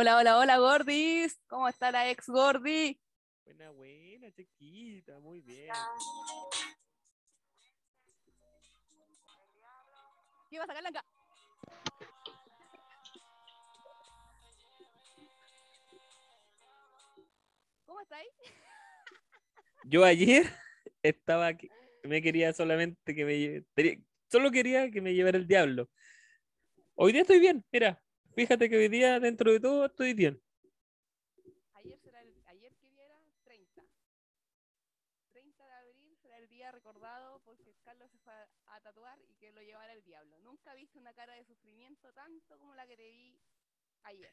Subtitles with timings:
[0.00, 1.38] Hola, hola, hola, Gordis.
[1.46, 2.98] ¿Cómo está la ex Gordi?
[3.44, 5.74] Buena, buena, chiquita, muy bien.
[10.48, 11.04] ¿Qué vas a sacar, Blanca?
[17.84, 18.30] ¿Cómo estáis?
[19.84, 20.46] Yo ayer
[21.02, 21.68] estaba aquí,
[22.04, 23.92] me quería solamente que me
[24.30, 25.90] solo quería que me llevara el diablo.
[26.94, 28.02] Hoy día estoy bien, mira,
[28.34, 30.40] fíjate que hoy día dentro de todo estoy bien.
[31.74, 33.82] Ayer será el, ayer que viera 30.
[35.32, 39.34] 30 de abril será el día recordado porque Carlos se fue a, a tatuar y
[39.34, 40.38] que lo llevara el diablo.
[40.40, 43.38] Nunca he visto una cara de sufrimiento tanto como la que te vi
[44.04, 44.32] ayer.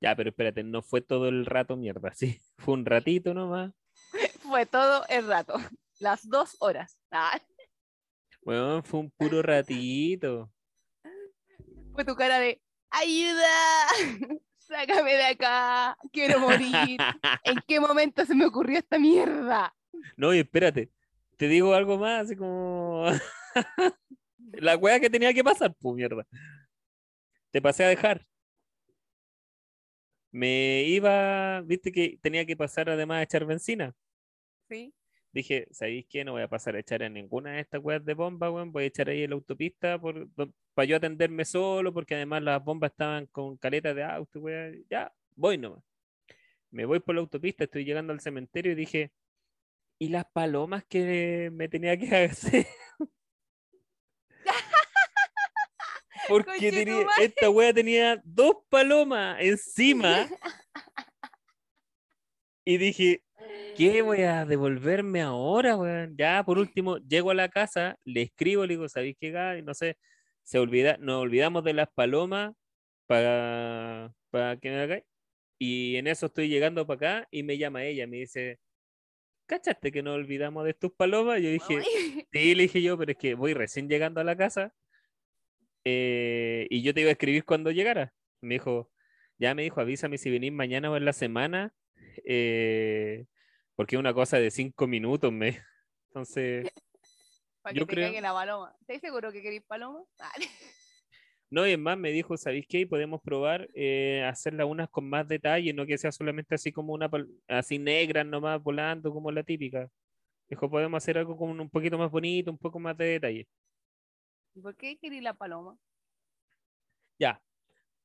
[0.00, 3.72] Ya, pero espérate, no fue todo el rato mierda, sí, fue un ratito nomás.
[4.42, 5.54] Fue todo el rato,
[6.00, 6.98] las dos horas.
[7.10, 7.40] Ah,
[8.42, 10.52] Bueno, fue un puro ratito.
[11.94, 12.60] fue tu cara de
[12.94, 13.88] ¡Ayuda!
[14.58, 15.98] ¡Sácame de acá!
[16.12, 16.98] ¡Quiero morir!
[17.44, 19.74] ¿En qué momento se me ocurrió esta mierda?
[20.16, 20.90] No, y espérate,
[21.36, 23.04] te digo algo más, así como
[24.52, 26.24] la wea que tenía que pasar, pues mierda.
[27.50, 28.26] Te pasé a dejar.
[30.30, 33.94] Me iba, viste que tenía que pasar además a echar benzina.
[34.68, 34.94] Sí.
[35.34, 36.24] Dije, ¿sabéis qué?
[36.24, 38.70] No voy a pasar a echar en ninguna de estas weas de bomba, weón.
[38.70, 40.28] Voy a echar ahí en la autopista por,
[40.74, 44.84] para yo atenderme solo, porque además las bombas estaban con caleta de auto, weón.
[44.88, 45.82] Ya, voy nomás.
[46.70, 49.10] Me voy por la autopista, estoy llegando al cementerio y dije,
[49.98, 52.66] ¿y las palomas que me tenía que hacer?
[56.28, 60.28] Porque tenía- esta wea tenía dos palomas encima
[62.64, 63.22] y dije,
[63.76, 66.16] ¿qué voy a devolverme ahora, weón?
[66.16, 69.62] Ya, por último, llego a la casa, le escribo, le digo, ¿sabéis qué, Gaby?
[69.62, 69.98] No sé,
[70.42, 72.54] se olvida, nos olvidamos de las palomas
[73.06, 75.04] para, para que me hagáis.
[75.58, 78.60] Y en eso estoy llegando para acá y me llama ella, me dice,
[79.46, 81.40] ¿cachaste que nos olvidamos de tus palomas?
[81.40, 84.36] Yo dije, Ay, Sí, le dije yo, pero es que voy recién llegando a la
[84.36, 84.74] casa
[85.84, 88.14] eh, y yo te iba a escribir cuando llegara.
[88.40, 88.90] Me dijo,
[89.38, 91.74] ya me dijo, avísame si venís mañana o en la semana,
[92.24, 93.26] eh,
[93.74, 95.32] porque es una cosa de cinco minutos.
[95.32, 95.60] Me...
[96.10, 96.66] Entonces,
[97.62, 98.76] para Yo que te creo- caiga la paloma.
[98.80, 100.00] ¿Estáis seguro que queréis paloma?
[100.18, 100.46] Vale.
[101.50, 102.86] no, y es más, me dijo, ¿sabéis qué?
[102.86, 107.10] Podemos probar eh, hacerla unas con más detalle, no que sea solamente así como una,
[107.48, 109.88] así negra nomás volando como la típica.
[110.48, 113.48] Dijo, podemos hacer algo como un poquito más bonito, un poco más de detalle.
[114.54, 115.76] ¿Y ¿Por qué queréis la paloma?
[117.18, 117.40] Ya.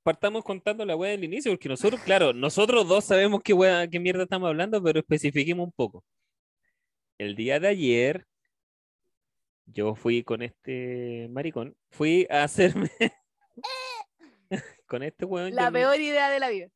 [0.10, 4.00] Partamos contando la wea del inicio, porque nosotros, claro, nosotros dos sabemos qué wea, qué
[4.00, 6.04] mierda estamos hablando, pero especifiquemos un poco.
[7.20, 8.26] El día de ayer,
[9.68, 12.90] yo fui con este maricón, fui a hacerme
[14.88, 15.54] con este weón.
[15.54, 16.70] La peor idea de la vida.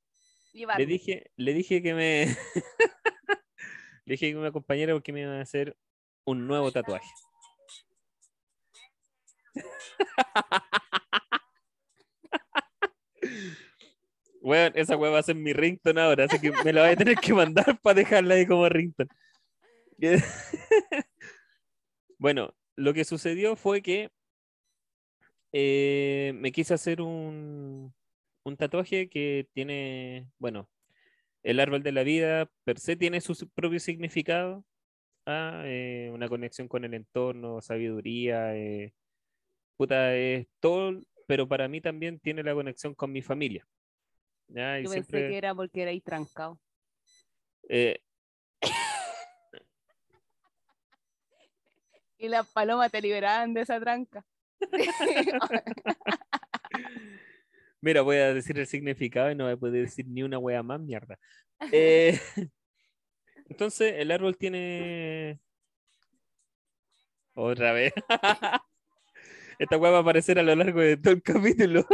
[0.77, 2.27] le dije, le dije que me
[4.05, 5.75] le dije que me acompañara porque me iban a hacer
[6.23, 7.09] un nuevo tatuaje.
[14.43, 16.95] Weón, esa weá va a ser mi ringtone ahora, así que me la voy a
[16.97, 19.09] tener que mandar para dejarla ahí como ringtone.
[22.17, 24.11] bueno, lo que sucedió fue que
[25.53, 27.93] eh, me quise hacer un,
[28.43, 30.69] un tatuaje que tiene, bueno,
[31.43, 34.65] el árbol de la vida per se tiene su su propio significado,
[35.25, 38.93] ah, eh, una conexión con el entorno, sabiduría, eh,
[39.77, 43.67] puta, es todo, pero para mí también tiene la conexión con mi familia.
[44.47, 44.79] ¿Ya?
[44.79, 46.59] Y Yo pensé que era porque erais trancado.
[47.69, 47.99] eh,
[52.23, 54.25] Y las palomas te liberaban de esa tranca.
[57.81, 60.63] mira, voy a decir el significado y no voy a poder decir ni una wea
[60.63, 61.19] más mierda.
[61.71, 62.19] Eh,
[63.45, 65.39] entonces, el árbol tiene.
[67.35, 67.94] Otra vez.
[69.59, 71.85] Esta wea va a aparecer a lo largo de todo el capítulo.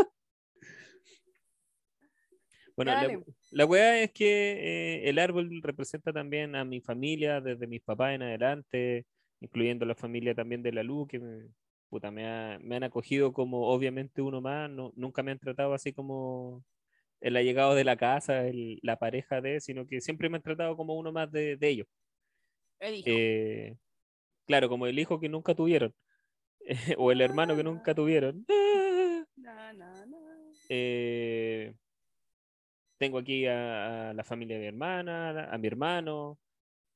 [2.79, 3.19] Bueno, la,
[3.51, 8.13] la wea es que eh, el árbol representa también a mi familia, desde mis papás
[8.15, 9.05] en adelante,
[9.41, 11.49] incluyendo la familia también de la Lu, que me,
[11.89, 15.73] puta, me, ha- me han acogido como obviamente uno más, no, nunca me han tratado
[15.73, 16.63] así como
[17.21, 20.77] el allegado de la casa, el- la pareja de, sino que siempre me han tratado
[20.77, 21.87] como uno más de, de ellos.
[22.79, 23.09] El hijo.
[23.09, 23.75] Eh,
[24.47, 25.93] claro, como el hijo que nunca tuvieron,
[26.97, 28.45] o el hermano que nunca tuvieron.
[29.37, 30.05] Na, na.
[30.71, 31.73] Eh,
[32.99, 36.37] tengo aquí a, a la familia de mi hermana, a mi hermano,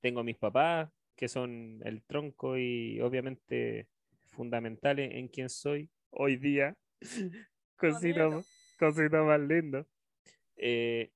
[0.02, 3.88] tengo a mis papás, que son el tronco y obviamente
[4.28, 6.76] fundamentales en quien soy hoy día.
[7.78, 9.26] Cosita, Bonito.
[9.26, 9.88] más- lindo.
[10.58, 11.12] Eh,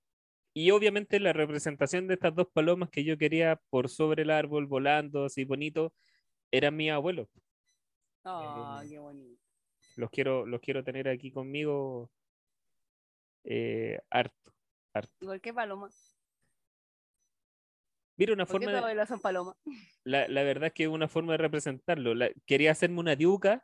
[0.53, 4.65] y obviamente la representación de estas dos palomas que yo quería por sobre el árbol,
[4.67, 5.93] volando así bonito,
[6.49, 7.27] eran mis abuelos.
[8.23, 9.41] Ah, qué bonito.
[9.97, 12.09] Los quiero, los quiero tener aquí conmigo
[13.43, 14.53] eh, harto,
[14.97, 15.13] harto.
[15.21, 15.89] Igual que paloma.
[18.19, 19.53] Mira, una ¿Por qué forma de- son
[20.03, 22.15] la, la verdad es que es una forma de representarlo.
[22.15, 23.63] La- quería hacerme una diuca.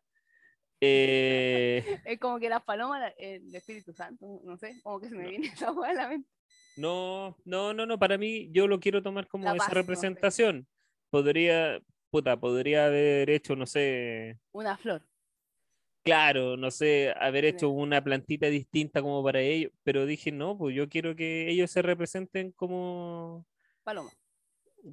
[0.82, 5.24] eh, Es como que las palomas, el Espíritu Santo, no sé, como que se me
[5.24, 5.30] No.
[5.30, 6.30] viene esa hueá a la mente.
[6.78, 9.80] no, no, no, no, para mí yo lo quiero tomar como esa paz, no sé.
[9.82, 10.68] representación.
[11.10, 11.82] Podría,
[12.12, 15.02] puta, podría haber hecho, no sé, Una flor.
[16.04, 20.76] Claro, no sé, haber hecho una plantita distinta como para ellos, pero dije, no, pues
[20.76, 23.46] yo quiero que ellos se representen como,
[23.84, 24.12] Paloma.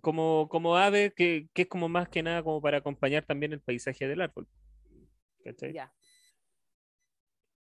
[0.01, 3.61] como, como aves, que, que es como más que nada como para acompañar también el
[3.61, 4.49] paisaje del árbol.
[5.45, 5.73] ¿Cachai?
[5.73, 5.93] Ya.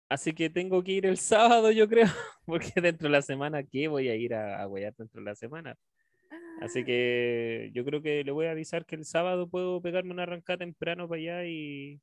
[0.10, 2.06] Así que tengo que ir el sábado, yo creo,
[2.46, 5.36] porque dentro de la semana, ¿qué voy a ir a, a huear dentro de la
[5.36, 5.78] semana?
[6.62, 10.24] Así que yo creo que le voy a avisar que el sábado puedo pegarme una
[10.24, 12.00] arrancada temprano para allá y,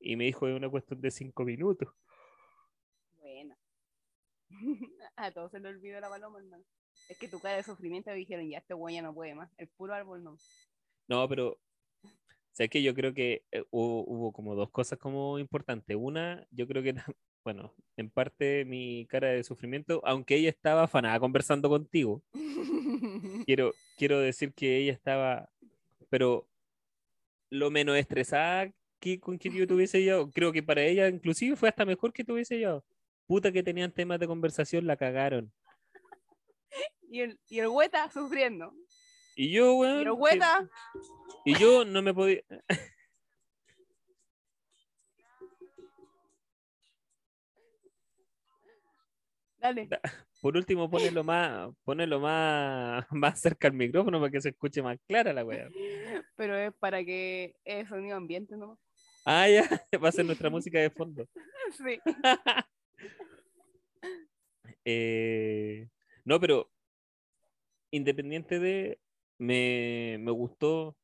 [0.00, 1.88] y me dijo es una cuestión de cinco minutos.
[3.20, 3.56] Buena.
[5.16, 6.64] A todos se le olvidó la paloma, hermano.
[7.08, 9.50] Es que tu cara de sufrimiento dijeron, ya este güey ya no puede más.
[9.58, 10.36] El puro árbol no.
[11.08, 11.58] No, pero
[12.52, 15.96] sé que yo creo que eh, hubo, hubo como dos cosas como importantes.
[15.98, 16.94] Una, yo creo que,
[17.44, 22.22] bueno, en parte mi cara de sufrimiento, aunque ella estaba afanada conversando contigo,
[23.46, 25.50] quiero, quiero decir que ella estaba,
[26.08, 26.48] pero
[27.50, 28.72] lo menos estresada
[29.04, 32.24] que con que yo tuviese yo, creo que para ella inclusive fue hasta mejor que
[32.24, 32.82] tuviese yo.
[33.26, 35.52] Puta que tenían temas de conversación, la cagaron.
[37.10, 38.72] y, el, y el hueta sufriendo.
[39.36, 40.68] Y yo, Y el que- hueta,
[41.44, 42.42] y yo no me podía,
[49.58, 49.86] dale.
[49.88, 50.00] Da-
[50.40, 54.98] por último, ponelo más, ponelo más, más cerca al micrófono para que se escuche más
[55.06, 55.68] clara la weá.
[56.36, 58.78] Pero es para que es sonido ambiente, ¿no?
[59.24, 59.62] Ah, ya,
[60.02, 61.26] va a ser nuestra música de fondo.
[61.76, 61.98] Sí.
[64.86, 65.88] Eh,
[66.24, 66.70] no, pero
[67.90, 68.98] independiente de,
[69.38, 70.96] me, me gustó,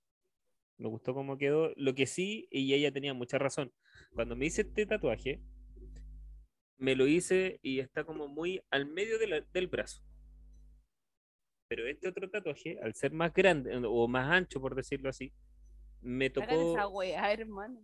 [0.78, 1.72] me gustó cómo quedó.
[1.76, 3.72] Lo que sí, y ella tenía mucha razón.
[4.14, 5.40] Cuando me hice este tatuaje,
[6.78, 10.02] me lo hice y está como muy al medio de la- del brazo.
[11.68, 15.32] Pero este otro tatuaje, al ser más grande o más ancho, por decirlo así,
[16.00, 16.76] me tocó.
[17.02, 17.80] esa hermano.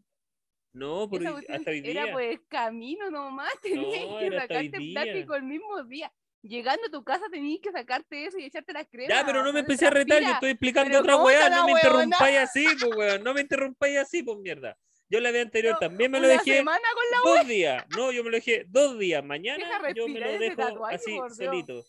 [0.76, 2.12] No, por Esa hoy- cuestión hasta hoy Era día.
[2.12, 5.02] por el camino nomás, tenías No, que era sacarte día.
[5.02, 6.12] plástico el mismo día.
[6.42, 9.08] Llegando a tu casa tenías que sacarte eso y echarte la crema.
[9.08, 11.64] Ya, pero no me empecé a retar, yo estoy explicando Pero otra ¿cómo weá, no
[11.66, 11.80] me weona?
[11.88, 14.76] interrumpáis así, pues weón, no me interrumpáis así, pues mierda.
[15.08, 18.12] Yo la vez anterior No, también me lo dejé semana con la dos días, no,
[18.12, 19.64] yo me lo dejé dos días, mañana
[19.94, 21.84] yo me lo dejo tatuaje, así, solito.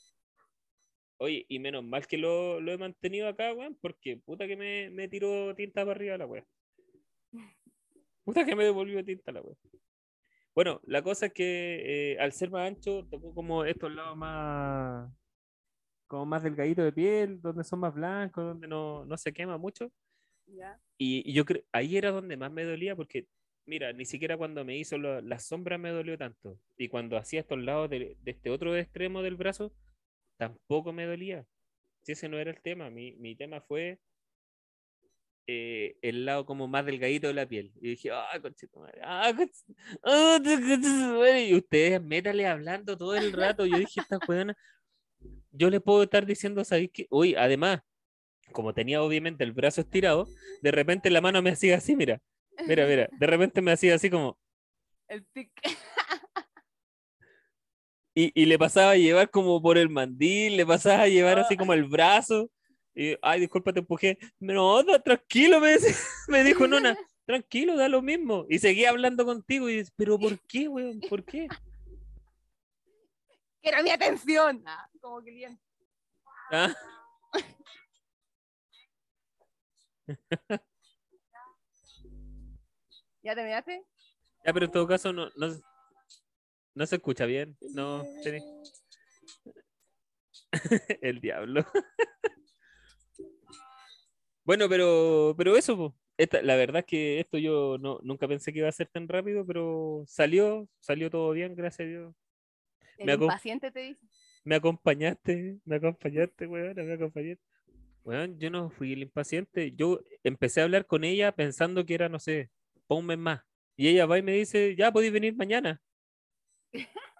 [1.20, 4.90] Oye, y menos mal que lo, lo he mantenido acá, weón, porque puta que me,
[4.92, 6.46] me tiró tinta para arriba la weá.
[8.28, 9.56] Puta que me devolvió tinta la weá.
[10.54, 15.12] Bueno, la cosa es que eh, al ser más ancho, tocó como estos lados más,
[16.08, 19.92] como más delgaditos de piel, donde son más blancos, donde no, no se quema mucho.
[20.48, 20.80] Ya.
[20.98, 23.28] Y, y yo creo, ahí era donde más me dolía, porque,
[23.66, 26.60] mira, ni siquiera cuando me hizo lo- la sombra me dolió tanto.
[26.78, 29.74] Y cuando hacía estos lados de, de este otro extremo del brazo,
[30.38, 31.46] tampoco me dolía.
[32.04, 34.00] Si ese no era el tema, mi, mi tema fue
[35.48, 37.72] eh, el lado como más delgadito de la piel.
[37.82, 38.68] Y dije, ah, ah, conche-
[39.02, 41.48] ah, tu- conchetumare".
[41.48, 43.66] Y ustedes métale hablando todo el rato.
[43.66, 44.56] Yo dije, esta weona,
[45.52, 47.08] yo le puedo estar diciendo, ¿sabéis qué?
[47.10, 47.80] Uy, además,
[48.52, 50.28] como tenía obviamente el brazo estirado,
[50.62, 52.20] de repente la mano me hacía así, mira,
[52.68, 54.38] mira, mira, de repente me hacía así como,
[55.08, 55.52] El tic.
[58.16, 61.56] y, y le pasaba a llevar como por el mandil, le pasaba a llevar así
[61.56, 62.50] como el brazo,
[62.98, 65.96] y, ay, disculpa, te empujé, no, no, tranquilo, me, decía-
[66.28, 70.68] me dijo Nona, tranquilo, da lo mismo, y seguía hablando contigo, y pero ¿por qué,
[70.68, 71.00] weón?
[71.08, 71.48] ¿Por qué?
[73.62, 74.64] Quiero mi atención.
[74.66, 75.62] Ah, como cliente.
[76.52, 76.74] ¿Ah?
[83.24, 83.84] ¿Ya terminaste?
[84.46, 85.48] Ya, pero en todo caso no, no,
[86.74, 88.04] no se escucha bien, no,
[91.02, 91.66] el diablo.
[94.48, 95.96] Bueno, pero, pero eso, po.
[96.18, 99.06] Esta- la verdad es que esto yo no, nunca pensé que iba a ser tan
[99.10, 102.16] rápido, pero salió, salió todo bien, gracias a Dios.
[102.98, 104.08] El Me impaciente te dice.
[104.46, 107.44] Me acompañaste, me acompañaste, weón, me acompañaste.
[108.06, 112.08] Weón, yo no fui el impaciente, yo empecé a hablar con ella pensando que era,
[112.08, 112.50] no sé,
[112.88, 113.42] un mes más.
[113.76, 115.82] Y ella va y me dice, ya podéis venir mañana.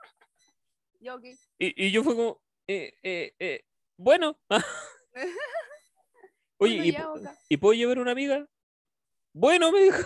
[1.02, 1.26] Yo, ok.
[1.60, 3.66] Y, y yo fue como, eh, eh, eh,
[3.98, 4.40] bueno.
[6.58, 7.38] Oye, ¿y, ya, po- Boca.
[7.50, 8.48] ¿y puedo llevar una amiga?
[9.34, 10.02] Bueno, me dijo.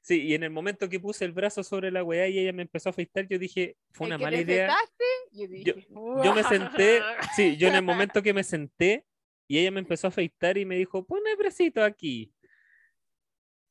[0.00, 2.60] Sí, y en el momento que puse el brazo sobre la weá y ella me
[2.62, 4.68] empezó a afeitar, yo dije, fue una mala idea.
[4.68, 5.86] sentaste, yo, dije,
[6.22, 7.00] Yo me senté,
[7.34, 9.06] sí, yo en el momento que me senté
[9.48, 12.34] y ella me empezó a afeitar y me dijo, pon el bracito aquí.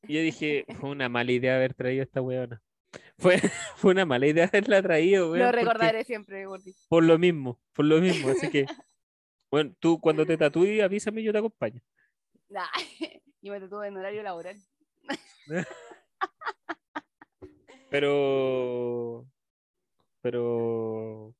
[0.08, 2.60] Y yo dije, fue una mala idea haber traído esta weona.
[3.16, 3.38] Fue,
[3.76, 6.74] fue una mala idea haberla traído, weón, Lo recordaré siempre, Gordi.
[6.88, 8.28] por lo mismo, por lo mismo.
[8.30, 8.66] Así que,
[9.54, 11.80] bueno, tú cuando te tatúes, avísame y yo te acompaño.
[12.48, 12.66] Nah,
[13.40, 14.56] yo me tatué en horario laboral.
[17.88, 19.24] Pero,
[20.20, 21.32] pero,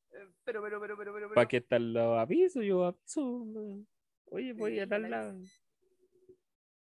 [0.45, 1.35] Pero, pero, pero, pero, pero.
[1.35, 2.63] ¿para qué tal lo aviso?
[2.63, 3.45] Yo aviso.
[4.27, 5.41] Oye, voy a tal la lado.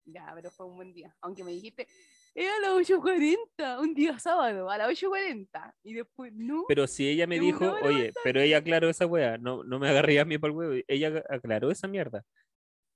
[0.05, 1.13] Ya, pero fue un buen día.
[1.19, 1.89] Aunque me dijiste,
[2.35, 5.73] era a las 8.40, un día sábado, a las 8.40.
[5.83, 6.65] Y después, no.
[6.67, 10.19] Pero si ella me dijo, oye, pero ella aclaró esa weá, no, no me agarré
[10.19, 12.23] a mí por el huevo, ella aclaró esa mierda.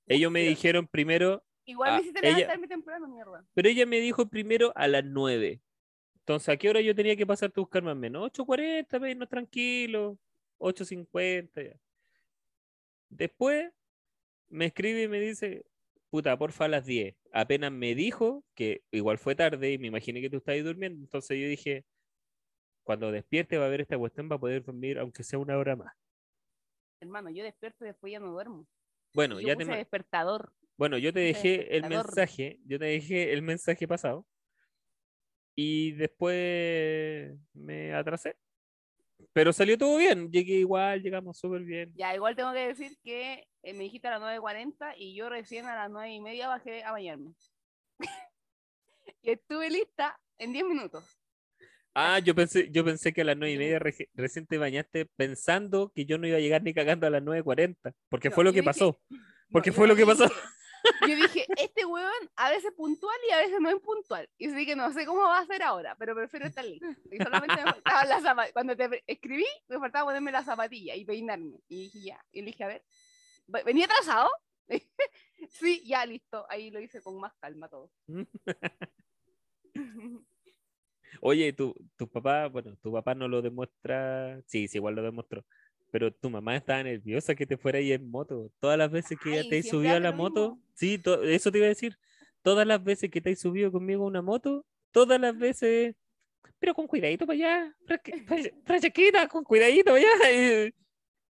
[0.06, 3.44] Ellos me dijeron primero, Igual ah, me hiciste ella- levantarme temprano, mierda.
[3.54, 5.60] pero ella me dijo primero a las 9.
[6.20, 8.30] Entonces, ¿a qué hora yo tenía que pasarte a buscar más o menos?
[8.32, 10.16] 8.40, para irnos tranquilos,
[10.58, 11.62] 8.50.
[11.70, 11.76] ya.
[13.08, 13.70] Después
[14.48, 15.64] me escribe y me dice,
[16.14, 17.16] puta, porfa a las 10.
[17.32, 21.36] Apenas me dijo que igual fue tarde y me imaginé que tú estabas durmiendo, entonces
[21.40, 21.84] yo dije,
[22.84, 25.74] cuando despierte va a ver esta cuestión, va a poder dormir aunque sea una hora
[25.74, 25.92] más.
[27.00, 28.64] Hermano, yo despierto y después ya no duermo.
[29.12, 30.52] Bueno, yo ya te, puse despertador.
[30.76, 34.24] bueno, yo te dejé el mensaje, yo te dejé el mensaje pasado
[35.56, 38.36] y después me atrasé.
[39.32, 41.92] Pero salió todo bien, llegué igual, llegamos súper bien.
[41.96, 45.66] Ya, igual tengo que decir que eh, me dijiste a las 9.40 y yo recién
[45.66, 47.32] a las 9.30 bajé a bañarme.
[49.22, 51.04] y estuve lista en 10 minutos.
[51.96, 54.58] Ah, yo pensé, yo pensé que a las nueve y Yo- media reci- recién te
[54.58, 58.34] bañaste pensando que yo no iba a llegar ni cagando a las 9.40, porque No,
[58.34, 59.00] fue lo que dije- pasó.
[59.50, 60.24] Porque No, fue lo que pasó.
[60.24, 60.40] dije-
[61.08, 64.28] Yo dije, este weón a veces puntual y a veces no es puntual.
[64.38, 66.94] Y así que no sé cómo va a ser ahora, pero prefiero estar lista.
[67.10, 68.52] Y solamente me faltaban las zapatillas.
[68.52, 71.60] Cuando te escribí, me faltaba ponerme la zapatilla y peinarme.
[71.68, 72.24] Y dije, ya.
[72.32, 72.84] Y dije, a ver,
[73.46, 74.30] ¿ve- ¿venía atrasado?
[75.50, 76.46] sí, ya, listo.
[76.48, 77.90] Ahí lo hice con más calma todo.
[81.20, 85.44] Oye, tu, tu papá, bueno, tu papá no lo demuestra, sí, sí, igual lo demostró,
[85.94, 88.50] pero tu mamá estaba nerviosa que te fuera ahí en moto.
[88.58, 90.68] Todas las veces que ella Ay, te siempre subió a la moto, mismo.
[90.74, 91.96] sí, eso te iba a decir,
[92.42, 95.94] todas las veces que te has subido conmigo a una moto, todas las veces,
[96.58, 100.70] pero con cuidadito para allá, Fra- Fra- Francesquita, con cuidadito para allá.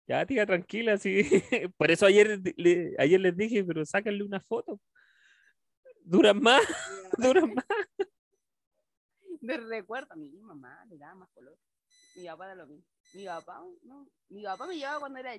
[0.05, 1.21] ya, tía, tranquila, sí.
[1.77, 4.81] Por eso ayer, le- ayer les dije, pero sáquenle una foto.
[6.03, 6.63] Duran más,
[7.17, 7.65] duran más.
[9.39, 11.57] Me recuerdo a mi mamá, le daba más color.
[12.17, 12.83] Mi papá era lo mismo.
[13.13, 14.07] Mi papá, no.
[14.29, 15.33] Mi papá me llevaba cuando era.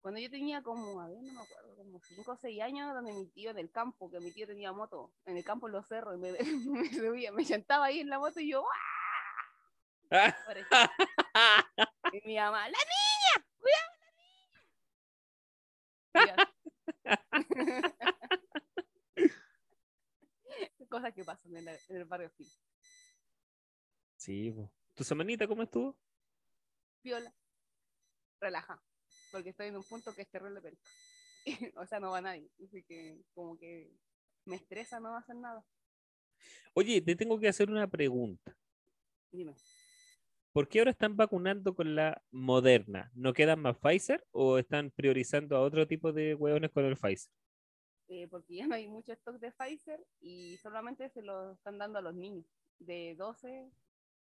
[0.00, 3.12] Cuando yo tenía como, a ver, no me acuerdo, como 5 o 6 años, donde
[3.14, 5.86] mi tío en el campo, que mi tío tenía moto, en el campo en los
[5.88, 6.32] cerros, y me,
[6.82, 8.64] me subía, me sentaba ahí en la moto y yo,
[10.10, 10.36] ¡ah!
[12.12, 13.46] Y mi mamá, ¡la niña!
[13.58, 13.92] ¡Cuidado,
[16.14, 16.54] la niña!
[20.88, 22.30] Cosas que pasan en, la- en el barrio.
[24.16, 24.54] Sí.
[24.94, 25.96] ¿Tu semanita cómo estuvo?
[27.04, 27.34] Viola.
[28.40, 28.82] Relaja.
[29.30, 30.82] Porque estoy en un punto que es terrible penca.
[31.76, 32.50] o sea, no va nadie.
[32.64, 33.92] Así que como que
[34.46, 35.64] me estresa no hacer nada.
[36.72, 38.56] Oye, te tengo que hacer una pregunta.
[39.30, 39.54] Dime.
[40.52, 43.10] ¿Por qué ahora están vacunando con la Moderna?
[43.14, 47.32] ¿No quedan más Pfizer o están priorizando a otro tipo de hueones con el Pfizer?
[48.08, 51.98] Eh, porque ya no hay mucho stock de Pfizer y solamente se lo están dando
[51.98, 52.46] a los niños
[52.78, 53.70] de 12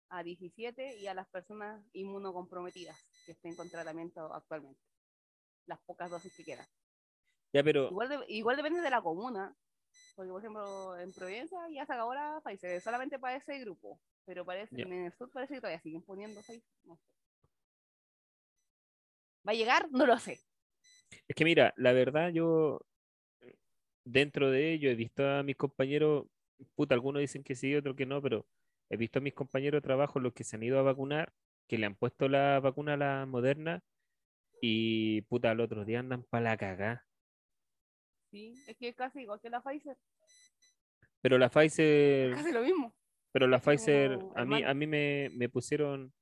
[0.10, 4.80] a 17 y a las personas inmunocomprometidas que estén con tratamiento actualmente.
[5.66, 6.66] Las pocas dosis que quedan.
[7.54, 9.56] Ya, pero Igual, de- igual depende de la comuna.
[10.16, 14.00] Porque, por ejemplo, en Providencia ya se acabó la Pfizer, solamente para ese grupo.
[14.26, 14.84] Pero parece, Ya.
[14.84, 16.62] en el sur parece que todavía siguen poniendo Pfizer.
[16.84, 17.04] No sé.
[19.48, 19.88] ¿Va a llegar?
[19.92, 20.40] No lo sé.
[21.28, 22.82] es que mira, la verdad yo
[24.04, 26.26] dentro de ello he visto a mis compañeros,
[26.76, 28.46] puta, algunos dicen que sí, otros que no, pero
[28.90, 31.34] he visto a mis compañeros de trabajo los que se han ido a vacunar,
[31.68, 33.84] que le han puesto la vacuna a la Moderna
[34.62, 37.06] y puta, al otro día andan para la cagá.
[38.32, 39.98] Sí, es que es casi igual que la Pfizer.
[41.22, 42.96] Pero la Pfizer, Casi lo mismo.
[43.32, 44.68] pero la como Pfizer, a mí, hermano.
[44.70, 46.14] a mí me, me pusieron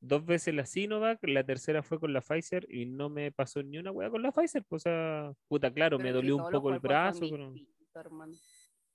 [0.00, 3.78] dos veces la Sinovac, la tercera fue con la Pfizer y no me pasó ni
[3.78, 4.64] una hueá con la Pfizer.
[4.64, 7.20] Pues, o sea, puta, claro, Pero me dolió un poco el brazo.
[7.30, 7.52] pero-.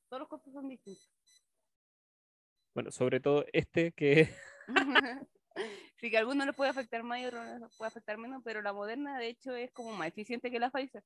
[0.10, 1.13] Todos los cuerpos son distintos.
[2.74, 4.34] Bueno, sobre todo este que
[5.98, 8.42] Sí que a algunos les puede afectar más y a otros les puede afectar menos,
[8.44, 11.04] pero la moderna de hecho es como más eficiente que la Pfizer.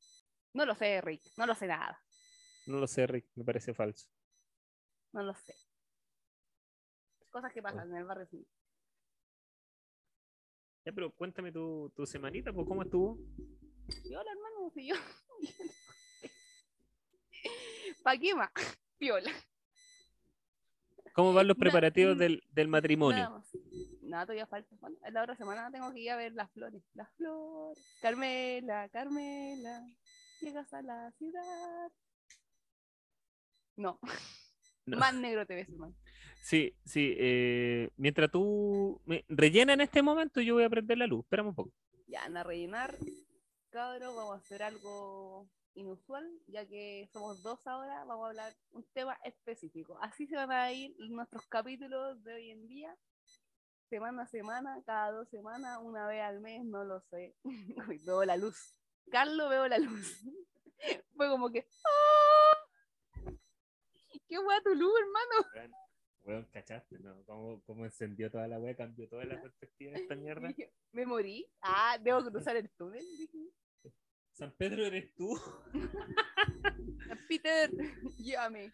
[0.53, 2.01] No lo sé, Rick, no lo sé nada,
[2.65, 4.07] No lo sé, Rick, me parece falso.
[5.13, 5.53] no lo sé.
[7.29, 8.27] Cosas que pasan en el barrio.
[8.31, 8.47] sí.
[10.86, 13.19] Ya, pero cuéntame tu, tu semanita, pues, ¿cómo estuvo?
[14.03, 14.95] Y hola, hermano, si yo.
[18.03, 18.50] ¿Pa' qué más?
[18.97, 19.31] Piola.
[21.17, 23.43] ¿Cómo van los preparativos del, del matrimonio?
[24.03, 24.75] Nada todavía falta.
[24.79, 26.83] Bueno, la otra semana tengo que ir a ver las flores.
[26.93, 27.83] Las flores.
[28.03, 29.81] Carmela, Carmela,
[30.41, 31.91] llegas a la ciudad.
[33.77, 34.00] No,
[34.86, 34.97] No.
[34.97, 35.95] más negro te ves, hermano.
[36.43, 37.15] Sí, sí.
[37.17, 41.21] eh, mientras tú me rellena en este momento, yo voy a prender la luz.
[41.25, 41.74] Espérame un poco.
[42.05, 42.95] Ya, anda a rellenar.
[43.71, 48.84] Cabros, vamos a hacer algo inusual, ya que somos dos ahora, vamos a hablar un
[48.93, 49.98] tema específico.
[50.01, 52.98] Así se van a ir nuestros capítulos de hoy en día,
[53.89, 57.36] semana a semana, cada dos semanas, una vez al mes, no lo sé.
[57.89, 58.75] Uy, veo la luz.
[59.10, 60.24] Carlos, veo la luz.
[61.15, 61.67] Fue como que.
[61.86, 63.38] ¡ah!
[64.27, 65.72] ¡Qué guay tu luz, hermano!
[66.24, 67.00] Weón, ¿cachaste?
[67.00, 67.24] ¿No?
[67.25, 68.75] ¿Cómo, ¿Cómo encendió toda la wea?
[68.75, 70.50] Cambió toda la perspectiva de esta mierda.
[70.91, 71.50] ¿Me morí?
[71.62, 73.05] Ah, debo cruzar el túnel.
[74.38, 75.39] San Pedro eres tú.
[77.27, 77.72] Peter,
[78.20, 78.72] llévame.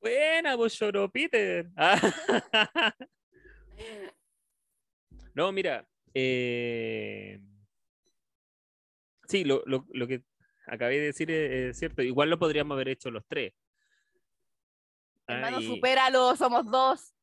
[0.00, 1.70] Buena, vos lloró Peter.
[1.76, 1.98] Ah.
[5.34, 5.88] No, mira.
[6.14, 7.40] eh,
[9.28, 10.22] Sí, lo, lo- lo que
[10.66, 12.02] acabé de decir es, es cierto.
[12.02, 13.54] Igual lo podríamos haber hecho los tres.
[15.26, 17.14] Hermano, y- supéralo, somos dos.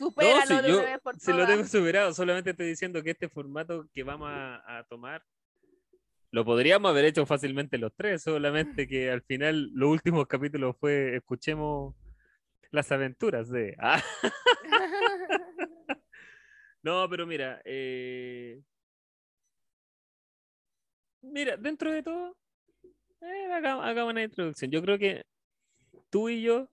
[0.00, 1.50] No, Supéralo si de yo una vez por se lo todas.
[1.50, 2.12] tengo superado.
[2.14, 5.24] Solamente estoy diciendo que este formato que vamos a, a tomar
[6.32, 8.22] lo podríamos haber hecho fácilmente los tres.
[8.22, 11.94] Solamente que al final los últimos capítulos fue escuchemos
[12.70, 13.76] las aventuras de.
[13.78, 14.02] Ah,
[16.82, 17.60] no, pero mira.
[17.64, 18.60] eh,
[21.22, 22.36] Mira, dentro de todo,
[23.20, 24.70] eh, hagamos, una introducción.
[24.72, 25.24] Yo creo que
[26.10, 26.68] tú y yo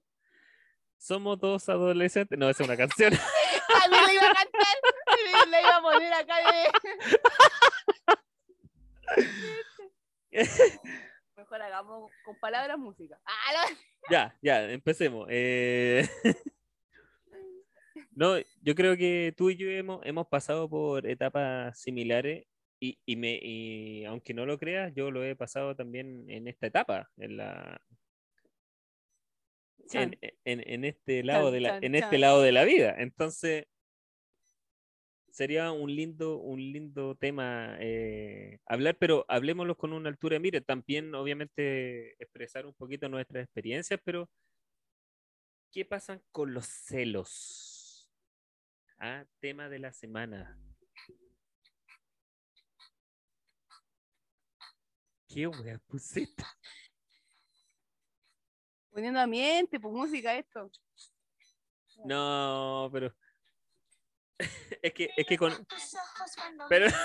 [0.98, 2.38] somos dos adolescentes.
[2.38, 3.14] No, esa es una canción.
[3.82, 5.50] También le iba a cantar.
[5.50, 7.20] Le iba a poner acá de.
[11.36, 13.20] Mejor hagamos con palabras música.
[13.26, 13.78] Ah, no.
[14.10, 15.28] Ya, ya, empecemos.
[15.30, 16.08] Eh,
[18.12, 22.46] No, yo creo que tú y yo hemos, hemos pasado por etapas similares
[22.80, 26.68] y, y me, y aunque no lo creas, yo lo he pasado también en esta
[26.68, 27.82] etapa, en la,
[29.94, 32.22] en, en- en este lado Chan, de la, chan, en este chan.
[32.22, 32.96] lado de la vida.
[32.98, 33.68] Entonces,
[35.32, 41.14] sería un lindo, un lindo tema eh, hablar, pero hablemoslo con una altura mire, también
[41.16, 44.30] obviamente expresar un poquito nuestras experiencias, pero
[45.72, 48.10] ¿qué pasan con los celos?
[48.98, 50.60] Ah, tema de la semana.
[55.28, 56.44] ¿Qué wea pusiste?
[58.92, 60.70] Poniendo ambiente, pues música esto.
[62.04, 63.14] No, pero
[64.82, 66.88] es que es que con tus ojos cuando Pero-.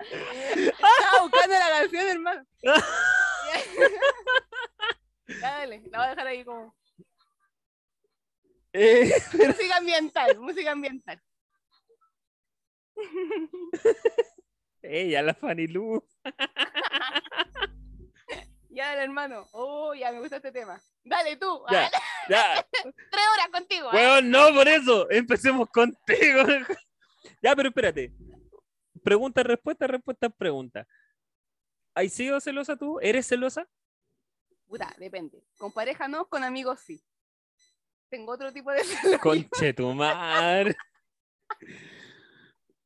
[0.00, 2.46] Estaba buscando la canción, hermano.
[5.40, 6.74] Ya, dale, la voy a dejar ahí como.
[8.74, 11.20] Eh, Música ambiental, música ambiental.
[14.82, 16.06] ella la Fanny Lu.
[18.78, 19.48] Ya, dale, hermano.
[19.50, 20.80] Oh, ya me gusta este tema.
[21.02, 21.64] Dale tú.
[21.68, 21.90] Ya,
[22.28, 22.64] ya.
[22.72, 23.88] tres horas contigo.
[23.90, 23.92] ah.
[23.92, 25.10] Weón, no, por eso.
[25.10, 26.42] Empecemos contigo.
[27.42, 28.12] Ya, pero espérate.
[29.02, 30.86] Pregunta, respuesta, respuesta, pregunta.
[31.94, 32.98] ¿Has sido celosa tú?
[33.00, 33.66] ¿Eres celosa?
[34.66, 35.42] Puta, depende.
[35.56, 37.02] Con pareja no, con amigos sí.
[38.08, 39.20] Tengo otro tipo de celos.
[39.20, 40.76] Conche tu madre.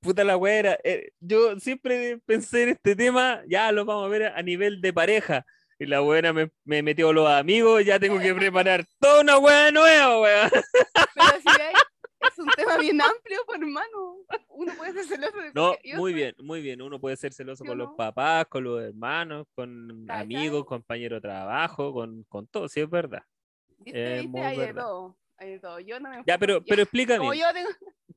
[0.01, 0.79] Puta la güera.
[0.85, 4.93] eh, yo siempre pensé en este tema, ya lo vamos a ver a nivel de
[4.93, 5.45] pareja.
[5.83, 9.73] Y la buena me, me metió los amigos, ya tengo que preparar toda una wea
[9.73, 10.51] nueva, weón.
[10.53, 11.75] Pero si hay-
[12.31, 14.17] es un tema bien amplio, pues, hermano.
[14.51, 16.81] Uno puede ser celoso de No, muy bien, muy bien.
[16.83, 21.93] Uno puede ser celoso con los papás, con los hermanos, con amigos, compañeros de trabajo,
[21.93, 23.25] con, con todo, sí es verdad.
[23.79, 24.19] ¿Viste?
[24.19, 24.29] es ¿Viste?
[24.39, 25.19] muy Hay de todo.
[25.37, 25.81] Hay de todo.
[25.81, 27.69] Yo no me Ya, pero, yo- pero explícame, tengo.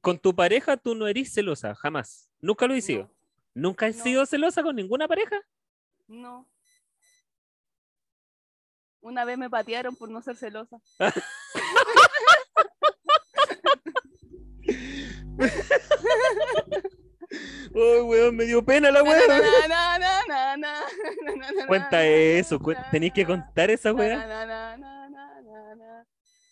[0.02, 2.30] con tu pareja tú no eres celosa, jamás.
[2.42, 3.10] Nunca lo he sido.
[3.56, 4.04] No, ¿Nunca has No.
[4.04, 5.42] sido celosa con ninguna pareja?
[6.08, 6.48] no.
[9.06, 10.82] Una vez me patearon por no ser celosa.
[17.76, 19.22] Oh, weón, me dio pena la weón.
[21.68, 24.76] Cuenta eso, cu tenéis que contar esa weá.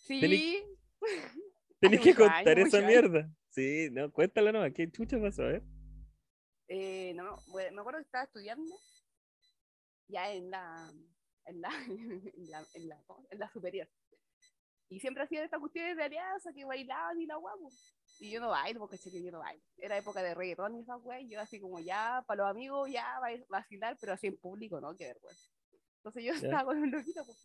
[0.06, 0.64] Sí.
[1.80, 3.30] Tenéis, que contar esa mierda.
[3.50, 5.64] Sí, no, cuéntala no, ¿qué chucha pasó, eh?
[6.68, 8.76] eh no, me acuerdo que estaba estudiando
[10.08, 10.92] ya en la
[11.46, 13.90] en la, en la, en la, en la superior.
[14.90, 17.72] Y siempre hacían estas cuestiones de alianza que bailaban y la guapo.
[18.20, 19.64] Y yo no bailo, porque sé que yo no bailo.
[19.78, 23.20] Era época de reggaetón y esas weas, yo así como ya, para los amigos, ya
[23.20, 24.96] va- vacilar, pero así en público, ¿no?
[24.96, 25.50] Qué vergüenza.
[25.98, 27.44] Entonces yo estaba con un loquito, pues,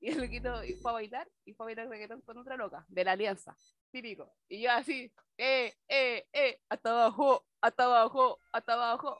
[0.00, 2.84] y el loquito y fue a bailar, y fue a bailar reggaetón con otra loca,
[2.88, 3.56] de la alianza,
[3.90, 4.32] típico.
[4.46, 9.18] Y yo así, eh, eh, eh, hasta abajo, hasta abajo, hasta abajo.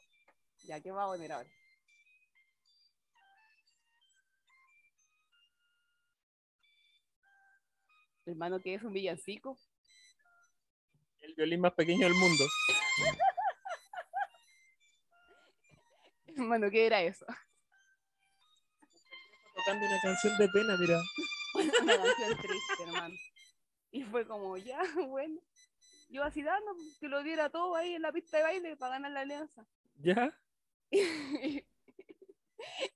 [0.64, 1.48] Ya, ¿qué va a poner ahora?
[8.28, 9.58] Hermano, que es un villancico.
[11.20, 12.44] El violín más pequeño del mundo.
[16.26, 17.24] Hermano, ¿qué era eso?
[19.54, 21.00] Tocando una canción de pena, mira.
[21.82, 23.14] Una canción triste, hermano.
[23.90, 25.40] Y fue como, ya, bueno.
[26.10, 29.12] Yo así dando, que lo diera todo ahí en la pista de baile para ganar
[29.12, 29.66] la alianza.
[29.96, 30.38] ¿Ya?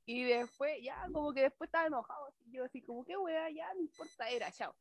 [0.04, 2.26] y después, ya, como que después estaba enojado.
[2.26, 4.76] así, Yo así, como, qué wea, ya, no importa, era, chao.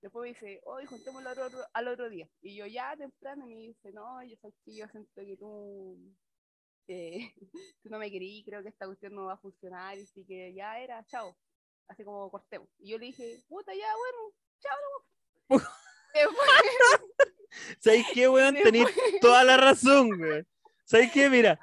[0.00, 2.28] Después me dice, hoy juntémoslo al otro, al otro día.
[2.40, 5.98] Y yo ya temprano me dice, no, yo sé que yo siento que tú,
[6.86, 7.32] eh,
[7.82, 9.98] tú no me querí, creo que esta cuestión no va a funcionar.
[9.98, 11.36] Y así que ya era, chao.
[11.88, 12.68] Así como cortemos.
[12.78, 14.76] Y yo le dije, puta, ya, bueno, chao.
[15.48, 15.68] nomás".
[16.14, 16.48] Después-
[17.80, 18.54] ¿Sabes qué, weón?
[18.54, 20.46] Después- Tenéis toda la razón, weón.
[20.84, 21.28] ¿Sabes qué?
[21.28, 21.58] Mira,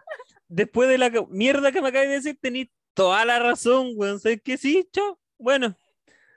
[0.48, 4.20] después de la mierda que me acabas de decir, tenéis toda la razón, weón.
[4.20, 4.58] ¿Sabes qué?
[4.58, 5.20] Sí, chao.
[5.38, 5.76] Bueno,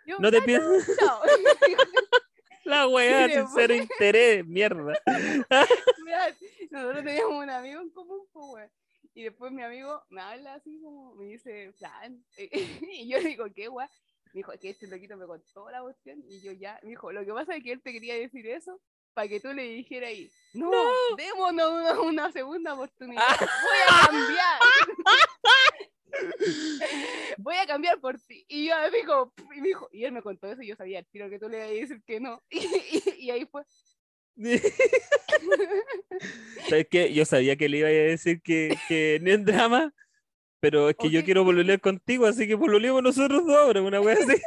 [0.09, 1.21] yo, no te "Ya, piensas chao".
[2.65, 4.99] la weá, sincero interés, mierda.
[6.71, 8.71] Nosotros teníamos un amigo en común, pues.
[9.15, 12.25] Y después mi amigo me habla así como, me dice, plan.
[12.93, 13.89] Y yo digo, ¿qué, weón?
[14.33, 16.23] Me dijo, es que este loquito me contó la cuestión.
[16.29, 18.81] Y yo ya, me dijo, lo que pasa es que él te quería decir eso
[19.15, 20.71] para que tú le dijeras ahí, no,
[21.17, 23.25] démonos una, una segunda oportunidad.
[23.41, 24.61] Voy a cambiar.
[27.39, 28.45] Voy a cambiar por ti.
[28.49, 31.03] Y yo así como, y me dijo, y él me contó eso y yo sabía,
[31.05, 32.43] tiro que tú le ibas a decir que no.
[32.51, 33.63] Y, y- y ahí fue.
[36.69, 37.13] ¿Sabes qué?
[37.13, 39.93] Yo sabía que le iba a decir que, que no es drama,
[40.61, 44.17] pero es que yo quiero pololear contigo, así que pololeemos nosotros dos ahora, una wea
[44.17, 44.41] así.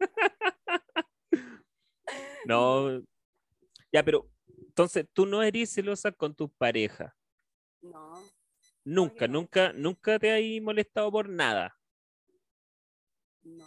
[2.44, 3.00] No.
[3.92, 4.28] Ya, pero
[4.66, 7.14] entonces tú no eres celosa con tu pareja.
[7.80, 8.20] No.
[8.84, 9.40] Nunca, no.
[9.40, 11.76] nunca, nunca te has molestado por nada.
[13.44, 13.66] No.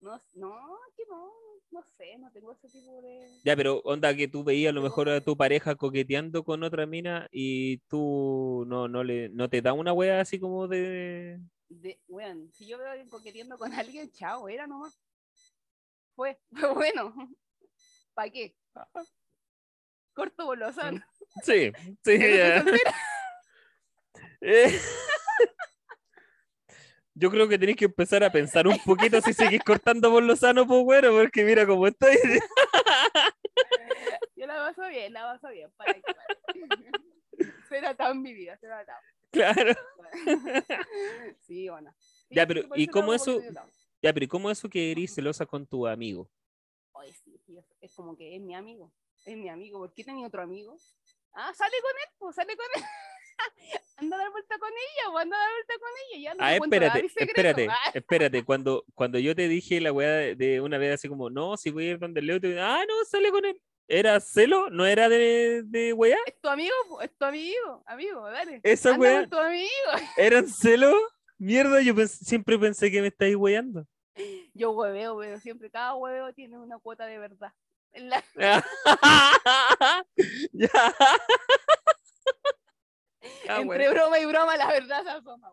[0.00, 1.32] No, no, que no,
[1.72, 3.28] no sé, no tengo ese tipo de...
[3.44, 6.86] Ya, pero onda que tú veías a lo mejor a tu pareja coqueteando con otra
[6.86, 11.40] mina y tú no, no le, no te da una wea así como de.
[11.68, 15.00] de weón, si yo veo a alguien coqueteando con alguien, chao, era nomás.
[16.14, 17.12] Fue, fue bueno.
[18.14, 18.54] ¿Para qué?
[20.14, 21.04] Corto bolosón.
[21.42, 21.72] Sí,
[22.04, 22.18] sí.
[22.18, 22.56] Ya no ya.
[22.56, 22.94] estoy soltera.
[24.40, 24.80] Eh,
[27.14, 30.36] Yo creo que tenés que empezar a pensar un poquito si seguís cortando por lo
[30.36, 32.16] sano, pues bueno, porque mira cómo estoy.
[34.36, 35.68] Yo la paso bien, la paso bien.
[35.76, 36.00] ¿para qué?
[37.68, 38.96] Será tan mi vida, será tan.
[39.32, 39.74] Claro.
[41.40, 41.92] Sí, bueno.
[41.98, 43.42] Sí, Ya, pero, ¿y cómo eso-.
[44.00, 46.30] Ya, pero ¿y cómo eso que eres celosa con tu amigo?
[46.94, 48.92] Ay, sí, sí, es, es como que es mi amigo.
[49.26, 49.80] Es mi amigo.
[49.80, 50.76] ¿Por qué tenía otro amigo?
[51.32, 52.82] Ah, sale con él, pues sale con él.
[53.96, 56.22] Anda a dar vuelta con ella, anda a dar vuelta con ella.
[56.22, 58.44] Ya no Ah, espérate, espérate, Ah, espérate.
[58.44, 61.88] Cuando, cuando yo te dije la weá de, una vez así como, no, si voy
[61.88, 63.60] a ir donde Leo, te ah, no, sale con él.
[63.90, 64.68] ¿Era celo?
[64.70, 66.18] ¿No era de, de weá?
[66.26, 68.60] es tu amigo, es tu amigo, amigo, dale.
[68.62, 69.68] Esa anda weá, con tu amigo.
[70.18, 70.94] ¿eran celo?
[71.38, 73.86] Mierda, yo pens- siempre pensé que me estáis weando.
[74.52, 77.52] Yo hueveo, pero siempre cada hueveo tiene una cuota de verdad.
[77.92, 78.24] En la-
[80.52, 80.94] ya.
[83.48, 85.50] Ah, entre broma y broma, la verdad se asoma.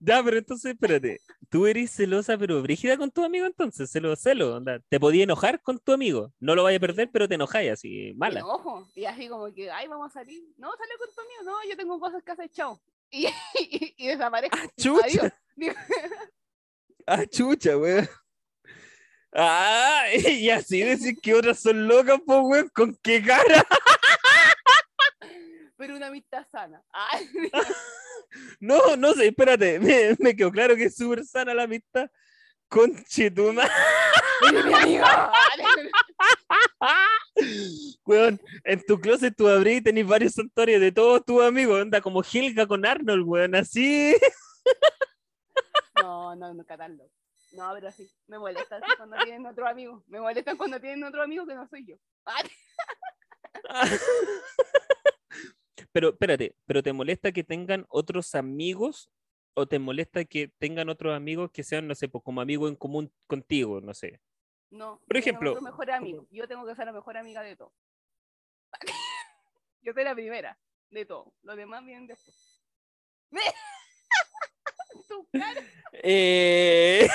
[0.00, 1.20] Ya, pero entonces, espérate.
[1.48, 4.56] Tú eres celosa, pero brígida con tu amigo, entonces, celo, celo.
[4.56, 4.78] onda.
[4.88, 6.32] Te podía enojar con tu amigo.
[6.38, 8.40] No lo vaya a perder, pero te enojáis así, mala.
[8.40, 8.88] enojo.
[8.94, 10.40] Y así como que, ay, vamos a salir.
[10.56, 11.42] No, sale con tu amigo.
[11.44, 12.80] No, yo tengo cosas que hacer, chao.
[13.10, 14.58] Y, y, y desaparezco.
[14.76, 15.04] Chucha.
[15.06, 15.32] Adiós.
[15.56, 15.74] Digo,
[17.06, 18.06] Ah, chucha, weón.
[19.32, 22.68] Ah, y así decir que otras son locas, pues, weón.
[22.74, 23.66] ¿Con qué cara?
[25.78, 26.82] Pero una amistad sana.
[26.92, 27.26] Ay,
[28.60, 29.80] No, no sé, espérate.
[29.80, 32.10] Me, me quedó claro que es súper sana la amistad.
[32.68, 33.62] Conchituma.
[38.04, 41.80] Weón, en tu closet tú abrís y tenés varios santuarios de todos tus amigos.
[41.80, 43.54] Anda como Helga con Arnold, weón.
[43.54, 44.14] Así.
[46.02, 47.10] No, no, nunca tan loco.
[47.52, 50.04] No, pero sí, me molesta así cuando tienen otro amigo.
[50.06, 51.96] Me molesta cuando tienen otro amigo que no soy yo.
[55.92, 59.10] Pero espérate, ¿pero te molesta que tengan otros amigos
[59.54, 62.76] o te molesta que tengan otros amigos que sean, no sé, pues, como amigos en
[62.76, 64.20] común contigo, no sé?
[64.70, 66.26] No, Por yo ejemplo, otro mejor amigo.
[66.30, 67.72] Yo tengo que ser la mejor amiga de todo.
[69.82, 70.58] Yo soy la primera
[70.90, 71.32] de todo.
[71.42, 72.62] Los demás vienen después.
[75.08, 75.62] Tu cara.
[75.92, 77.08] Eh,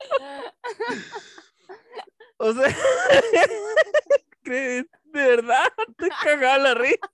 [2.38, 2.76] o sea.
[4.44, 5.72] ¿De verdad?
[5.96, 7.10] Te cagaba la risa.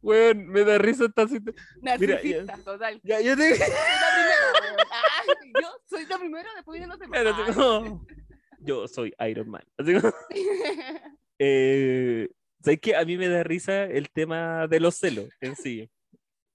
[0.00, 1.64] Weón, me da risa esta situación.
[1.82, 3.00] Narcisista, total.
[3.02, 3.56] Ya, yo te...
[3.56, 3.76] Soy la
[4.14, 4.84] primera.
[4.90, 5.22] Ah,
[5.60, 7.20] yo soy la primera, después vienen los demás.
[7.20, 8.18] Pero Ay.
[8.60, 9.62] Yo soy Iron Man.
[9.76, 10.12] Así como,
[11.38, 12.28] eh,
[12.62, 12.96] ¿sabes qué?
[12.96, 15.90] A mí me da risa el tema de los celos en sí.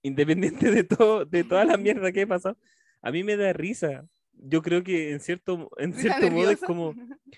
[0.02, 2.58] Independiente de todo, de toda la mierda que he pasado,
[3.04, 4.06] a mí me da risa.
[4.32, 6.94] Yo creo que en cierto, en cierto modo es como,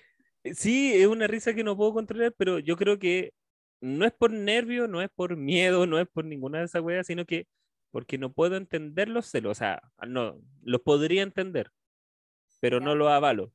[0.45, 3.35] sí, es una risa que no puedo controlar, pero yo creo que
[3.81, 7.07] no es por nervio, no es por miedo, no es por ninguna de esas weas,
[7.07, 7.47] sino que
[7.91, 9.51] porque no puedo entender los celos.
[9.51, 11.71] O sea, no, los podría entender,
[12.61, 13.53] pero no los avalo.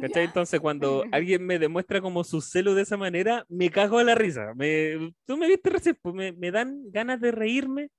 [0.00, 0.24] ¿Cachai?
[0.24, 4.16] Entonces, cuando alguien me demuestra como su celo de esa manera, me cago a la
[4.16, 4.52] risa.
[4.54, 7.90] Me, tú me viste recién, pues me, me dan ganas de reírme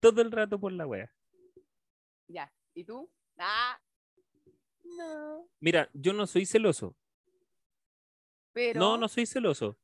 [0.00, 1.10] todo el rato por la wea.
[2.28, 2.52] Ya.
[2.74, 3.10] ¿Y tú?
[3.38, 3.80] Ah.
[4.84, 5.48] No.
[5.60, 6.96] Mira, yo no soy celoso.
[8.52, 8.80] Pero.
[8.80, 9.78] No, no soy celoso.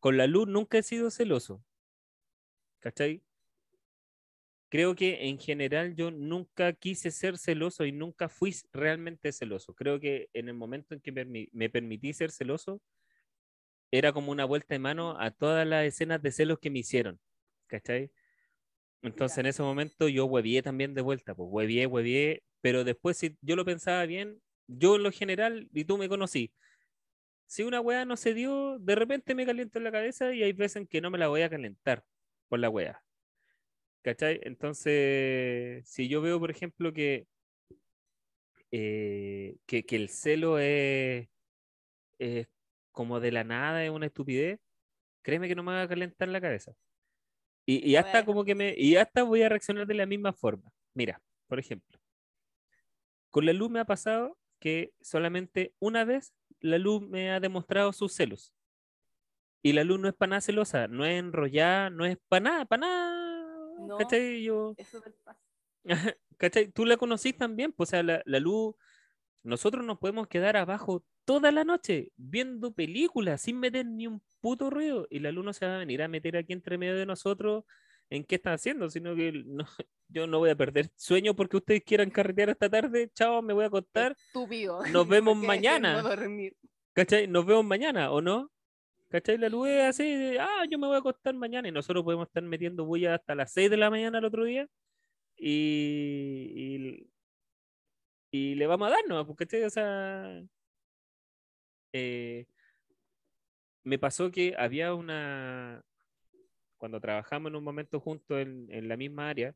[0.00, 1.64] Con la luz nunca he sido celoso.
[2.80, 3.22] ¿Cachai?
[4.68, 9.74] Creo que en general yo nunca quise ser celoso y nunca fui realmente celoso.
[9.74, 12.82] Creo que en el momento en que permi- me permití ser celoso,
[13.92, 17.20] era como una vuelta de mano a todas las escenas de celos que me hicieron.
[17.68, 18.10] ¿Cachai?
[19.04, 23.36] Entonces en ese momento yo huevié también de vuelta, pues huevié, huevié, pero después si
[23.42, 26.54] yo lo pensaba bien, yo en lo general, y tú me conocí,
[27.46, 30.52] si una weá no se dio, de repente me caliento en la cabeza y hay
[30.54, 32.02] veces en que no me la voy a calentar
[32.48, 33.04] por la weá.
[34.02, 34.40] ¿Cachai?
[34.42, 37.26] Entonces, si yo veo, por ejemplo, que,
[38.70, 41.28] eh, que, que el celo es,
[42.18, 42.48] es
[42.92, 44.60] como de la nada, es una estupidez,
[45.22, 46.74] créeme que no me va a calentar la cabeza.
[47.66, 50.70] Y, y hasta como que me, y hasta voy a reaccionar de la misma forma.
[50.92, 51.98] Mira, por ejemplo,
[53.30, 57.92] con la luz me ha pasado que solamente una vez la luz me ha demostrado
[57.92, 58.54] sus celos.
[59.62, 62.64] Y la luz no es para nada celosa, no es enrollada, no es para nada,
[62.66, 63.56] para nada.
[63.78, 63.96] No.
[63.96, 64.42] ¿Cachai?
[64.42, 65.02] Yo, Eso.
[66.36, 66.68] ¿cachai?
[66.70, 68.74] Tú la conocís también, pues, o sea, la, la luz,
[69.42, 74.70] nosotros nos podemos quedar abajo toda la noche viendo películas sin meter ni un puto
[74.70, 77.06] ruido y la luz no se va a venir a meter aquí entre medio de
[77.06, 77.64] nosotros
[78.10, 79.64] en qué están haciendo, sino que no,
[80.08, 83.64] yo no voy a perder sueño porque ustedes quieran carretear esta tarde, chao, me voy
[83.64, 84.84] a acostar, Estúpido.
[84.86, 86.02] Nos vemos mañana.
[86.02, 86.50] no.
[86.92, 87.26] ¿cachai?
[87.26, 88.50] Nos vemos mañana, ¿o no?
[89.08, 89.38] ¿Cachai?
[89.38, 92.26] La luz es así, de, ah, yo me voy a acostar mañana y nosotros podemos
[92.26, 94.68] estar metiendo bulla hasta las 6 de la mañana el otro día
[95.36, 97.10] y, y,
[98.30, 99.26] y le vamos a dar, ¿no?
[99.26, 99.64] Porque, ¿cachai?
[99.64, 100.42] O sea,
[101.94, 102.46] eh,
[103.84, 105.82] me pasó que había una,
[106.78, 109.54] cuando trabajamos en un momento juntos en, en la misma área,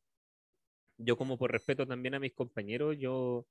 [0.98, 3.46] yo como por respeto también a mis compañeros, yo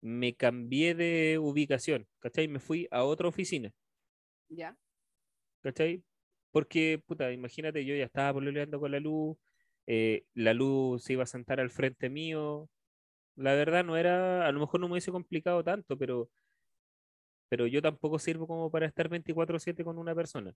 [0.00, 2.48] me cambié de ubicación, ¿cachai?
[2.48, 3.72] Me fui a otra oficina.
[4.48, 4.76] Ya.
[5.62, 6.02] ¿cachai?
[6.52, 9.36] Porque, puta, imagínate, yo ya estaba pololeando con la luz,
[9.86, 12.68] eh, la luz se iba a sentar al frente mío.
[13.36, 16.30] La verdad no era, a lo mejor no me hubiese complicado tanto, pero,
[17.48, 20.54] pero yo tampoco sirvo como para estar 24/7 con una persona.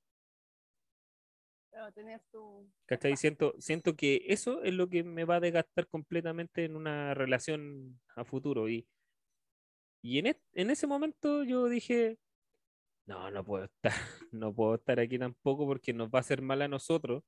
[1.71, 2.71] Pero tener tu.
[2.87, 3.17] ¿Cachai?
[3.17, 8.01] Siento, siento que eso es lo que me va a desgastar completamente en una relación
[8.17, 8.69] a futuro.
[8.69, 8.89] Y,
[10.03, 12.19] y en, es- en ese momento yo dije,
[13.07, 13.93] no, no puedo estar,
[14.33, 17.25] no puedo estar aquí tampoco porque nos va a hacer mal a nosotros.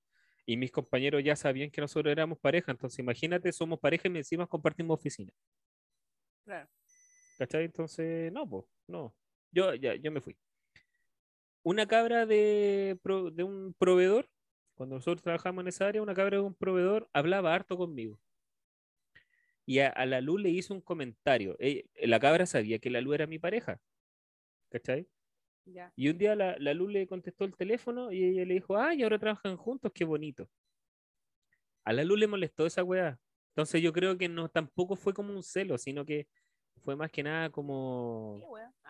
[0.46, 2.72] Y mis compañeros ya sabían que nosotros éramos pareja.
[2.72, 5.33] Entonces, imagínate, somos pareja y encima compartimos oficina.
[6.44, 6.68] Claro.
[7.38, 7.64] ¿Cachai?
[7.64, 9.14] Entonces, no, pues, no.
[9.53, 10.37] Yo, ya, yo me fui.
[11.62, 14.29] Una cabra de, pro- de un proveedor,
[14.75, 18.19] cuando nosotros trabajamos en esa área, una cabra de un proveedor hablaba harto conmigo.
[19.65, 21.57] Y a, a la Lu le hizo un comentario.
[21.59, 23.81] Ella- la cabra sabía que la Lu era mi pareja.
[24.71, 25.09] ¿Cachai?
[25.67, 25.93] Ya.
[25.95, 29.03] Y un día la, la Lu le contestó el teléfono y ella le dijo, ay,
[29.03, 30.49] ahora trabajan juntos, qué bonito.
[31.85, 33.19] A la Lu le molestó esa weá.
[33.51, 36.27] Entonces yo creo que no tampoco fue como un celo, sino que
[36.83, 38.82] fue más que nada como Qué.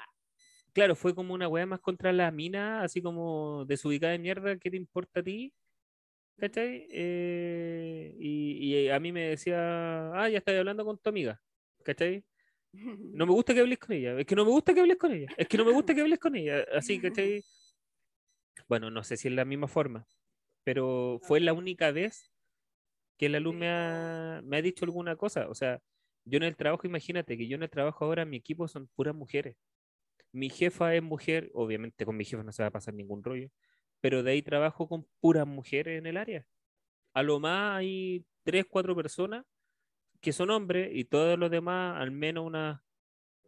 [0.73, 4.71] Claro, fue como una weá más contra la mina, así como desubicada de mierda, ¿qué
[4.71, 5.53] te importa a ti?
[6.39, 6.87] ¿Cachai?
[6.91, 11.43] Eh, y, y a mí me decía, ah, ya estás hablando con tu amiga,
[11.85, 12.25] ¿cachai?
[13.13, 15.13] No me gusta que hables con ella, es que no me gusta que hables con
[15.13, 17.43] ella, es que no me gusta que hables con ella, así, ¿cachai?
[18.69, 20.07] Bueno, no sé si es la misma forma,
[20.65, 22.33] pero fue la única vez
[23.19, 25.81] que la luz me ha, me ha dicho alguna cosa, o sea,
[26.25, 29.15] yo en el trabajo, imagínate que yo en el trabajo ahora, mi equipo son puras
[29.15, 29.57] mujeres.
[30.33, 33.51] Mi jefa es mujer, obviamente con mi jefa no se va a pasar ningún rollo,
[34.01, 36.47] pero de ahí trabajo con puras mujeres en el área.
[37.15, 39.45] A lo más hay tres, cuatro personas
[40.21, 42.81] que son hombres y todos los demás, al menos unas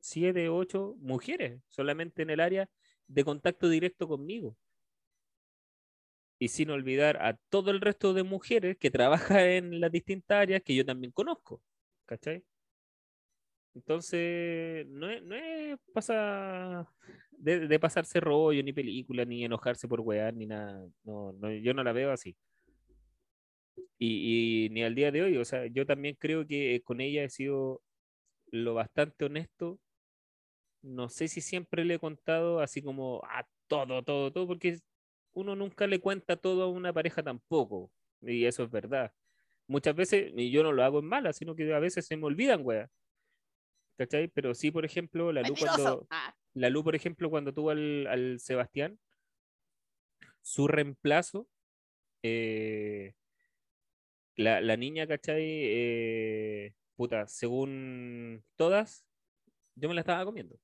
[0.01, 2.69] siete, ocho mujeres, solamente en el área
[3.09, 4.57] de contacto directo conmigo.
[6.39, 10.63] Y sin olvidar a todo el resto de mujeres que trabajan en las distintas áreas
[10.63, 11.63] que yo también conozco.
[12.07, 12.45] ¿Cachai?
[13.75, 15.79] Entonces, no es, no es
[17.39, 20.87] de, de pasarse rollo, ni película, ni enojarse por wear, ni nada.
[21.05, 22.37] No, no, yo no la veo así.
[23.99, 27.25] Y, y ni al día de hoy, o sea, yo también creo que con ella
[27.25, 27.83] he sido
[28.51, 29.81] lo bastante honesto.
[30.83, 34.79] No sé si siempre le he contado así como a todo, todo, todo, porque
[35.33, 37.91] uno nunca le cuenta todo a una pareja tampoco.
[38.21, 39.13] Y eso es verdad.
[39.69, 42.27] Muchas veces, y yo no lo hago en mala, sino que a veces se me
[42.27, 42.91] olvidan, weá.
[43.97, 44.29] ¿Cachai?
[44.29, 48.07] Pero sí, por ejemplo, la luz cuando, Ah, la Lu, por ejemplo, cuando tuvo al,
[48.07, 48.99] al Sebastián,
[50.43, 51.49] su reemplazo,
[52.23, 53.15] eh,
[54.37, 55.43] la, la niña, ¿cachai?
[55.43, 59.07] Eh, puta, según todas,
[59.75, 60.59] yo me la estaba comiendo.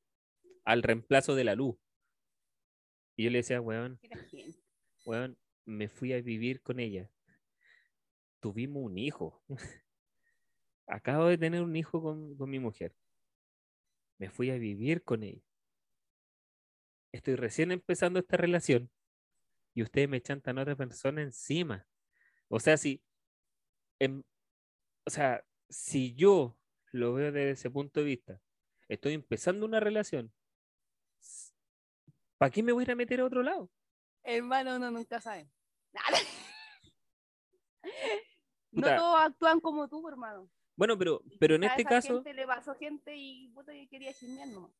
[0.64, 1.78] Al reemplazo de la Lu.
[3.16, 4.00] Y yo le decía, weón,
[5.04, 7.10] weón, me fui a vivir con ella.
[8.40, 9.42] Tuvimos un hijo.
[10.86, 12.94] Acabo de tener un hijo con, con mi mujer.
[14.20, 15.42] Me fui a vivir con ella.
[17.11, 18.90] Estoy recién empezando esta relación
[19.74, 21.88] y ustedes me chantan a otra persona encima.
[22.48, 23.02] O sea, si,
[23.98, 24.22] em-
[25.06, 26.59] o sea, si yo
[26.92, 28.42] lo veo desde ese punto de vista,
[28.88, 30.35] estoy empezando una relación,
[32.37, 33.70] ¿para qué me voy a ir a meter a otro lado?
[34.22, 35.50] Hermano, uno nunca sabe.
[35.92, 36.18] Nada.
[38.72, 40.50] No todos actúan como tú, hermano.
[40.80, 43.86] Bueno, pero, pero en A este esa caso, gente le pasó gente y puta que
[43.86, 44.70] quería chismear nomás.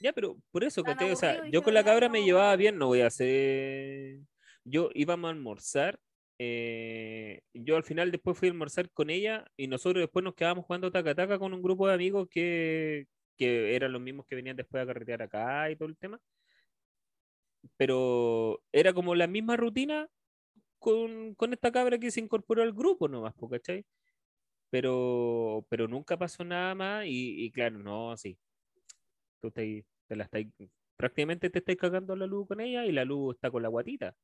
[0.00, 1.12] Ya, pero por eso, Tan ¿cachai?
[1.12, 2.58] O sea, yo con la cabra "Ya, me llevaba bueno".
[2.58, 4.20] bien, no voy a hacer.
[4.64, 5.98] Yo íbamos a almorzar.
[6.38, 10.64] eh, yo al final después fui a almorzar con ella y nosotros después nos quedábamos
[10.66, 14.82] jugando taca-taca con un grupo de amigos que, que eran los mismos que venían después
[14.82, 16.20] a carretear acá y todo el tema.
[17.76, 20.08] Pero era como la misma rutina
[20.78, 23.84] con, con esta cabra que se incorporó al grupo nomás, ¿cachai?
[24.72, 28.38] Pero, pero nunca pasó nada más y, claro, no, sí.
[29.40, 30.44] Tú te la estás,
[30.96, 34.16] prácticamente te estás cagando la luz con ella y la luz está con la guatita.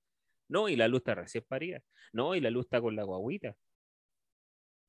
[0.49, 1.83] No, y la luz está recién parida.
[2.15, 3.57] No, y la luz está con la guaguita.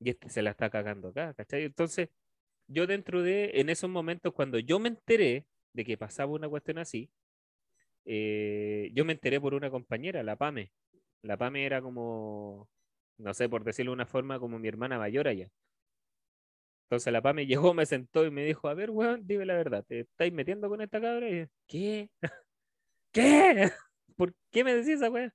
[0.00, 1.64] Y este se la está cagando acá, ¿cachai?
[1.64, 2.08] Entonces,
[2.68, 6.78] yo dentro de, en esos momentos, cuando yo me enteré de que pasaba una cuestión
[6.78, 7.10] así,
[8.06, 10.72] eh, yo me enteré por una compañera, la Pame.
[11.22, 12.70] La Pame era como,
[13.20, 15.48] no sé, por decirlo de una forma, como mi hermana mayor allá.
[16.88, 19.84] Entonces la Pame llegó, me sentó y me dijo, a ver, weón, dime la verdad,
[19.86, 21.28] ¿te estáis metiendo con esta cabra?
[21.28, 22.10] Y yo, ¿qué?
[23.12, 23.70] ¿Qué?
[24.16, 25.34] ¿Por qué me decís esa weá?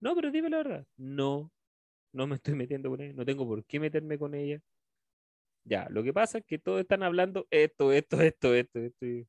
[0.00, 0.86] No, pero dime la verdad.
[0.96, 1.52] No,
[2.12, 4.60] no me estoy metiendo con ella, no tengo por qué meterme con ella.
[5.64, 9.06] Ya, lo que pasa es que todos están hablando esto, esto, esto, esto, esto.
[9.06, 9.26] y-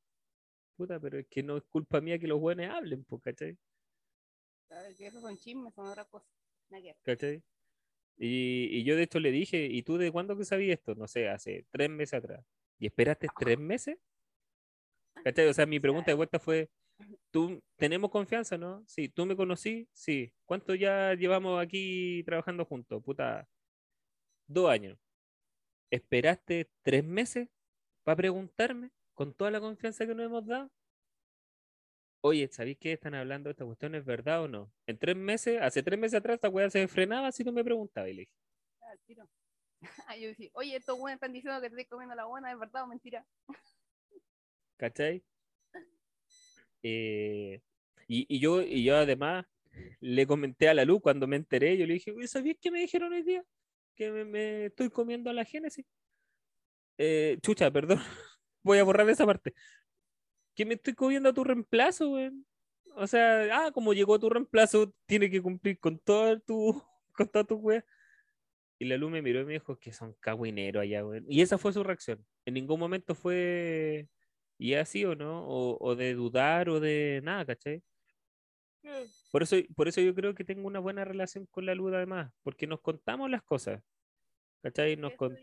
[0.77, 3.57] Puta, pero es que no es culpa mía que los buenos hablen, pues, ¿cachai?
[4.97, 6.25] Esos son chismes, son otra cosa.
[7.03, 7.43] ¿Cachai?
[8.17, 10.95] Y, y yo de hecho le dije, ¿y tú de cuándo que sabías esto?
[10.95, 12.45] No sé, hace tres meses atrás.
[12.79, 13.97] ¿Y esperaste tres meses?
[15.23, 15.47] ¿Cachai?
[15.47, 16.69] O sea, mi pregunta de vuelta fue,
[17.31, 18.83] ¿tú tenemos confianza, no?
[18.87, 19.87] Sí, ¿tú me conocí?
[19.93, 20.33] Sí.
[20.45, 23.03] ¿Cuánto ya llevamos aquí trabajando juntos?
[23.03, 23.47] Puta,
[24.47, 24.97] dos años.
[25.91, 27.49] ¿Esperaste tres meses
[28.03, 30.71] para preguntarme con toda la confianza que nos hemos dado?
[32.23, 33.95] Oye, ¿sabéis qué están hablando de esta cuestión?
[33.95, 34.71] ¿Es verdad o no?
[34.85, 38.09] En tres meses, hace tres meses atrás, esta weá se frenaba si no me preguntaba.
[38.09, 38.33] Y le dije,
[38.81, 39.27] Ah, tiro.
[40.19, 42.87] Yo decía, oye, estos buenos están diciendo que estoy comiendo la buena, ¿es verdad o
[42.87, 43.25] mentira?
[44.77, 45.23] ¿cachai?
[46.83, 47.61] Eh,
[48.07, 49.45] y, y yo, y yo además
[49.99, 52.79] le comenté a la luz cuando me enteré, yo le dije, "Oye, ¿sabías qué me
[52.81, 53.43] dijeron hoy día?
[53.95, 55.85] Que me, me estoy comiendo la Génesis.
[56.97, 57.99] Eh, chucha, perdón,
[58.63, 59.53] voy a borrar esa parte.
[60.55, 62.45] Que me estoy comiendo a tu reemplazo, weón.
[62.95, 66.83] O sea, ah, como llegó tu reemplazo, tiene que cumplir con todo tu,
[67.13, 67.85] con toda tu wea.
[68.79, 71.25] Y la luz me miró y me dijo que son cagüineros allá, weón.
[71.27, 72.25] Y esa fue su reacción.
[72.45, 74.07] En ningún momento fue,
[74.57, 77.83] Y así o no, o, o de dudar o de nada, ¿cachai?
[79.31, 82.33] Por eso, por eso yo creo que tengo una buena relación con la luz además,
[82.43, 83.81] porque nos contamos las cosas.
[84.61, 84.95] ¿Cachai?
[84.97, 85.37] Nos con-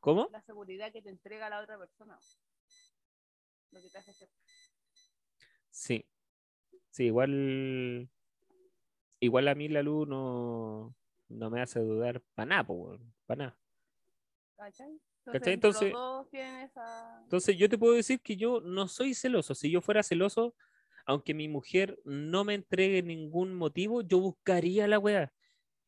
[0.00, 0.28] ¿Cómo?
[0.32, 2.18] la seguridad que te entrega la otra persona.
[3.70, 4.28] Lo que te hace ser.
[5.70, 6.04] Sí.
[6.90, 8.08] Sí, igual.
[9.20, 10.94] Igual a mí la luz no,
[11.28, 12.66] no me hace dudar para nada,
[13.26, 13.58] para nada.
[14.56, 15.00] ¿Cachai?
[15.54, 15.92] Entonces-
[16.30, 17.20] tienen esa.
[17.22, 19.54] Entonces yo te puedo decir que yo no soy celoso.
[19.54, 20.54] Si yo fuera celoso,
[21.04, 25.32] aunque mi mujer no me entregue ningún motivo, yo buscaría la weá.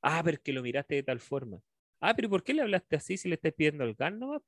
[0.02, 1.60] Ah, pero que lo miraste de tal forma.
[2.00, 4.42] Ah, pero ¿por qué le hablaste así si le estás pidiendo el gas nomás?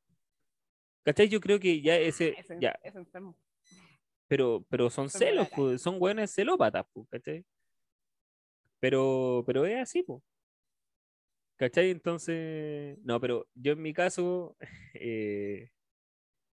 [1.05, 1.29] ¿Cachai?
[1.29, 3.37] Yo creo que ya ese, Es, ya, es enfermo.
[4.29, 7.45] pero, pero son celos, pues, son buenas celópatas, pues, ¿cachai?
[8.81, 10.23] Pero, pero es así, pues.
[11.57, 11.91] ¿Cachai?
[11.91, 14.57] Entonces, no, pero yo en mi caso,
[14.95, 15.71] eh,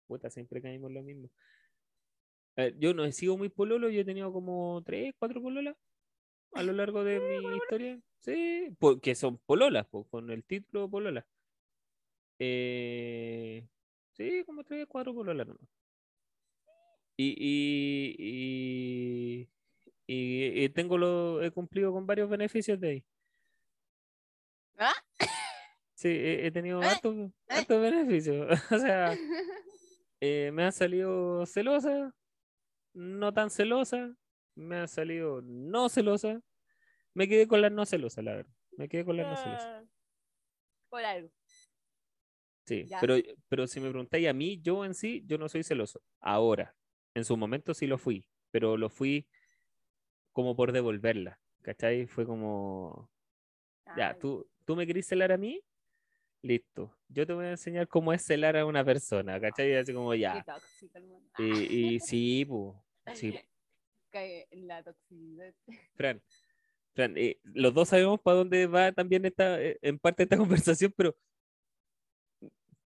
[0.07, 1.29] puta, siempre caímos lo mismo.
[2.55, 5.75] Ver, yo no he sido muy pololo, yo he tenido como tres, cuatro pololas
[6.53, 7.19] a lo largo de
[7.51, 7.99] mi historia.
[8.19, 11.25] Sí, porque son pololas, pues, con el título polola.
[12.39, 13.67] Eh,
[14.15, 15.67] sí, como tres, cuatro pololas nomás.
[17.17, 19.49] Y, y, y,
[20.07, 23.05] y- y tengo lo, he cumplido con varios beneficios de ahí.
[24.77, 24.93] ¿Ah?
[25.93, 26.87] Sí, he, he tenido ¿Eh?
[26.87, 28.47] hartos, hartos beneficios.
[28.71, 29.13] O sea,
[30.19, 32.13] eh, me han salido celosa,
[32.93, 34.13] no tan celosa,
[34.55, 36.41] me han salido no celosa.
[37.13, 38.53] Me quedé con las no celosas, la verdad.
[38.77, 39.65] Me quedé con las no celosas.
[39.65, 39.83] Ah,
[40.89, 41.29] Por algo.
[42.65, 42.99] Sí, Ya.
[42.99, 43.15] pero,
[43.47, 46.01] pero si me preguntáis a mí, yo en sí, yo no soy celoso.
[46.19, 46.75] Ahora,
[47.13, 49.27] en su momento sí lo fui, pero lo fui
[50.31, 52.07] como por devolverla, ¿cachai?
[52.07, 53.09] Fue como,
[53.95, 55.61] ya, Ay, tú, tú me querís celar a mí,
[56.41, 56.97] listo.
[57.07, 59.75] Yo te voy a enseñar cómo es celar a una persona, ¿cachai?
[59.75, 60.43] Así como qué ya.
[60.43, 60.99] tóxico.
[61.37, 63.39] Y, y sí, pues, sí,
[64.09, 65.53] Cae en la toxicidad.
[65.95, 66.21] Fran,
[66.93, 70.37] Fran, eh, los dos sabemos para dónde va también esta, eh, en parte esta
[70.67, 71.15] conversación, pero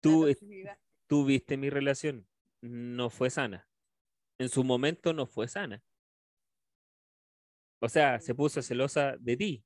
[0.01, 2.27] tú, viste mi relación,
[2.61, 3.67] no fue sana.
[4.37, 5.83] En su momento no fue sana.
[7.79, 9.65] O sea, se puso celosa de ti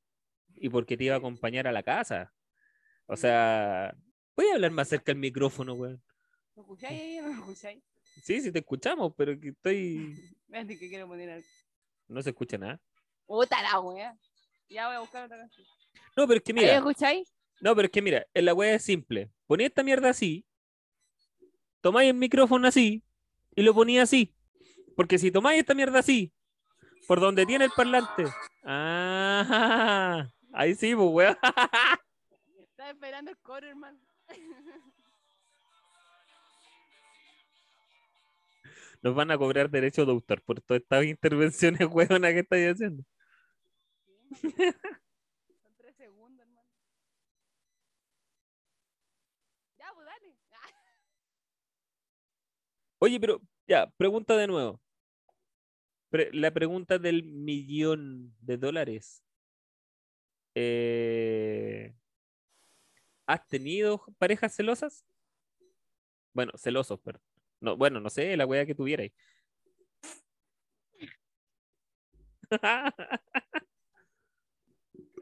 [0.55, 2.34] y porque te iba a acompañar a la casa.
[3.05, 3.95] O sea,
[4.36, 6.03] voy a hablar más cerca del micrófono, weón.
[6.55, 7.84] ¿Me escucháis me escucháis?
[8.23, 10.13] Sí, sí te escuchamos, pero que estoy.
[10.45, 11.47] Espérate que quiero poner algo.
[12.07, 12.82] No se escucha nada.
[13.25, 14.17] Puta la wea.
[14.69, 15.65] Ya voy a buscar otra canción.
[16.15, 17.34] No, pero es que ¿Ahí mira, escucháis?
[17.61, 19.32] no, pero es que mira, la wea es simple.
[19.52, 20.45] Ponía esta mierda así,
[21.82, 23.04] tomáis el micrófono así
[23.54, 24.34] y lo ponía así.
[24.95, 26.32] Porque si tomáis esta mierda así,
[27.06, 28.28] por donde tiene el parlante.
[28.64, 31.38] Ah, ahí sí, pues, weón.
[32.62, 33.99] Estaba esperando el coro, hermano.
[39.02, 43.04] Nos van a cobrar derecho de autor por todas estas intervenciones huevonas que estáis haciendo.
[44.39, 46.70] Son tres segundos, hermano.
[49.78, 50.38] Ya, pues dale.
[53.04, 54.80] Oye, pero ya, pregunta de nuevo.
[56.34, 59.24] La pregunta del millón de dólares.
[60.54, 61.95] Eh,
[63.26, 65.04] ¿Has tenido parejas celosas?
[66.34, 67.24] Bueno, celosos, perdón.
[67.60, 69.12] No, bueno, no sé, la wea que tuvierais.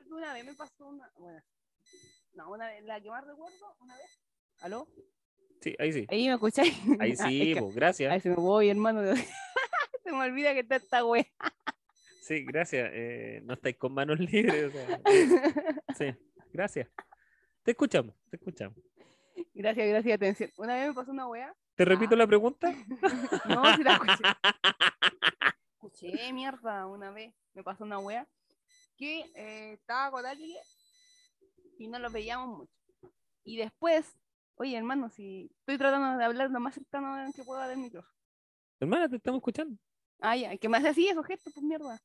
[0.10, 1.10] Una vez me pasó una.
[1.16, 1.42] Bueno.
[2.34, 4.20] No, una vez, la que más recuerdo, una vez.
[4.60, 4.86] ¿Aló?
[5.62, 6.06] Sí, ahí sí.
[6.10, 6.74] Ahí me escucháis.
[7.00, 8.12] Ahí Ah, sí, pues, gracias.
[8.12, 9.02] Ahí se me voy, hermano.
[10.04, 11.26] se me olvida que está esta wea.
[12.22, 12.90] Sí, gracias.
[12.94, 14.66] eh, no estáis con manos libres.
[14.68, 15.02] o sea,
[15.98, 16.16] sí,
[16.54, 16.88] gracias.
[17.64, 18.78] Te escuchamos, te escuchamos.
[19.54, 20.50] gracias, gracias, atención.
[20.58, 21.54] Una vez me pasó una wea.
[21.76, 22.74] ¿Te repito la pregunta?
[23.48, 24.24] No, si la escuché.
[25.74, 27.34] Escuché, mierda, una vez.
[27.54, 28.28] Me pasó una wea.
[28.98, 30.58] Que eh, estaba con alguien
[31.78, 32.74] y no lo veíamos mucho.
[33.46, 34.06] Y después,
[34.60, 38.14] oye, hermano, si estoy tratando de hablar lo más cercano que pueda del micrófono.
[38.80, 39.78] Hermana, te estamos escuchando.
[40.20, 42.00] Ah, ya, que me hace así esos gestos, pues mierda.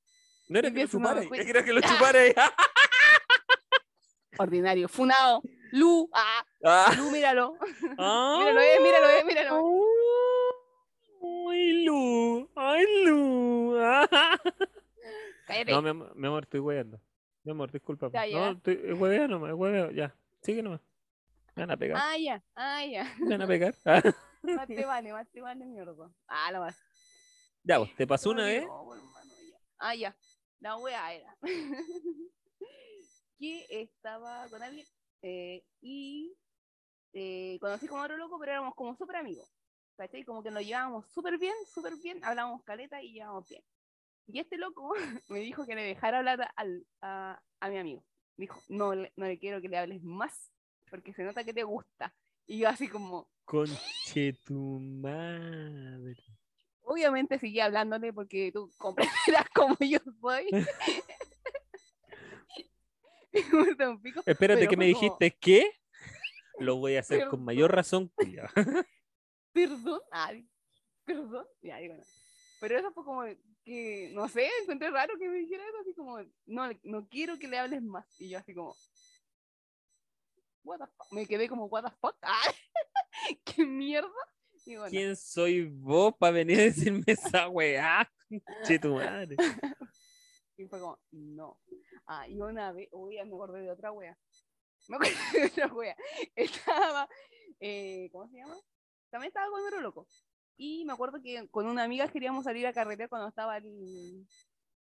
[0.48, 2.20] No era que lo pienso, no, chupara, pues- es que lo chupara.
[2.20, 2.34] ahí.
[4.38, 5.42] Ordinario, funado.
[5.72, 6.92] Lu, ah, Ah.
[6.96, 7.56] Lu, míralo.
[7.98, 8.36] Ah.
[8.40, 9.62] Míralo, eh, míralo, eh, míralo.
[11.50, 12.50] Ay, Lu.
[12.54, 13.76] Ay, Lu.
[13.80, 14.08] Ah.
[15.46, 15.72] Cállate.
[15.72, 17.00] No, mi amor, mi amor, estoy hueveando.
[17.42, 18.10] Mi amor, disculpa.
[18.12, 18.38] Ya, ya.
[18.38, 19.90] No, estoy es hueveo nomás, es hueveo.
[19.90, 20.80] Ya, sigue nomás.
[21.56, 21.96] Van a pegar.
[22.00, 23.04] Ah, ya, ah, ya.
[23.20, 23.74] Van a pegar.
[24.46, 24.56] Ah.
[24.56, 26.10] Más te vale, más te vale, mierda.
[26.26, 26.76] Ah, la más.
[27.62, 28.62] Ya, vos, ¿te pasó una vez?
[28.64, 28.94] hermano,
[29.50, 29.58] ya.
[29.78, 30.16] Ah, ya.
[30.60, 31.34] La wea era.
[33.38, 34.86] que estaba con alguien
[35.22, 36.36] eh, y
[37.14, 39.50] eh, conocí como otro loco, pero éramos como súper amigos.
[39.96, 40.24] ¿Cachai?
[40.24, 43.62] Como que nos llevábamos súper bien, súper bien, hablábamos caleta y llevábamos bien.
[44.26, 44.92] Y este loco
[45.28, 48.04] me dijo que le dejara hablar al- a, a mi amigo.
[48.36, 50.50] Me dijo, no, no le quiero que le hables más,
[50.94, 52.14] porque se nota que te gusta.
[52.46, 56.22] Y yo así como, Conche tu madre.
[56.82, 60.46] obviamente seguí hablándole porque tú comprenderás como yo soy.
[63.32, 65.80] Me pico, Espérate, que me como, dijiste que
[66.60, 68.12] lo voy a hacer con mayor razón.
[69.52, 70.48] Perdón, ay,
[71.04, 72.04] perdón, ya digo, no.
[72.60, 73.24] Pero eso fue como
[73.64, 77.48] que, no sé, encontré raro que me dijera eso, así como, no, no quiero que
[77.48, 78.06] le hables más.
[78.20, 78.76] Y yo así como,
[80.64, 81.12] what the fuck?
[81.12, 82.54] Me quedé como, what the fuck, Ay,
[83.44, 84.08] qué mierda.
[84.66, 88.10] Y bueno, ¿Quién soy vos para venir a decirme esa weá?
[88.28, 89.36] Conche tu madre.
[90.56, 91.60] y fue como, no.
[92.06, 94.18] Ah, y una vez, uy, me acordé de otra wea.
[94.88, 95.96] Me acordé de otra wea.
[96.34, 97.08] Estaba,
[97.60, 98.56] eh, ¿cómo se llama?
[99.10, 100.06] También estaba con otro loco.
[100.56, 104.26] Y me acuerdo que con una amiga queríamos salir a carretera cuando estaba el-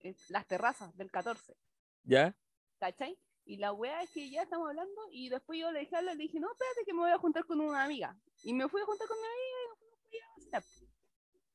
[0.02, 1.56] el- las terrazas del 14,
[2.04, 2.36] ¿Ya?
[2.80, 3.18] ¿cachai?
[3.46, 6.24] Y la wea es que ya estamos hablando y después yo le dije, hablar, le
[6.24, 8.16] dije, no, espérate que me voy a juntar con una amiga.
[8.44, 10.64] Y me fui a juntar con mi amiga y a a.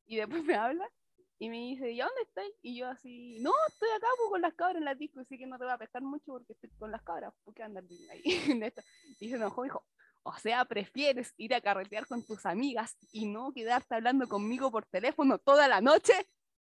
[0.06, 0.90] Y después me habla
[1.38, 2.44] y me dice, ¿y a dónde estás?
[2.62, 5.46] Y yo así, no, estoy acá pues, con las cabras en la disco, así que
[5.46, 8.22] no te voy a pescar mucho porque estoy con las cabras, ¿por qué andar ahí?
[8.48, 8.82] en esto?".
[9.20, 9.84] Y se enojó, dijo,
[10.22, 14.86] o sea, prefieres ir a carretear con tus amigas y no quedarte hablando conmigo por
[14.86, 16.14] teléfono toda la noche.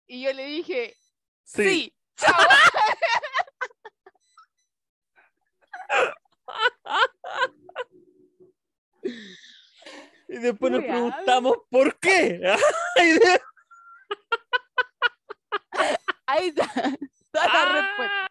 [0.07, 0.95] Y yo le dije,
[1.45, 2.35] sí, chao.
[10.29, 12.41] Y después nos preguntamos por qué.
[16.27, 16.71] Ahí está,
[17.33, 18.29] toda la respuesta.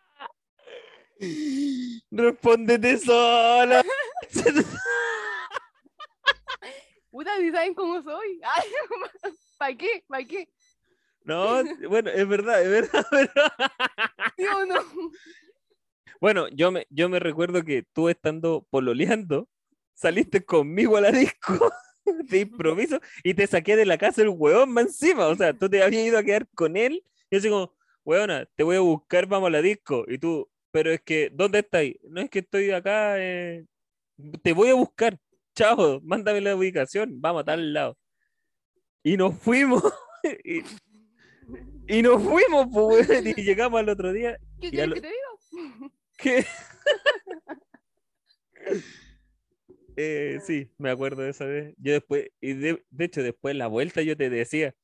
[2.12, 3.84] Respóndete sola.
[7.10, 8.40] Puta, si saben cómo soy.
[9.58, 10.04] ¿Para qué?
[10.08, 10.48] ¿Para qué?
[11.24, 13.52] No, bueno, es verdad, es verdad, es verdad.
[14.38, 14.76] ¿Sí o no?
[16.22, 19.50] Bueno, yo me, yo me recuerdo que tú estando pololeando,
[19.96, 21.72] saliste conmigo a la disco
[22.30, 25.28] de improviso y te saqué de la casa el huevón más encima.
[25.28, 28.46] O sea, tú te habías ido a quedar con él y yo así como, huevona,
[28.56, 30.06] te voy a buscar, vamos a la disco.
[30.08, 31.98] Y tú, pero es que, ¿dónde estáis?
[32.04, 33.66] No es que estoy acá, eh,
[34.42, 35.18] te voy a buscar.
[35.56, 37.98] Chao, mándame la ubicación, vamos a tal lado.
[39.04, 39.84] Y nos fuimos.
[40.44, 40.62] y,
[41.88, 45.14] y nos fuimos, pues, y llegamos al otro día ¿Qué que te?
[46.18, 46.46] ¿Qué?
[50.00, 51.74] Eh, sí, me acuerdo de esa vez.
[51.78, 54.76] Yo después, y de, de hecho, después en la vuelta yo te decía,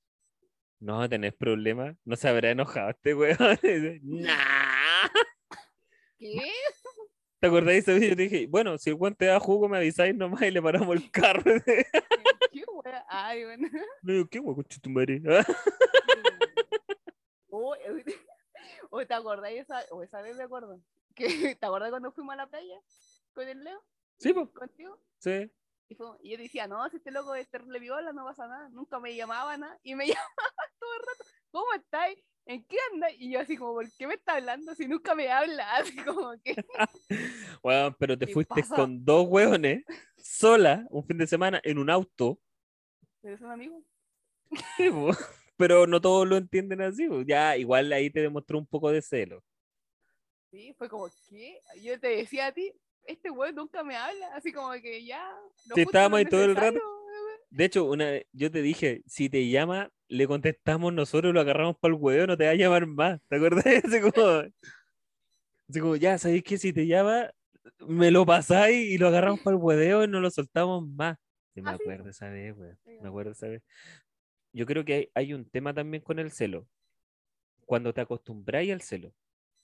[0.80, 3.38] no tenés problema, no se habrá enojado este weón.
[4.02, 5.10] Nah.
[6.18, 6.42] ¿Qué?
[7.40, 8.10] ¿Te acordás de esa vez?
[8.10, 10.62] Yo te dije, bueno, si el weón te da jugo, me avisáis nomás y le
[10.64, 11.44] paramos el carro.
[12.52, 13.06] ¿Qué wea?
[13.08, 13.70] Ay, bueno.
[14.02, 15.22] Digo, ¿qué weón, tu madre?
[17.50, 17.76] O,
[18.90, 20.82] o te acordás esa, o esa vez me acuerdo.
[21.14, 22.80] Que, ¿Te acordás cuando fuimos a la playa
[23.34, 23.80] con el Leo?
[24.24, 24.98] Sí, pues, Contigo.
[25.20, 25.52] sí.
[25.90, 28.70] Y, fue- y yo decía, no, si este loco es terrible viola, no pasa nada.
[28.70, 29.78] Nunca me llamaba nada.
[29.84, 31.24] Y me llamaba todo el rato.
[31.52, 32.18] ¿Cómo estáis?
[32.46, 33.12] ¿En qué andas?
[33.18, 35.76] Y yo así como, ¿por qué me está hablando si nunca me habla?
[35.76, 36.56] Así como que...
[37.64, 38.76] Weón, pero te ¿Qué fuiste pasa?
[38.76, 39.84] con dos weones,
[40.18, 42.40] sola, un fin de semana, en un auto.
[43.22, 43.82] ¿Eres un amigo?
[44.78, 44.90] Sí.
[45.58, 47.08] Pero no todos lo entienden así.
[47.26, 49.44] Ya, igual ahí te demostró un poco de celo.
[50.52, 51.62] Sí, fue como, ¿qué?
[51.82, 52.74] Yo te decía a ti,
[53.06, 54.28] este güey nunca me habla.
[54.36, 55.36] Así como que ya...
[55.66, 56.80] justo estábamos ahí todo el rato.
[57.50, 61.78] De hecho, una vez yo te dije, si te llama, le contestamos nosotros, lo agarramos
[61.78, 63.22] para el huevo, no te va a llamar más.
[63.30, 63.64] ¿Te acuerdas?
[63.86, 64.44] Así como,
[65.70, 67.32] así como, ya, ¿sabéis que si te llama,
[67.80, 71.18] me lo pasáis y lo agarramos para el hueveo y no lo soltamos más?
[71.54, 72.78] Sí, me Ah, acuerdo esa vez, weón.
[72.86, 73.62] Me acuerdo esa vez.
[74.52, 76.68] Yo creo que hay, hay un tema también con el celo.
[77.66, 79.14] Cuando te acostumbráis al celo,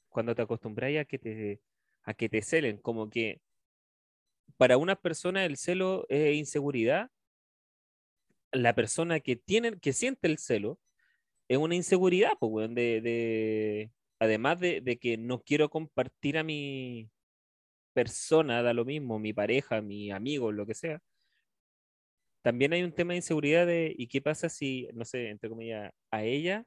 [0.10, 1.62] cuando te acostumbráis a que te,
[2.10, 3.42] a que te celen, como que
[4.58, 7.10] para una persona el celo es inseguridad,
[8.52, 10.80] la persona que tiene, que siente el celo
[11.50, 16.44] es una inseguridad, pues, weón, de, de- además de, de que no quiero compartir a
[16.44, 17.10] mi
[17.94, 21.02] persona, da lo mismo, mi pareja, mi amigo, lo que sea.
[22.42, 25.92] También hay un tema de inseguridad de, ¿y qué pasa si, no sé, entre comillas,
[26.12, 26.66] a ella,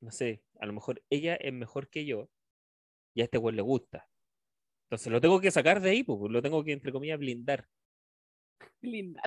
[0.00, 2.30] no sé, a lo mejor ella es mejor que yo
[3.14, 4.08] y a este güey le gusta?
[4.92, 7.66] Entonces lo tengo que sacar de ahí, pues, lo tengo que, entre comillas, blindar.
[8.82, 9.22] Linda.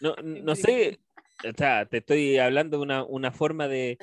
[0.00, 0.98] No, no sé,
[1.46, 3.98] o sea, te estoy hablando de una, una forma de,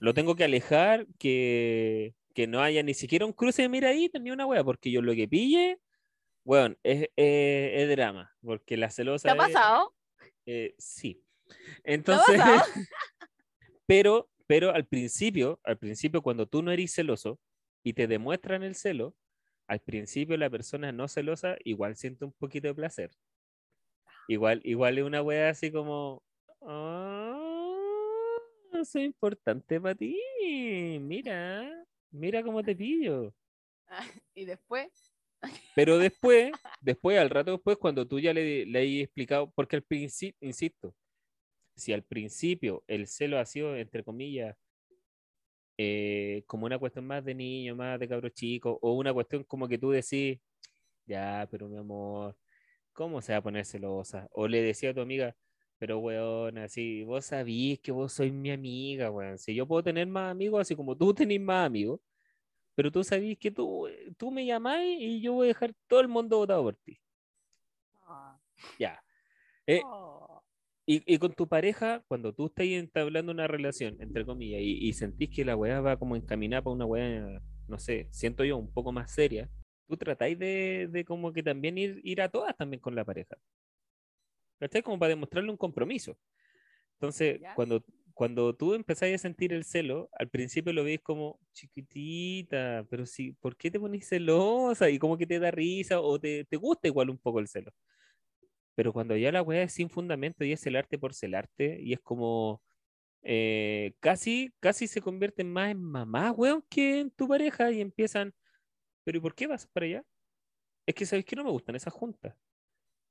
[0.00, 4.32] lo tengo que alejar, que, que no haya ni siquiera un cruce de miradita ni
[4.32, 5.78] una wea, porque yo lo que pille,
[6.44, 9.94] weón, es, es, es drama, porque la celosa ¿Te ha es- pasado?
[10.46, 11.22] eh, sí,
[11.84, 12.64] Entonces, pasado?
[13.86, 17.38] pero, pero al principio, al principio, cuando tú no eres celoso
[17.84, 19.14] y te demuestran el celo,
[19.68, 23.10] al principio la persona no celosa igual siente un poquito de placer.
[24.28, 26.22] Igual, igual es una wea así como,
[26.62, 27.36] "Ah,
[28.84, 30.16] soy importante para ti.
[31.00, 33.34] Mira, mira cómo te pillo.
[34.34, 35.14] Y después,
[35.74, 39.82] Pero después, después, al rato después, cuando tú ya le, le hayas explicado, porque al
[39.82, 40.94] principio, insisto,
[41.76, 44.56] si al principio el celo ha sido, entre comillas,
[45.78, 49.68] eh, como una cuestión más de niño, más de cabro chico, o una cuestión como
[49.68, 50.38] que tú decís,
[51.06, 52.36] ya, pero mi amor,
[52.92, 54.28] ¿cómo se va a poner celosa?
[54.32, 55.36] O le decía a tu amiga,
[55.78, 59.38] pero weón, así, vos sabís que vos sois mi amiga, weón.
[59.38, 62.00] Si yo puedo tener más amigos, así como tú tenés más amigos,
[62.74, 66.08] pero tú sabís que tú, tú me llamás y yo voy a dejar todo el
[66.08, 67.00] mundo votado por ti.
[68.08, 68.38] ah,
[68.78, 69.02] Ya.
[69.66, 70.25] Eh, oh,
[70.86, 74.92] y, y con tu pareja, cuando tú estás entablando una relación, entre comillas, y, y
[74.92, 78.72] sentís que la weá va como encaminada para una weá, no sé, siento yo, un
[78.72, 79.50] poco más seria,
[79.88, 83.36] tú tratáis de, de como que también ir, ir a todas también con la pareja.
[84.58, 84.82] ¿Cachai?
[84.82, 86.16] Como para demostrarle un compromiso.
[86.94, 87.54] Entonces, Ya.
[87.54, 87.84] cuando,
[88.14, 93.32] cuando tú empezás a sentir el celo, al principio lo ves como chiquitita, pero sí,
[93.40, 94.88] ¿por qué te pones celosa?
[94.90, 97.72] Y como que te da risa o te, te gusta igual un poco el celo.
[98.76, 102.00] Pero cuando ya la weá es sin fundamento y es celarte por celarte, y es
[102.00, 102.62] como
[103.22, 108.32] eh, casi, casi se convierten más en mamá, weón, que en tu pareja y empiezan,
[109.02, 110.04] pero ¿y por qué vas para allá?
[110.86, 112.36] Es que sabes que no me gustan esas juntas.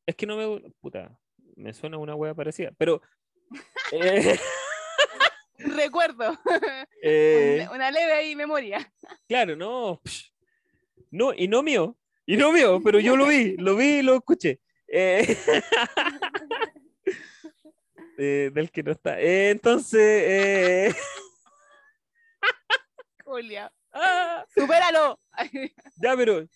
[0.06, 1.20] Es que no me puta,
[1.56, 3.02] me suena una weá parecida, pero
[3.92, 4.38] eh,
[5.58, 6.38] recuerdo,
[7.02, 8.94] eh, un- una leve ahí memoria.
[9.28, 10.32] claro, no, psh,
[11.12, 14.16] no, y no mío, y no mío, pero yo lo vi, lo vi y lo
[14.16, 14.60] escuché.
[14.98, 15.28] Eh,
[18.18, 19.20] eh, del que no está.
[19.20, 20.96] Eh, entonces,
[23.26, 25.20] Julia, ah, supéralo.
[25.98, 26.48] ya, pero,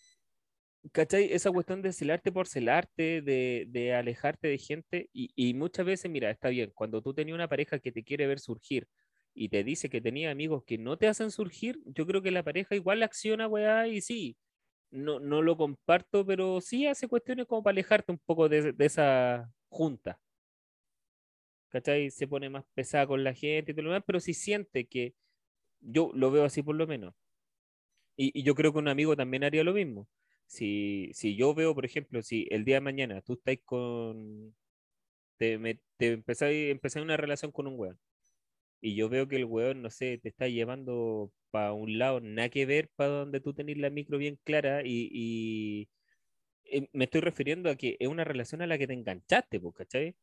[0.94, 1.34] ¿cachai?
[1.34, 6.10] Esa cuestión de celarte por celarte, de, de alejarte de gente, y, y muchas veces,
[6.10, 8.88] mira, está bien, cuando tú tenías una pareja que te quiere ver surgir
[9.34, 12.44] y te dice que tenía amigos que no te hacen surgir, yo creo que la
[12.44, 14.38] pareja igual acciona, weá, y sí,
[14.92, 18.86] no, no lo comparto, pero sí hace cuestiones como para alejarte un poco de, de
[18.86, 20.20] esa junta.
[21.70, 22.10] ¿Cachai?
[22.12, 25.14] Se pone más pesada con la gente y todo lo demás, pero si siente que
[25.82, 27.14] yo lo veo así por lo menos.
[28.16, 30.08] Y, y yo creo que un amigo también haría lo mismo.
[30.46, 34.56] Si, si yo veo, por ejemplo, si el día de mañana tú estás con.
[35.38, 38.00] Te, me- te empezáis una relación con un weón.
[38.82, 42.50] Y yo veo que el weón, no sé, te está llevando para un lado, nada
[42.50, 44.82] que ver para donde tú tenés la micro bien clara.
[44.86, 45.90] Y, y,
[46.66, 49.76] eh, me estoy refiriendo a que es una relación a la que te enganchaste, pues,
[49.76, 50.16] ¿cachai?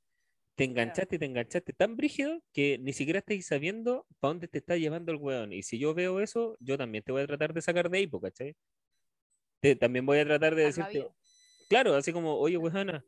[0.57, 4.59] Te enganchaste y te enganchaste tan brígido que ni siquiera estáis sabiendo para dónde te
[4.59, 5.53] está llevando el weón.
[5.53, 8.07] Y si yo veo eso, yo también te voy a tratar de sacar de ahí,
[8.09, 8.55] po, ¿cachai?
[9.61, 11.09] Te- también voy a tratar de decirte,
[11.69, 13.05] claro, así como, oye, weona,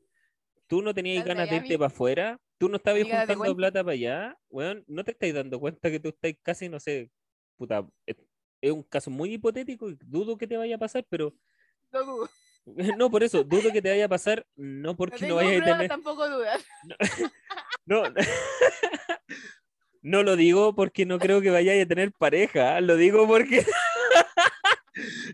[0.68, 4.38] tú no tenías ganas de irte para afuera, tú no estabas juntando plata para allá,
[4.50, 7.10] weón, no te estáis dando cuenta que tú estás casi, no sé,
[7.56, 8.16] puta, es,
[8.60, 11.34] es un caso muy hipotético y dudo que te vaya a pasar, pero
[11.92, 12.30] No dudo.
[12.98, 15.62] no, por eso, dudo que te vaya a pasar, no No porque tengo no vayas
[15.62, 15.88] a tener...
[15.88, 16.64] tampoco dudas.
[17.86, 18.02] No,
[20.02, 23.64] no lo digo porque no creo que vayáis a tener pareja, lo digo porque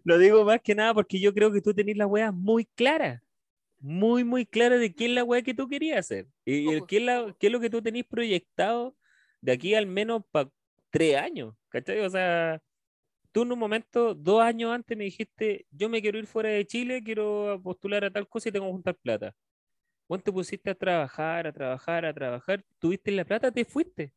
[0.05, 3.25] lo digo más que nada porque yo creo que tú tenés la wea muy clara,
[3.85, 7.03] muy, muy clara de qué es la wea que tú querías hacer y qué es,
[7.03, 8.97] la- qué es lo que tú tenés proyectado
[9.43, 10.51] de aquí al menos para
[10.91, 12.01] tres años, ¿cachai?
[12.01, 12.63] O sea,
[13.33, 16.67] tú en un momento, dos años antes me dijiste, yo me quiero ir fuera de
[16.67, 19.35] Chile, quiero postular a tal cosa y tengo que juntar plata.
[20.09, 24.15] Vos te pusiste a trabajar, a trabajar, a trabajar, tuviste la plata, te fuiste.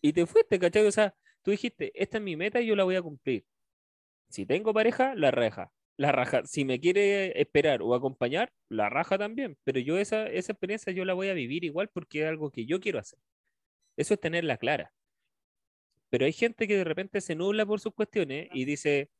[0.00, 0.86] Y te fuiste, ¿cachai?
[0.86, 3.46] O sea, tú dijiste, esta es mi meta y yo la voy a cumplir.
[4.30, 5.72] Si tengo pareja, la raja.
[5.96, 6.42] La raja.
[6.44, 9.56] Si me quiere esperar o acompañar, la raja también.
[9.64, 12.66] Pero yo esa, esa experiencia yo la voy a vivir igual porque es algo que
[12.66, 13.18] yo quiero hacer.
[13.96, 14.92] Eso es tenerla clara.
[16.10, 19.10] Pero hay gente que de repente se nubla por sus cuestiones y dice,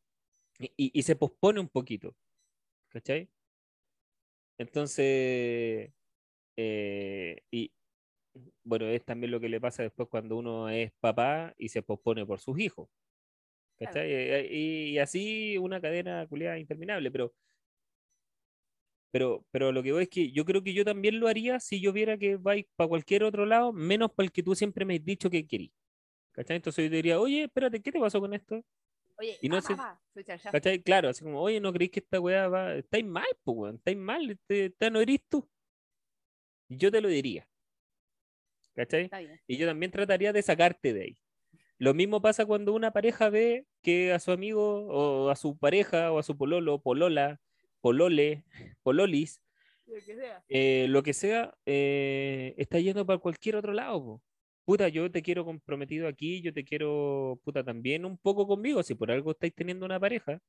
[0.60, 2.16] y, y- se pospone un poquito.
[2.90, 3.30] ¿Cachai?
[4.58, 5.92] Entonces,
[6.56, 7.72] eh, y
[8.64, 12.26] bueno, es también lo que le pasa después cuando uno es papá y se pospone
[12.26, 12.88] por sus hijos.
[13.78, 14.10] ¿Cachai?
[14.12, 17.34] Eh, Y, y así una cadena culiada interminable, pero,
[19.10, 21.80] pero, pero lo que voy es que yo creo que yo también lo haría si
[21.80, 24.96] yo viera que vais para cualquier otro lado, menos para el que tú siempre me
[24.96, 25.70] has dicho que querís.
[26.32, 26.56] ¿Cachai?
[26.56, 28.60] Entonces yo te diría, oye, espérate, ¿qué te pasó con esto?
[29.16, 29.74] Oye, Y no ah, sé-
[30.24, 30.52] Char Char.
[30.52, 30.82] ¿Cachai?
[30.82, 32.74] Claro, así como, oye, ¿no creéis que esta weá va?
[32.74, 35.48] Estáis mal, pues, weón, estáis mal, este, esta no eres tú.
[36.68, 37.48] yo te lo diría.
[38.74, 39.08] ¿Cachai?
[39.46, 41.18] Y yo también trataría de sacarte de ahí.
[41.78, 46.12] Lo mismo pasa cuando una pareja ve que a su amigo o a su pareja
[46.12, 47.40] o a su pololo, polola,
[47.80, 48.44] polole,
[48.82, 49.42] pololis,
[49.86, 50.44] Lo que sea.
[50.48, 54.02] eh, lo que sea, eh, está yendo para cualquier otro lado.
[54.04, 54.22] po.
[54.64, 58.94] Puta, yo te quiero comprometido aquí, yo te quiero, puta, también un poco conmigo, si
[58.94, 60.40] por algo estáis teniendo una pareja.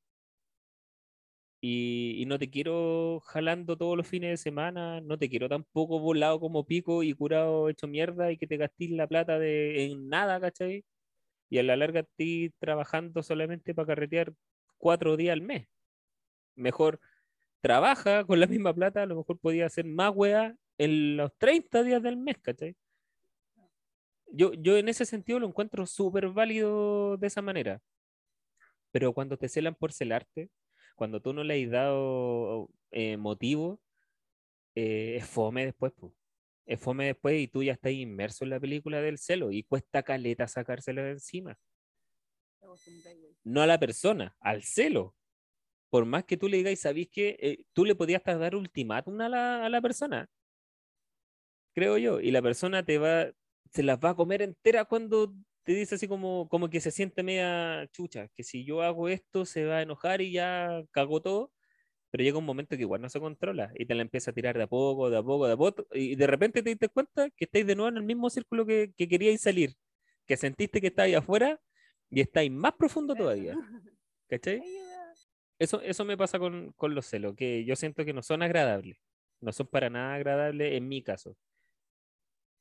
[1.62, 6.00] Y, y no te quiero jalando todos los fines de semana, no te quiero tampoco
[6.00, 10.08] volado como pico y curado hecho mierda y que te gastes la plata de, en
[10.10, 10.86] nada, ¿cachai?
[11.50, 14.34] Y a la larga ti trabajando solamente para carretear
[14.78, 15.68] cuatro días al mes.
[16.56, 17.00] Mejor
[17.62, 21.84] trabaja con la misma plata, a lo mejor podía hacer más weá en los 30
[21.84, 22.76] días del mes, ¿cachai?
[24.28, 27.82] Yo, yo en ese sentido lo encuentro súper válido de esa manera.
[28.92, 30.50] Pero cuando te celan por celarte,
[30.96, 33.80] cuando tú no le has dado eh, motivo,
[34.76, 36.14] eh, es fome después, po.
[36.66, 40.04] Es fome después y tú ya estás inmerso en la película del celo y cuesta
[40.04, 41.58] caleta sacársela de encima.
[43.44, 45.16] No a la persona, al celo.
[45.90, 49.22] Por más que tú le digas, ¿sabéis que eh, tú le podías hasta dar ultimátum
[49.22, 50.28] a la, a la persona?
[51.74, 52.20] Creo yo.
[52.20, 53.32] Y la persona te va,
[53.72, 57.24] se las va a comer entera cuando te dice así como, como que se siente
[57.24, 61.52] media chucha, que si yo hago esto se va a enojar y ya cagó todo.
[62.16, 64.56] Pero llega un momento que igual no se controla y te la empieza a tirar
[64.56, 65.86] de a poco, de a poco, de a poco.
[65.92, 68.94] Y de repente te diste cuenta que estáis de nuevo en el mismo círculo que,
[68.96, 69.76] que queríais salir,
[70.26, 71.60] que sentiste que estáis afuera
[72.10, 73.54] y estáis más profundo todavía.
[74.30, 74.62] ¿Cachai?
[75.60, 78.98] Eso, eso me pasa con, con los celos, que yo siento que no son agradables.
[79.42, 81.36] No son para nada agradables en mi caso.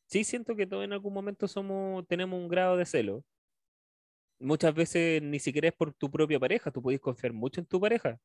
[0.06, 3.24] Sí siento que todos en algún momento somos, tenemos un grado de celo.
[4.40, 7.80] Muchas veces ni siquiera es por tu propia pareja, tú puedes confiar mucho en tu
[7.80, 8.18] pareja.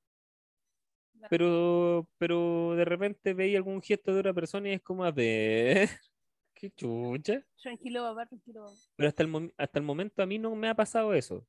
[1.30, 5.90] Pero, pero de repente veis algún gesto de otra persona y es como a ver,
[6.54, 7.44] qué chucha.
[7.62, 8.62] Tranquilo, papá, tranquilo.
[8.66, 8.76] papá.
[8.96, 11.46] Pero hasta el, hasta el momento a mí no me ha pasado eso.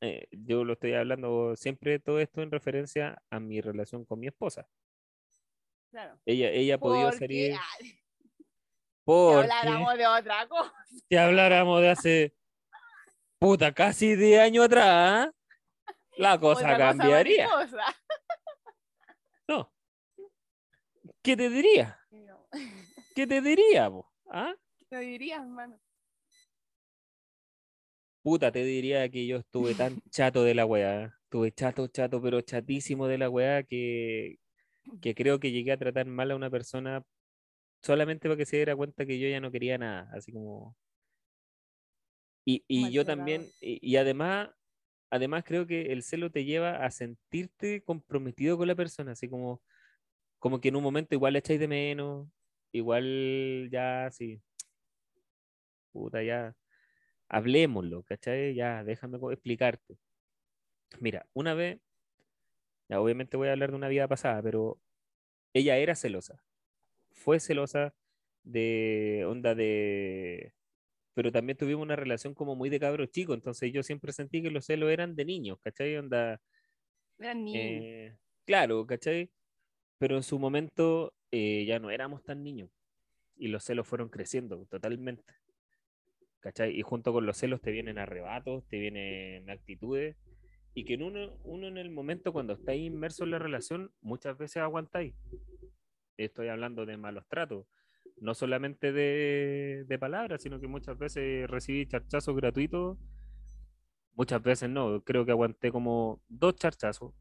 [0.00, 4.28] Eh, yo lo estoy hablando siempre todo esto en referencia a mi relación con mi
[4.28, 4.66] esposa.
[5.90, 6.18] Claro.
[6.24, 8.36] Ella, ella ha podido Porque, salir ah, si
[9.04, 10.74] porque habláramos de otra cosa.
[11.08, 12.34] si habláramos de hace
[13.38, 15.30] puta casi 10 años atrás,
[16.16, 17.48] la cosa otra cosa cambiaría.
[17.48, 17.84] mariposa.
[19.48, 19.72] No.
[21.22, 21.98] ¿Qué te diría?
[22.10, 22.46] No,
[23.14, 23.90] ¿Qué te diría?
[23.90, 24.10] po?
[24.30, 24.54] ¿Ah?
[24.88, 25.78] ¿Qué me dirías, hermano?
[28.22, 31.14] Puta, te diría que yo estuve tan chato de la weá.
[31.24, 34.38] Estuve chato, chato, pero chatísimo de la weá que,
[35.00, 37.04] que creo que llegué a tratar mal a una persona
[37.82, 40.10] solamente para que se diera cuenta que yo ya no quería nada.
[40.14, 40.76] Así como.
[42.44, 44.50] Y, y yo también, y, y además,
[45.10, 49.62] además creo que el celo te lleva a sentirte comprometido con la persona, así como,
[50.40, 52.28] como que en un momento igual le echáis de menos,
[52.72, 54.42] igual ya, sí.
[55.92, 56.56] Puta, ya
[57.28, 58.54] hablemoslo, ¿cachai?
[58.54, 59.98] Ya, déjame explicarte.
[61.00, 61.80] Mira, una vez,
[62.88, 64.80] ya obviamente voy a hablar de una vida pasada, pero
[65.54, 66.44] ella era celosa.
[67.12, 67.94] Fue celosa
[68.44, 70.54] de onda de...
[71.14, 74.50] Pero también tuvimos una relación como muy de cabros chicos, entonces yo siempre sentí que
[74.50, 75.96] los celos eran de niños, ¿cachai?
[75.98, 76.40] Onda,
[77.20, 77.86] Eran niños.
[77.92, 79.30] eh, claro, ¿cachai?
[80.00, 82.70] Pero en su momento eh, ya no éramos tan niños
[83.36, 85.22] y los celos fueron creciendo totalmente.
[86.40, 86.74] ¿Cachai?
[86.74, 90.16] Y junto con los celos te vienen arrebatos, te vienen actitudes
[90.72, 94.38] y que en uno, uno en el momento cuando estáis inmerso en la relación muchas
[94.38, 95.14] veces aguantáis.
[96.16, 97.66] Estoy hablando de malos tratos,
[98.16, 102.96] no solamente de, de palabras, sino que muchas veces recibí charchazos gratuitos.
[104.14, 107.12] Muchas veces no, creo que aguanté como dos charchazos.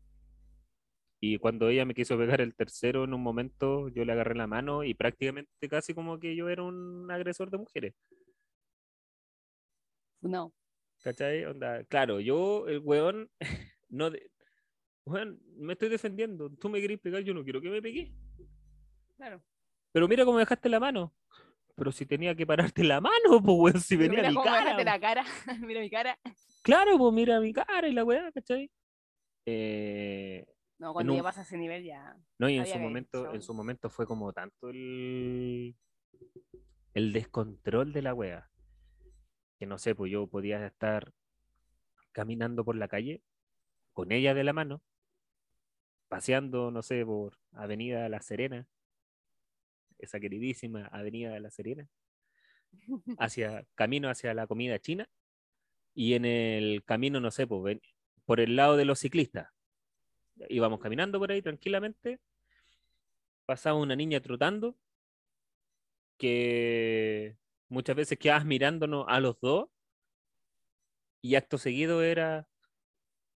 [1.21, 4.47] Y cuando ella me quiso pegar el tercero en un momento, yo le agarré la
[4.47, 7.93] mano y prácticamente casi como que yo era un agresor de mujeres.
[10.21, 10.53] No.
[11.01, 11.45] ¿Cachai?
[11.45, 13.29] Onda, claro, yo, el weón,
[13.89, 14.09] no.
[14.09, 14.31] De...
[15.05, 16.49] Weón, me estoy defendiendo.
[16.51, 18.13] Tú me querés pegar, yo no quiero que me pegué.
[19.17, 19.43] Claro.
[19.91, 21.13] Pero mira cómo dejaste la mano.
[21.75, 24.83] Pero si tenía que pararte la mano, pues weón, si venía mira mi cara.
[24.83, 25.25] la cara.
[25.61, 26.17] mira mi cara.
[26.61, 28.69] Claro, pues mira mi cara y la weá, ¿cachai?
[29.45, 30.45] Eh,
[30.79, 32.17] No, cuando un- ya pasa ese nivel ya.
[32.37, 35.75] No, y en su momento, en su momento fue como tanto el,
[36.93, 38.49] el descontrol de la wea.
[39.59, 41.11] Que no sé, pues yo podía estar
[42.13, 43.21] caminando por la calle
[43.93, 44.81] con ella de la mano,
[46.07, 48.65] paseando, no sé, por Avenida La Serena,
[49.97, 51.89] esa queridísima Avenida La Serena,
[53.19, 55.09] hacia camino hacia la comida china,
[55.93, 57.79] y en el camino, no sé, pues
[58.25, 59.49] por el lado de los ciclistas.
[60.47, 62.19] Íbamos caminando por ahí tranquilamente,
[63.45, 64.77] pasaba una niña trotando
[66.17, 67.37] que
[67.67, 69.69] muchas veces quedabas mirándonos a los dos
[71.21, 72.47] y acto seguido era,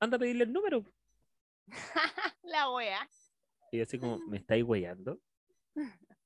[0.00, 0.84] anda a pedirle el número.
[2.42, 3.08] La wea.
[3.70, 5.20] Y así como, ¿me estáis weyando?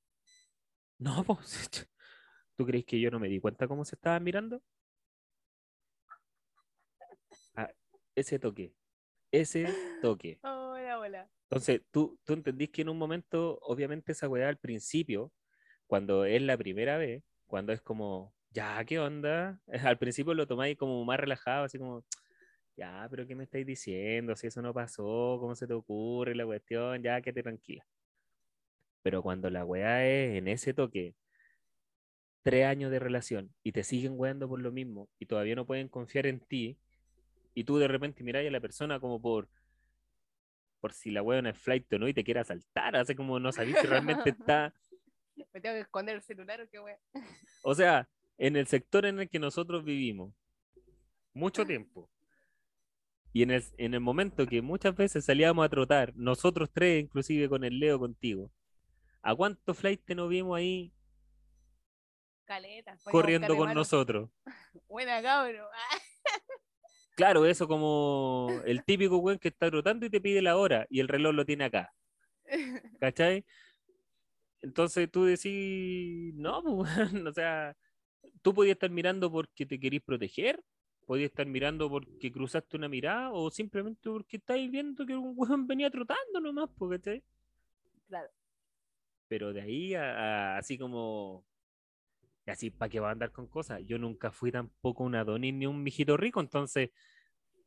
[0.99, 1.87] No, pues,
[2.57, 4.63] ¿tú crees que yo no me di cuenta cómo se estaban mirando?
[8.15, 8.75] Ese toque,
[9.41, 9.67] ese
[10.03, 10.39] toque.
[10.43, 11.31] Oh, la bola.
[11.49, 15.33] Entonces, tú, tú entendís que en un momento, obviamente esa weá al principio,
[15.87, 19.61] cuando es la primera vez, cuando es como, ya, ¿qué onda?
[19.95, 22.05] Al principio lo tomáis como más relajado, así como,
[22.77, 24.37] ya, pero ¿qué me estáis diciendo?
[24.37, 27.03] Si eso no pasó, ¿cómo se te ocurre la cuestión?
[27.03, 27.87] Ya, quédate tranquila.
[29.03, 31.15] Pero cuando la weá es en ese toque,
[32.43, 35.89] tres años de relación y te siguen weando por lo mismo y todavía no pueden
[35.89, 36.79] confiar en ti,
[37.57, 39.49] y tú de repente miráis a la persona como por
[40.79, 43.51] por si la weá es flight o no y te quiere asaltar, hace como no
[43.51, 44.73] sabís si realmente está,
[45.53, 46.99] Me tengo que esconder el celular o qué wea.
[47.63, 50.33] o sea, en el sector en el que nosotros vivimos,
[51.33, 52.11] mucho tiempo.
[53.33, 57.49] Y en el, en el momento que muchas veces salíamos a trotar, nosotros tres, inclusive
[57.49, 58.51] con el Leo contigo,
[59.21, 60.93] ¿a cuántos flight nos vimos ahí
[62.47, 62.97] Caleta.
[63.05, 64.31] corriendo con nosotros?
[64.89, 65.69] Buena cabro.
[67.17, 71.01] Claro, eso como el típico weón que está trotando y te pide la hora y
[71.01, 71.95] el reloj lo tiene acá,
[73.01, 73.45] ¿cachai?
[74.63, 77.77] Entonces tú decís, no, pues, weón, o sea,
[78.43, 80.63] tú podías estar mirando porque te querís proteger,
[81.07, 85.67] podías estar mirando porque cruzaste una mirada o simplemente porque estáis viendo que un weón
[85.69, 87.25] venía trotando nomás, pues, ¿cachai?
[88.09, 88.31] Claro.
[89.29, 91.45] Pero de ahí a, a- así como,
[92.47, 93.81] y así, ¿para qué va a andar con cosas?
[93.85, 96.91] Yo nunca fui tampoco un Adonis ni un mijito rico, entonces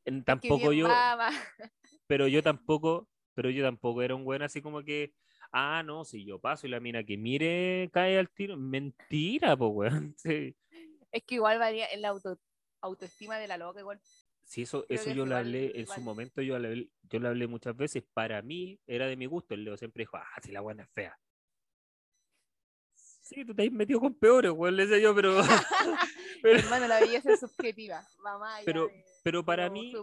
[0.06, 1.30] en- tampoco yo mama.
[2.08, 5.14] pero yo tampoco, pero yo tampoco era un buen así como que,
[5.52, 9.72] ah, no, si yo paso y la mina que mire cae al tiro, mentira, pues,
[9.74, 10.16] weón.
[10.18, 10.56] Sí,
[11.12, 12.40] Es que igual varía en la auto,
[12.82, 14.00] autoestima de la loca igual.
[14.44, 17.20] Sí, eso, Creo eso yo lo igual- hablé en su momento, yo lo hablé, yo
[17.20, 20.26] lo hablé muchas veces, para mí era de mi gusto, el Leo siempre dijo, ah,
[20.42, 21.20] si la buena es fea.
[23.30, 25.38] Sí, tú te has metido con peores, weón, le decía yo, pero,
[26.42, 28.04] pero, Hermano, la belleza es subjetiva.
[28.24, 29.94] Mamá, ya pero, de- pero para mí,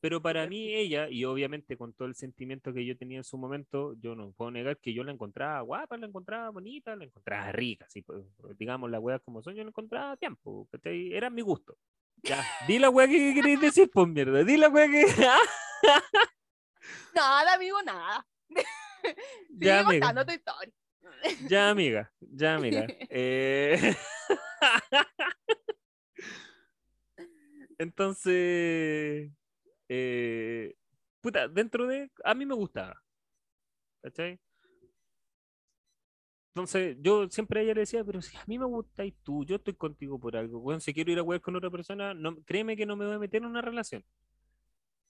[0.00, 3.38] Pero para mí ella, y obviamente con todo el sentimiento que yo tenía en su
[3.38, 7.50] momento, yo no puedo negar que yo la encontraba guapa, la encontraba bonita, la encontraba
[7.52, 8.22] rica, así, pues,
[8.58, 11.78] digamos las weas como son, yo la encontraba a tiempo, era mi gusto.
[12.22, 15.06] Ya, di la wea que queréis decir, pues mierda, di la wea que...
[17.14, 18.26] Nada, amigo, nada.
[18.50, 18.62] ya,
[19.48, 20.74] Sigue amiga, contando tu historia.
[21.48, 22.86] Ya, amiga, ya, amiga.
[23.10, 23.94] Eh,
[27.78, 29.30] Entonces,
[29.88, 30.74] eh,
[31.20, 33.02] puta, dentro de, a mí me gustaba,
[34.02, 34.40] ¿cachai?
[36.54, 39.56] Entonces, yo siempre a ella le decía, pero si a mí me gustáis tú, yo
[39.56, 40.58] estoy contigo por algo.
[40.58, 43.16] Bueno, si quiero ir a jugar con otra persona, no, créeme que no me voy
[43.16, 44.02] a meter en una relación.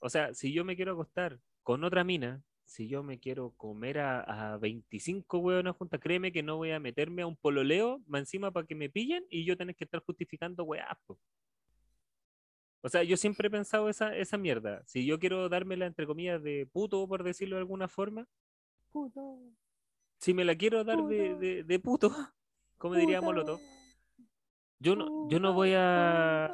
[0.00, 3.98] O sea, si yo me quiero acostar con otra mina, si yo me quiero comer
[4.00, 8.20] a, a 25 hueonas juntas, créeme que no voy a meterme a un pololeo más
[8.20, 10.66] encima para que me pillen y yo tener que estar justificando
[11.06, 11.18] po.
[12.82, 14.82] O sea, yo siempre he pensado esa, esa mierda.
[14.86, 18.26] Si yo quiero dármela entre comillas de puto, por decirlo de alguna forma,
[20.18, 21.38] si me la quiero dar de, Puto.
[21.38, 22.10] de, de puto,
[22.78, 23.60] como diría Molotov,
[24.78, 26.50] yo no, yo no voy a,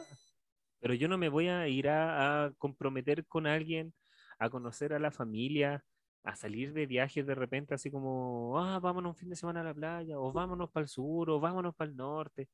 [0.78, 3.94] pero yo no me voy a ir a, a comprometer con alguien,
[4.38, 5.84] a conocer a la familia,
[6.24, 9.64] a salir de viajes de repente, así como, ah, vámonos un fin de semana a
[9.64, 12.48] la playa, o vámonos para el sur, o vámonos para el norte.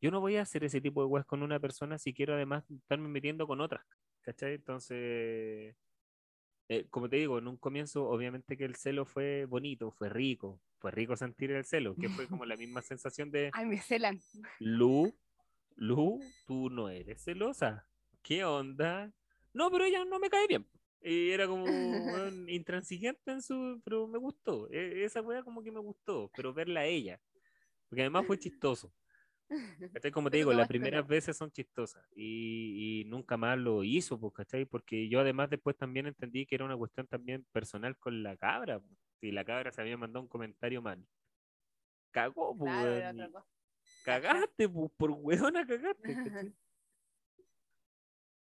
[0.00, 2.70] Yo no voy a hacer ese tipo de weas con una persona si quiero además
[2.70, 3.84] estarme metiendo con otras,
[4.20, 4.54] ¿cachai?
[4.54, 5.74] Entonces,
[6.68, 10.60] eh, como te digo, en un comienzo, obviamente que el celo fue bonito, fue rico,
[10.78, 14.20] fue rico sentir el celo, que fue como la misma sensación de, Ay, me celan.
[14.58, 15.14] Lu,
[15.76, 17.86] Lu, tú no eres celosa.
[18.22, 19.12] ¿Qué onda?
[19.52, 20.66] No, pero ella no me cae bien.
[21.06, 21.64] Y era como
[22.32, 23.80] weón, intransigente en su.
[23.84, 24.68] Pero me gustó.
[24.70, 26.30] E- Esa wea como que me gustó.
[26.34, 27.20] Pero verla a ella.
[27.88, 28.92] Porque además fue chistoso.
[29.92, 30.10] ¿Cachai?
[30.10, 32.02] Como te digo, las primeras veces son chistosas.
[32.16, 34.64] Y, y nunca más lo hizo, pues, ¿cachai?
[34.64, 38.80] Porque yo además después también entendí que era una cuestión también personal con la cabra.
[38.80, 38.98] pues.
[39.20, 41.06] Si la cabra se había mandado un comentario mal.
[42.10, 43.46] Cagó, pues, Claro, cosa.
[44.04, 46.14] cagaste, pues, por hueona cagaste.
[46.14, 46.52] ¿cachai?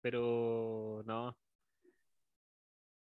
[0.01, 1.37] Pero no.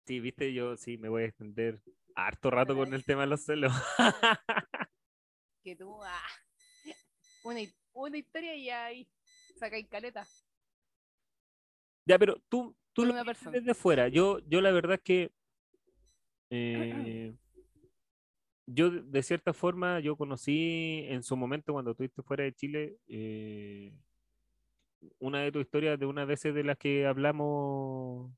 [0.06, 1.80] Sí, viste, yo sí me voy a extender
[2.14, 3.72] harto rato con el tema de los celos.
[5.64, 6.20] Que tú, ah,
[7.44, 7.60] una,
[7.94, 9.08] una historia y ahí
[9.58, 10.26] sacáis caleta.
[12.04, 13.50] ya, pero tú, tú Con lo una persona.
[13.58, 14.08] desde fuera.
[14.08, 15.32] Yo, yo la verdad es que
[16.50, 17.34] eh,
[18.66, 22.98] yo de- de cierta forma, yo conocí en su momento cuando estuviste fuera de Chile,
[23.08, 23.90] eh,
[25.18, 28.30] una de tus historias de una veces de las que hablamos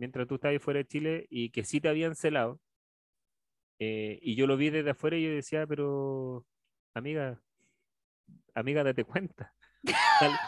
[0.00, 2.60] mientras tú estabas fuera de Chile y que sí te habían celado.
[3.78, 6.46] eh, y yo lo vi desde afuera y yo decía, pero
[6.94, 7.40] amiga,
[8.54, 9.54] amiga, date cuenta.
[10.12, 10.40] Sal-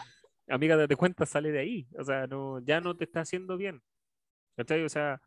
[0.47, 1.87] amiga, date cuenta, sale de ahí.
[1.99, 3.81] O sea, no, ya no te está haciendo bien.
[4.57, 4.83] ¿Cachai?
[4.85, 5.21] O sea,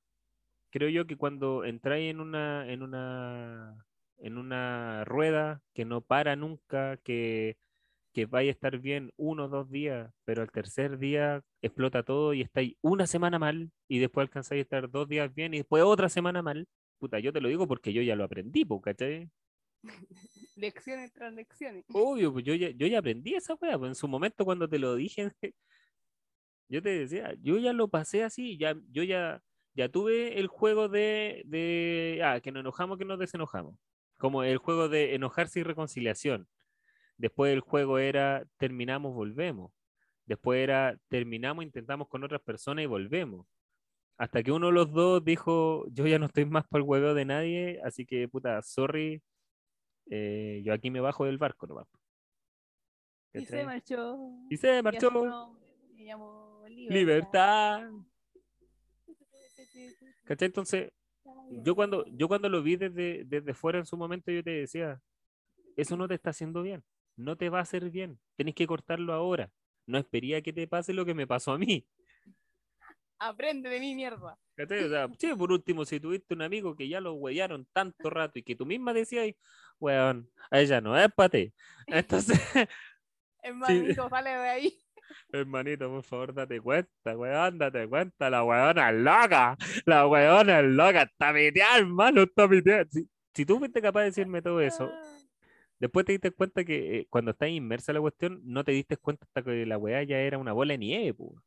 [0.70, 3.86] creo yo que cuando entráis en una, en una,
[4.18, 7.58] en una rueda que no para nunca, que,
[8.16, 12.32] que vaya a estar bien uno o dos días, pero al tercer día explota todo
[12.32, 15.82] y estáis una semana mal y después alcanzáis a estar dos días bien y después
[15.82, 16.66] otra semana mal.
[16.98, 19.30] Puta, yo te lo digo porque yo ya lo aprendí, ¿cachai?
[20.56, 21.84] Lecciones tras lecciones.
[21.92, 24.78] Obvio, pues yo ya, yo ya aprendí esa wea, pues en su momento cuando te
[24.78, 25.30] lo dije,
[26.70, 29.42] yo te decía, yo ya lo pasé así, ya, yo ya,
[29.74, 33.78] ya tuve el juego de, de, ah, que nos enojamos, que nos desenojamos,
[34.16, 36.48] como el juego de enojarse y reconciliación.
[37.18, 39.72] Después el juego era terminamos, volvemos.
[40.26, 43.46] Después era terminamos, intentamos con otras personas y volvemos.
[44.18, 47.14] Hasta que uno de los dos dijo, yo ya no estoy más para el hueveo
[47.14, 49.22] de nadie, así que puta, sorry,
[50.06, 51.86] eh, yo aquí me bajo del barco nomás.
[53.32, 54.18] Y se marchó.
[54.48, 55.10] Y se Y marchó.
[55.10, 57.90] nombre le llamó Libertad.
[60.24, 60.46] ¿Cachai?
[60.46, 60.92] Entonces,
[61.50, 65.00] yo cuando, yo cuando lo vi desde, desde fuera en su momento, yo te decía,
[65.76, 66.82] eso no te está haciendo bien,
[67.16, 69.50] no te va a hacer bien, tenés que cortarlo ahora.
[69.86, 71.86] No espería que te pase lo que me pasó a mí.
[73.18, 74.38] Aprende de mi mierda.
[74.58, 78.38] O sea, sí, por último, si tuviste un amigo que ya lo huellaron tanto rato
[78.38, 79.34] y que tú misma decías,
[79.78, 81.52] weón, a ella no es para ti.
[81.86, 82.38] Entonces,
[83.42, 84.78] Hermanito, sale de ahí.
[85.32, 90.66] hermanito, por favor, date cuenta, weón, date cuenta, la weona es loca, la weona es
[90.66, 92.86] loca, está piteada, hermano, está piteada.
[92.90, 95.15] Si, si tú fuiste capaz de decirme todo eso, Ah,
[95.78, 98.96] después te diste cuenta que eh, cuando estás inmersa en la cuestión, no te diste
[98.96, 101.42] cuenta hasta que la weá ya era una bola de nieve, po.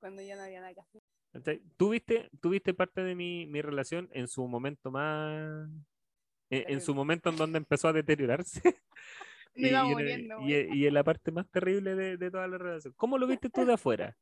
[0.00, 1.02] Cuando ya no había nada que hacer.
[1.32, 1.62] ¿Cachai?
[1.76, 5.68] Tú viste, tú viste parte de mi, mi relación en su momento más.
[6.48, 8.60] En, en su momento en donde empezó a deteriorarse.
[9.54, 12.46] Me iba y, en- muriendo, y, y en la parte más terrible de, de toda
[12.46, 12.92] la relación.
[12.96, 14.16] ¿Cómo lo viste tú de afuera?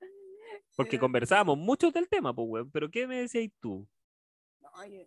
[0.76, 2.70] Porque conversábamos mucho del tema, pues, weón.
[2.70, 3.88] Pero ¿qué me decías tú?
[4.60, 5.02] No, yo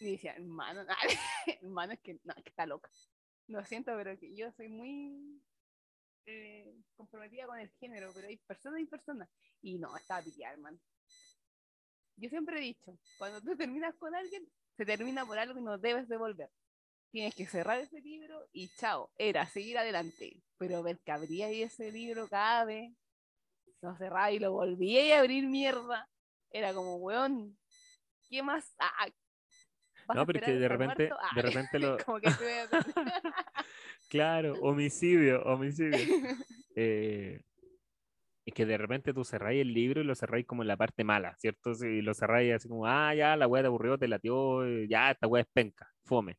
[0.00, 0.84] y decía, hermano,
[1.62, 2.90] hermano, es que, no, que está loca.
[3.48, 5.40] Lo siento, pero que yo soy muy
[6.26, 9.28] eh, comprometida con el género, pero hay personas y personas.
[9.62, 10.78] Y no, estaba pillada, hermano.
[12.16, 15.78] Yo siempre he dicho, cuando tú terminas con alguien, se termina por algo y no
[15.78, 16.50] debes devolver.
[17.10, 20.42] Tienes que cerrar ese libro y chao, era seguir adelante.
[20.58, 22.92] Pero ver que abría ahí ese libro cada vez,
[23.80, 26.08] lo cerraba y lo volvía a abrir mierda.
[26.50, 27.56] Era como, weón,
[28.28, 28.74] ¿qué más?
[28.78, 29.25] Ah, ah, ¿vas
[30.14, 31.34] No, a pero es que esperar de repente, muerto?
[31.34, 31.96] de repente lo.
[32.04, 32.28] como que
[34.08, 35.98] Claro, homicidio, homicidio.
[36.76, 37.40] Eh,
[38.46, 41.02] es que de repente tú cerráis el libro y lo cerráis como en la parte
[41.02, 41.74] mala, ¿cierto?
[41.74, 45.10] Si lo cerráis así como, ah, ya, la weá te aburrió, te latió, eh, ya,
[45.10, 46.38] esta weá es penca, fome.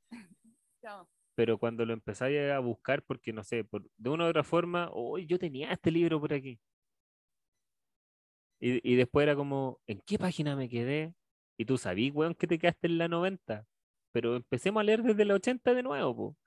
[0.82, 1.10] Chao.
[1.36, 4.90] Pero cuando lo empezáis a buscar, porque no sé, por, de una u otra forma,
[4.94, 6.60] oh, yo tenía este libro por aquí.
[8.60, 11.14] Y, y después era como, ¿en qué página me quedé?
[11.58, 13.66] Y tú sabías, weón, que te quedaste en la 90.
[14.12, 16.38] Pero empecemos a leer desde la 80 de nuevo, po.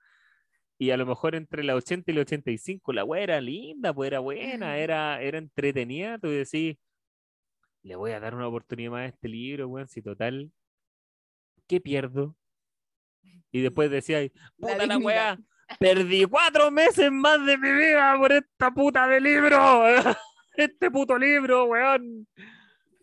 [0.77, 4.07] Y a lo mejor entre la 80 y la 85 la weá era linda, pues
[4.07, 6.17] era buena, era, era entretenida.
[6.17, 6.77] Tú decís,
[7.83, 10.51] le voy a dar una oportunidad más a este libro, weón, si total,
[11.67, 12.35] ¿qué pierdo?
[13.51, 15.39] Y después decías, La puta la weá,
[15.79, 19.59] perdí cuatro meses más de mi vida por esta puta de libro.
[20.53, 22.27] Este puto libro, weón.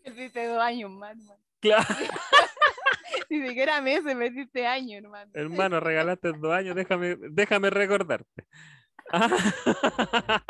[0.03, 1.48] Perdiste dos años más, hermano.
[1.59, 1.85] Claro,
[3.29, 5.31] Ni siquiera meses, perdiste años, hermano.
[5.33, 8.47] hermano, regalaste dos años, déjame, déjame recordarte.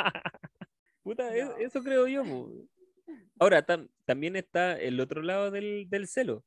[1.03, 1.57] Puta, e- No.
[1.57, 2.23] eso creo yo.
[3.39, 6.43] Ahora, tam- también está el otro lado del, del celo,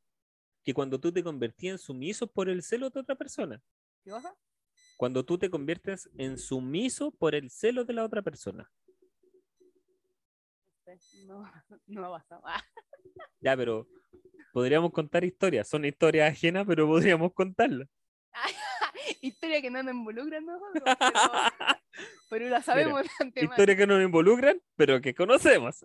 [0.64, 3.60] que cuando tú te convertías en sumiso por el celo de otra persona,
[4.04, 4.34] ¿Qué cosa?
[4.96, 8.70] cuando tú te conviertes en sumiso por el celo de la otra persona.
[11.26, 11.44] No,
[11.86, 12.42] no ha pasado.
[12.44, 12.62] Ah,
[13.40, 13.86] Ya, pero
[14.52, 17.88] podríamos contar historias, son historias ajenas, pero podríamos contarlas.
[19.20, 21.78] historia que no nos involucra a nosotros, pero,
[22.30, 23.52] pero la sabemos de antemano.
[23.52, 25.84] Historias que no nos involucran, pero que conocemos.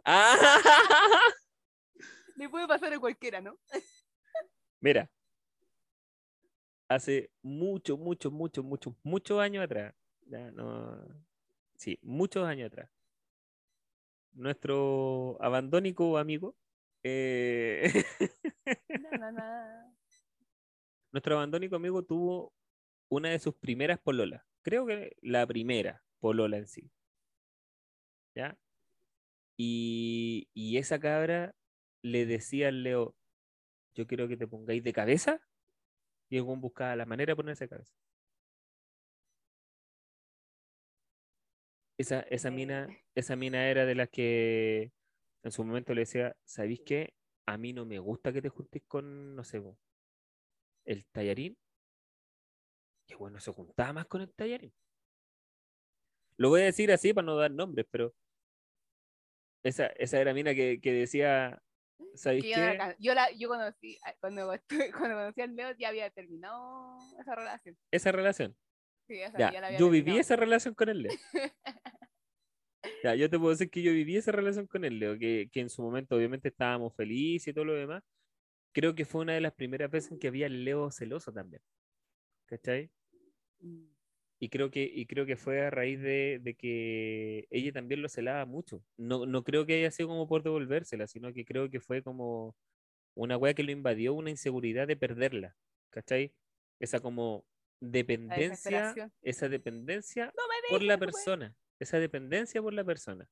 [2.35, 3.57] Le puede pasar a cualquiera, ¿no?
[4.79, 5.09] Mira,
[6.87, 9.93] hace mucho, mucho, mucho, mucho, muchos años atrás,
[10.27, 11.03] ya no,
[11.77, 12.89] sí, muchos años atrás,
[14.37, 16.55] nuestro abandónico amigo,
[17.03, 18.03] eh,
[19.01, 19.95] Na, na, na.
[21.11, 22.53] nuestro abandónico amigo tuvo
[23.09, 24.43] una de sus primeras pololas.
[24.61, 26.91] Creo que la primera polola en sí.
[28.35, 28.57] ¿Ya?
[29.57, 31.55] Y, y esa cabra
[32.01, 33.15] le decía al Leo,
[33.95, 35.41] yo quiero que te pongáis de cabeza.
[36.29, 37.95] Y el buscaba la manera de ponerse de cabeza.
[41.97, 44.91] Esa, esa mina, esa mina era de las que
[45.43, 47.13] en su momento le decía, ¿sabéis qué?
[47.47, 49.77] A mí no me gusta que te juntes con, no sé, po,
[50.85, 51.57] el tallarín.
[53.07, 54.73] Que bueno, se juntaba más con el tallarín.
[56.37, 58.13] Lo voy a decir así para no dar nombres, pero
[59.63, 61.59] esa, esa era mina que, que decía,
[62.13, 62.77] ¿sabéis Que yo, no la qué?
[62.77, 67.33] can- yo, la, yo conocí, cuando, estuve- cuando conocí al Leo ya había terminado esa
[67.33, 67.77] relación.
[67.91, 68.55] Esa relación.
[69.07, 71.11] Sí, esa Ya, ya la había yo viví esa relación con el Leo.
[73.03, 75.59] Ya, yo te puedo decir que yo viví esa relación con el Leo, que, que
[75.59, 78.03] en su momento obviamente estábamos felices y todo lo demás.
[78.73, 81.61] Creo que fue una de las primeras veces en que había el Leo celoso también.
[82.45, 82.89] ¿Cachai?
[83.59, 83.87] Mm.
[84.39, 88.09] Y creo que, y creo que fue a raíz de, de que ella también lo
[88.09, 88.83] celaba mucho.
[88.97, 92.55] No, no creo que haya sido como por devolvérsela, sino que creo que fue como
[93.15, 95.55] una wea que lo invadió, una inseguridad de perderla.
[95.89, 96.33] ¿Cachai?
[96.79, 97.45] Esa como
[97.79, 101.11] dependencia, esa dependencia No por la pues.
[101.11, 103.29] persona, esa dependencia por la persona.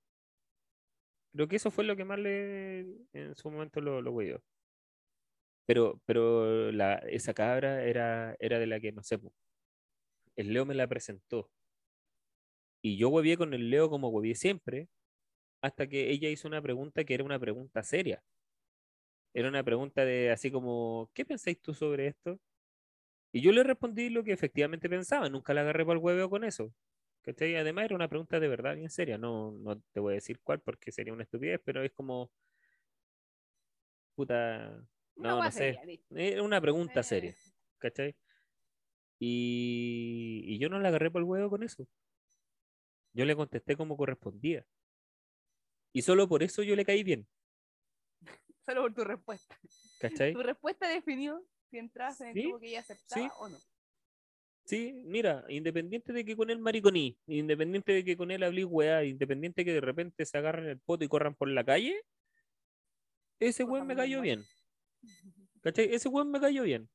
[1.34, 2.80] Creo que eso fue lo que más le
[3.14, 4.41] en su momento lo, lo huevió.
[5.68, 9.20] Pero, pero la, esa cabra era, era de la que no sé,
[10.36, 11.50] el Leo me la presentó.
[12.82, 14.88] Y yo huevié con el Leo como huevié siempre,
[15.62, 18.24] hasta que ella hizo una pregunta que era una pregunta seria.
[19.34, 22.39] Era una pregunta de así como, ¿qué pensáis tú sobre esto?
[23.36, 26.46] Y yo le respondí lo que efectivamente pensaba, nunca la agarré para el hueveo con
[26.46, 26.74] eso.
[27.22, 27.58] ¿Cachai?
[27.58, 30.62] Además era una pregunta de verdad bien seria, no, no te voy a decir cuál
[30.62, 32.32] porque sería una estupidez, pero es como,
[34.16, 34.70] puta,
[35.18, 35.78] no, no sé,
[36.12, 37.36] era una pregunta Eh, seria,
[37.78, 38.16] ¿cachai?
[39.20, 41.86] Y, y yo no la agarré por el huevo con eso.
[43.12, 44.66] Yo le contesté como correspondía.
[45.92, 47.28] Y solo por eso yo le caí bien,
[48.66, 49.60] Solo por tu respuesta.
[50.00, 50.32] ¿cachai?
[50.32, 51.46] Tu respuesta definió
[51.76, 53.30] si entras en el Sí, grupo que ella aceptaba sí.
[53.38, 53.58] o no.
[54.66, 59.04] Sí, mira, independiente de que con él mariconí, independiente de que con él hablé weá,
[59.04, 62.02] independiente de que de repente se agarren el poto y corran por la calle,
[63.40, 64.44] ese weón me cayó bien.
[65.62, 65.94] ¿Cachai?
[65.94, 66.90] Ese weón me cayó bien.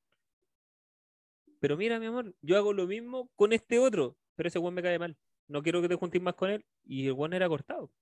[1.60, 4.82] Pero mira, mi amor, yo hago lo mismo con este otro, pero ese weón me
[4.82, 5.16] cae mal.
[5.46, 6.64] No quiero que te juntes más con él.
[6.84, 7.92] Y el weón era cortado.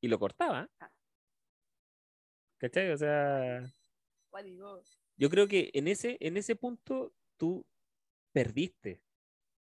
[0.00, 0.68] Y lo cortaba.
[0.80, 0.90] Ah.
[2.56, 2.90] ¿Cachai?
[2.90, 3.62] O sea,
[4.30, 4.82] ¿Cuál digo?
[5.18, 7.66] Yo creo que en ese, en ese punto tú
[8.32, 9.02] perdiste.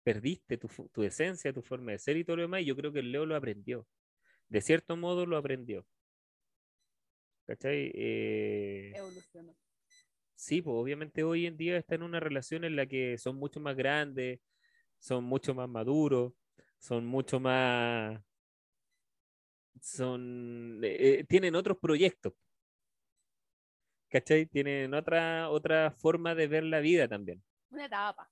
[0.04, 2.62] Perdiste tu, tu esencia, tu forma de ser y todo lo demás.
[2.62, 3.88] Y yo creo que el Leo lo aprendió.
[4.50, 5.86] De cierto modo lo aprendió.
[7.45, 7.91] ¿Cachai?
[7.93, 9.56] Eh, Evolucionó.
[10.36, 13.60] Sí, pues obviamente hoy en día está en una relación en la que son mucho
[13.60, 14.39] más grandes,
[15.00, 16.34] son mucho más maduros,
[16.78, 18.22] son mucho más,
[19.82, 22.34] son, eh, eh, tienen otros proyectos,
[24.10, 24.45] ¿cachai?
[24.45, 27.43] Tienen otra, otra forma de ver la vida también.
[27.70, 28.32] Una etapa.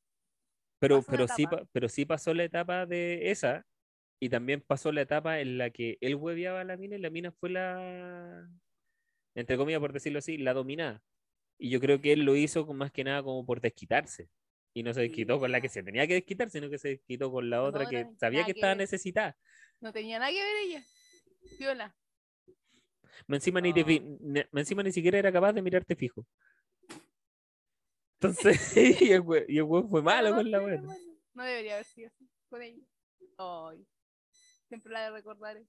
[0.80, 1.68] Pero, sí, etapa.
[1.72, 3.66] pero sí pasó la etapa de esa
[4.20, 7.10] y también pasó la etapa en la que él hueveaba a la mina y la
[7.10, 8.48] mina fue la,
[9.36, 11.02] entre comillas por decirlo así, la dominada.
[11.58, 14.30] Y yo creo que él lo hizo con- más que nada como por desquitarse.
[14.74, 17.32] Y no se desquitó con la que se tenía que desquitar, sino que se desquitó
[17.32, 18.80] con la otra que sabía que que estaba ver.
[18.80, 19.38] necesitada.
[19.80, 20.84] No tenía nada que ver ella.
[21.58, 21.96] Viola.
[23.28, 23.84] Encima, ni te
[24.52, 26.26] más encima ni siquiera era capaz de mirarte fijo.
[28.20, 28.76] Entonces,
[29.50, 30.82] y el weón fue malo No, con la buena.
[30.82, 31.02] bueno.
[31.34, 32.82] No debería haber sido así con ella.
[33.38, 33.86] Ay.
[34.68, 35.62] Siempre la de recordar.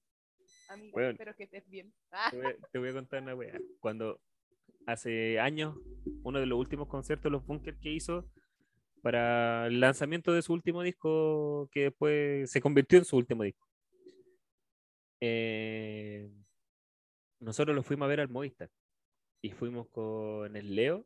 [0.69, 1.11] Amiga, Weón.
[1.11, 1.93] espero que estés bien.
[2.11, 3.59] Ah, Te voy, a- te voy a contar una wea.
[3.79, 4.19] Cuando
[4.85, 5.75] hace años,
[6.23, 8.29] uno de los últimos conciertos los Bunkers que hizo
[9.01, 13.65] para el lanzamiento de su último disco, que después se convirtió en su último disco.
[15.19, 16.29] eh,
[17.39, 18.69] nosotros lo fuimos a ver al Movistar
[19.41, 21.05] y fuimos con el Leo,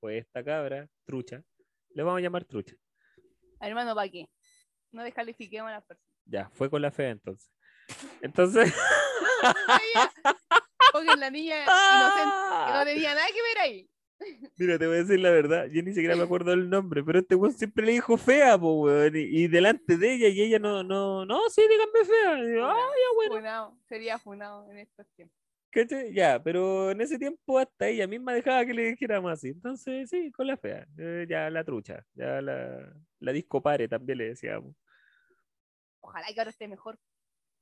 [0.00, 1.42] pues esta cabra, trucha,
[1.90, 2.74] le vamos a llamar trucha.
[3.60, 4.28] hermano, ¿para qué?
[4.90, 6.12] No descalifiquemos a las personas.
[6.24, 7.50] Ya, fue con la fe entonces.
[8.20, 8.72] Entonces,
[10.92, 12.36] Porque la niña inocente,
[12.66, 13.90] que no tenía nada que ver ahí.
[14.56, 17.18] Mira, te voy a decir la verdad, yo ni siquiera me acuerdo del nombre, pero
[17.18, 20.58] este weón siempre le dijo fea, po, weón, y, y delante de ella, y ella
[20.58, 22.44] no, no, no, sí, díganme fea.
[22.44, 25.36] Y yo, "Ah, ya, bueno, Funado, sería funado en estos tiempos.
[26.12, 30.30] Ya, pero en ese tiempo hasta ella misma dejaba que le dijéramos así, entonces sí,
[30.30, 34.76] con la fea, eh, ya la trucha, ya la, la disco pare también le decíamos.
[36.00, 36.98] Ojalá que ahora esté mejor.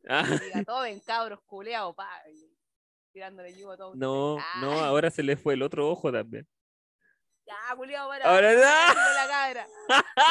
[0.09, 1.41] Ah, Diga todo en cabros,
[1.95, 2.09] pa.
[2.33, 2.51] y
[3.13, 3.95] Tirándole yugo a todo.
[3.95, 6.47] no, Ah, no, ahora se le fue el otro ojo también.
[7.47, 8.25] Ya, culiao, para.
[8.25, 9.67] Ahora no, la cabra.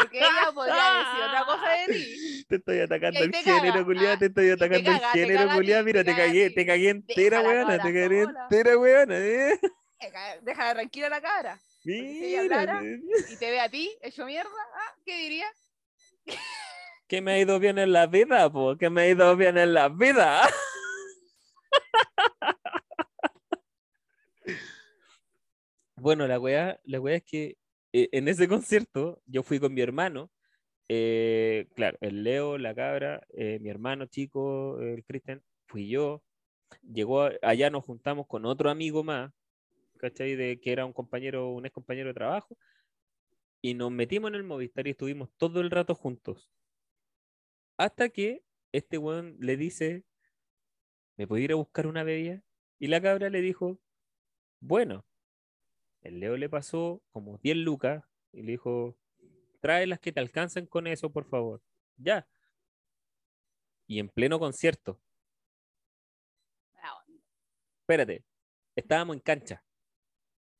[0.01, 2.45] Porque ella podría decir otra cosa de ti.
[2.47, 6.49] Te estoy atacando el género, ah, te estoy atacando el género, ti, Mira, te cagué,
[6.51, 9.59] te cagué entera, weona, te cagué entera, weona, eh.
[9.99, 11.59] Deja, deja tranquila la cabra.
[11.83, 12.81] Mira.
[13.29, 14.49] Y te ve a ti, hecho mierda.
[14.75, 15.47] Ah, ¿qué diría?
[17.07, 19.73] que me ha ido bien en la vida, po, que me ha ido bien en
[19.73, 20.47] la vida.
[26.01, 27.57] Bueno, la weá, la weá es que
[27.93, 30.31] eh, en ese concierto yo fui con mi hermano,
[30.89, 36.23] eh, claro, el Leo, la cabra, eh, mi hermano chico, el Cristian, fui yo.
[36.83, 39.31] Llegó, a- allá nos juntamos con otro amigo más,
[39.99, 40.35] ¿cachai?
[40.35, 42.57] De, que era un compañero, un ex compañero de trabajo,
[43.61, 46.51] y nos metimos en el Movistar y estuvimos todo el rato juntos.
[47.77, 50.05] Hasta que este weón le dice,
[51.17, 52.43] ¿me puedo ir a buscar una bebida?
[52.79, 53.79] Y la cabra le dijo,
[54.61, 55.05] bueno,
[56.01, 58.97] el Leo le pasó como 10 lucas y le dijo,
[59.61, 61.61] trae las que te alcancen con eso, por favor.
[61.97, 62.27] Ya.
[63.87, 65.01] Y en pleno concierto,
[66.81, 67.03] Ah,
[67.81, 68.23] espérate,
[68.75, 69.63] estábamos en cancha,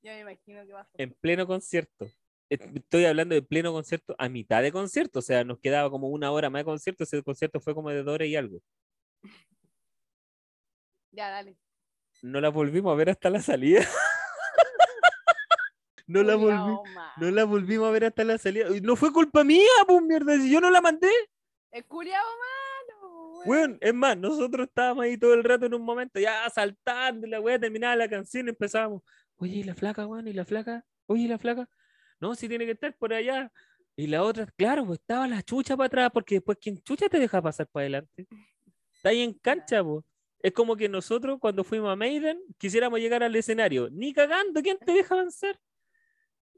[0.02, 0.92] yo me imagino que pasó.
[0.98, 2.08] en pleno concierto.
[2.50, 6.32] Estoy hablando de pleno concierto a mitad de concierto, o sea, nos quedaba como una
[6.32, 8.62] hora más de concierto, ese concierto fue como de dos horas y algo.
[11.12, 11.58] Ya, dale.
[12.22, 13.82] No la volvimos a ver hasta la salida.
[16.10, 16.78] no la volví.
[17.18, 18.68] No la volvimos a ver hasta la salida.
[18.82, 21.10] No fue culpa mía, pues mierda, si yo no la mandé.
[21.72, 23.48] El culiao malo, weón.
[23.48, 27.40] Weón, es más, nosotros estábamos ahí todo el rato en un momento, ya saltando, la
[27.40, 29.04] weá terminaba la canción y empezábamos.
[29.36, 30.28] Oye, ¿y la flaca, weón?
[30.28, 30.84] ¿Y la flaca?
[31.06, 31.70] Oye, ¿y la flaca?
[32.20, 33.52] No, si tiene que estar por allá.
[33.96, 37.20] Y la otra, claro, pues estaba la chucha para atrás, porque después, ¿quién chucha te
[37.20, 38.26] deja pasar para adelante?
[38.94, 40.04] Está ahí en cancha, pues.
[40.42, 43.90] Es como que nosotros, cuando fuimos a Maiden, quisiéramos llegar al escenario.
[43.92, 45.60] Ni cagando, ¿quién te deja avanzar?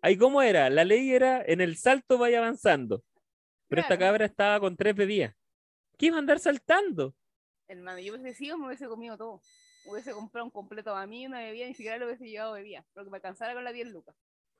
[0.02, 0.70] Ahí, ¿cómo era?
[0.70, 3.04] La ley era en el salto vaya avanzando.
[3.68, 5.34] Pero esta cabra estaba con tres bebidas.
[5.98, 7.16] ¿Qué iba a andar saltando?
[7.68, 9.42] Hermano, yo hubiese sido, me hubiese comido todo.
[9.86, 13.10] Hubiese comprado un completo para mí, una bebida, ni siquiera le hubiese llevado bebida, porque
[13.10, 14.16] me alcanzara con la 10 lucas.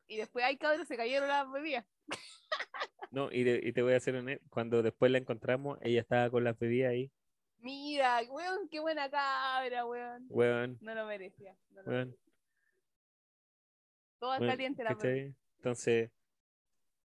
[0.08, 1.86] Y después, ay, cabrón, se cayeron las bebidas.
[3.12, 6.46] No, y, de- y te voy a hacer cuando después la encontramos, ella estaba con
[6.46, 7.12] las bebidas ahí,
[7.58, 10.26] Mira, weón, qué buena cabra, weón.
[10.30, 11.54] weón, No lo merecía.
[11.72, 12.31] No lo weón, merecía.
[14.22, 15.36] Toda weón, caliente la ¿cachai?
[15.58, 16.12] Entonces,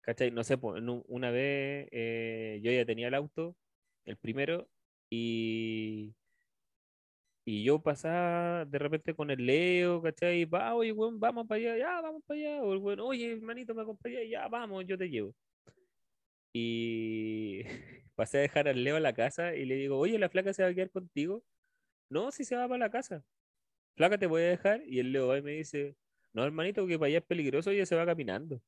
[0.01, 0.31] ¿cachai?
[0.31, 3.57] No sé, un- una vez eh, yo ya tenía el auto,
[4.05, 4.69] el primero,
[5.11, 6.15] y,
[7.45, 10.45] y yo pasaba de repente con el Leo, ¿cachai?
[10.45, 13.75] Va, oye, weón, vamos para allá, ya, vamos para allá, o el weón, oye, hermanito,
[13.75, 15.35] me acompaña, ya, vamos, yo te llevo.
[16.53, 17.63] Y
[18.15, 20.63] pasé a dejar al Leo a la casa y le digo, oye, la flaca se
[20.63, 21.45] va a quedar contigo.
[22.11, 23.25] No, si se va para la casa.
[23.97, 24.83] Flaca, te voy a dejar.
[24.87, 25.97] Y el Leo va y me dice,
[26.33, 28.61] no, hermanito, que para allá es peligroso y ella se va caminando.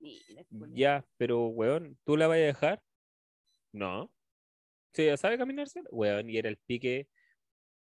[0.00, 0.44] Mira.
[0.74, 2.82] Ya, pero, weón, ¿tú la vas a dejar?
[3.72, 4.12] No.
[4.92, 5.88] ¿Sí, ella sabe caminar sola?
[5.92, 7.08] Weón, y era el pique.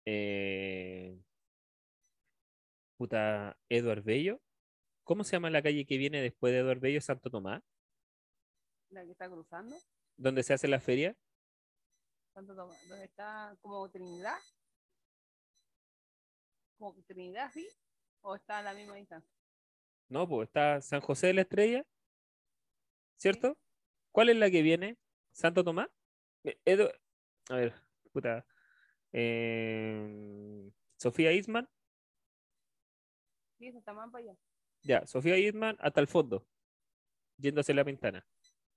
[0.04, 1.18] eh,
[2.96, 4.40] Puta, Eduard Bello.
[5.02, 7.00] ¿Cómo se llama la calle que viene después de Eduard Bello?
[7.00, 7.62] Santo Tomás.
[8.90, 9.76] La que está cruzando.
[10.16, 11.16] Donde se hace la feria.
[12.34, 14.38] Santo Tomás, donde está como Trinidad.
[16.78, 17.66] Como Trinidad, ¿sí?
[18.26, 19.30] O está a la misma distancia.
[20.08, 21.84] No, pues está San José de la Estrella.
[23.16, 23.56] ¿Cierto?
[24.12, 24.96] ¿Cuál es la que viene?
[25.32, 25.88] ¿Santo Tomás?
[26.44, 26.92] Eh, Edu-
[27.50, 27.74] A ver,
[28.12, 28.46] puta.
[29.12, 31.68] eh, Sofía Isman.
[33.58, 34.36] Sí, está más para allá.
[34.82, 36.46] Ya, Sofía Isman hasta el fondo.
[37.36, 38.26] Yéndose la ventana.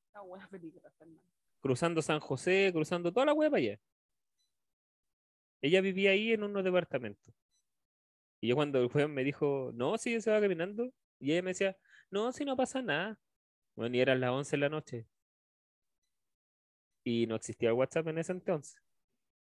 [0.07, 1.21] Está buena película, hermano.
[1.61, 3.79] Cruzando San José, cruzando toda la hueá para allá.
[5.61, 7.33] Ella vivía ahí en unos departamentos.
[8.41, 10.91] Y yo cuando el juez me dijo, no, si ella se va caminando.
[11.19, 11.77] Y ella me decía,
[12.11, 13.17] no, si no pasa nada.
[13.75, 15.07] Bueno, y eran las 11 de la noche.
[17.03, 18.81] Y no existía el WhatsApp en ese entonces.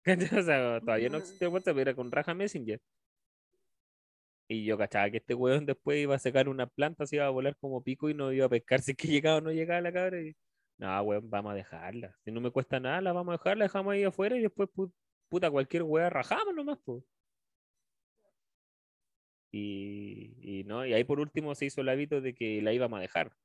[0.38, 2.80] O sea, todavía no existía el WhatsApp, era con Raja Messenger.
[4.48, 7.30] Y yo cachaba que este weón después iba a sacar una planta, se iba a
[7.30, 9.80] volar como pico y no iba a pescar si es que llegaba o no llegaba
[9.80, 10.20] la cabra.
[10.20, 10.36] Y...
[10.78, 12.16] No, weón, vamos a dejarla.
[12.24, 14.68] Si no me cuesta nada, la vamos a dejar, la dejamos ahí afuera y después,
[14.70, 14.92] pu-
[15.28, 17.02] puta, cualquier weá rajamos nomás, pues.
[19.54, 22.98] Y, y no, y ahí por último se hizo el hábito de que la íbamos
[22.98, 23.36] a dejar.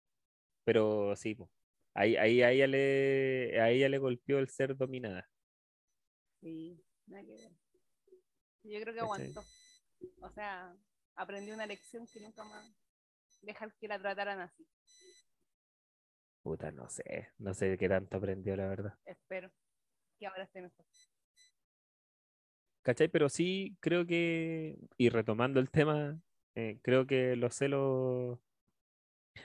[0.64, 1.52] Pero sí, po.
[1.94, 5.30] Ahí, ahí a ella le, a ella le golpeó el ser dominada.
[6.40, 7.52] Sí, nada que ver.
[8.64, 9.44] Yo creo que aguantó.
[10.22, 10.76] O sea,
[11.16, 12.72] aprendió una lección que nunca más
[13.42, 14.68] dejar que la trataran así.
[16.44, 18.94] Puta, no sé, no sé qué tanto aprendió, la verdad.
[19.06, 19.52] Espero
[20.18, 20.86] que ahora esté mejor.
[22.88, 23.10] ¿Cachai?
[23.10, 26.18] Pero sí creo que, y retomando el tema,
[26.56, 28.40] Eh, creo que los celos,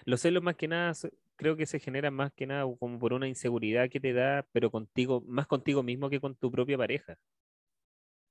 [0.04, 3.12] los celos más que nada, se- creo que se generan más que nada como por
[3.12, 7.18] una inseguridad que te da, pero contigo, más contigo mismo que con tu propia pareja.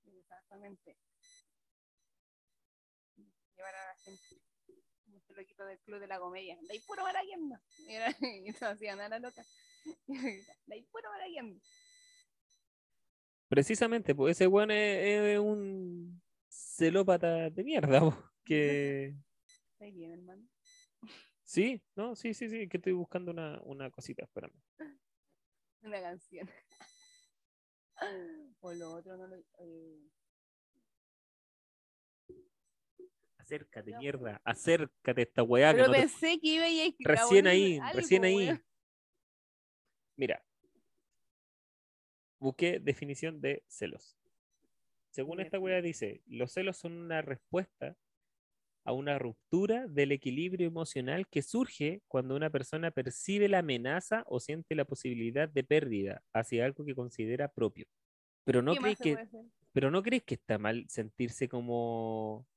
[0.05, 0.95] Exactamente.
[3.55, 4.41] Llevar a la gente.
[5.05, 6.57] Como este loquito del club de la comedia.
[6.61, 7.55] De ahí puro baraquendo.
[7.89, 8.11] Y era-
[8.57, 9.43] se hacía nada loca.
[10.67, 11.59] De ahí puro baraquendo.
[13.51, 19.13] Precisamente, pues ese weón es, es un celópata de mierda, po, que
[19.73, 20.47] Está bien, hermano.
[21.43, 24.53] sí, no, sí, sí, sí, que estoy buscando una, una cosita, espérame.
[25.83, 26.49] Una canción.
[28.61, 29.35] O lo otro no lo.
[29.59, 29.99] eh,
[33.37, 37.47] Acércate, mierda, acércate a esta weá que Pero te- pensé que iba a ir Recién
[37.47, 38.59] ahí, algo, recién ahí.
[40.15, 40.41] Mira,
[42.41, 44.17] busqué definición de celos.
[45.11, 47.95] Según esta weá dice, los celos son una respuesta
[48.83, 54.39] a una ruptura del equilibrio emocional que surge cuando una persona percibe la amenaza o
[54.39, 57.85] siente la posibilidad de pérdida hacia algo que considera propio.
[58.43, 59.27] Pero no ¿Qué crees que,
[59.71, 62.47] pero no crees que está mal sentirse como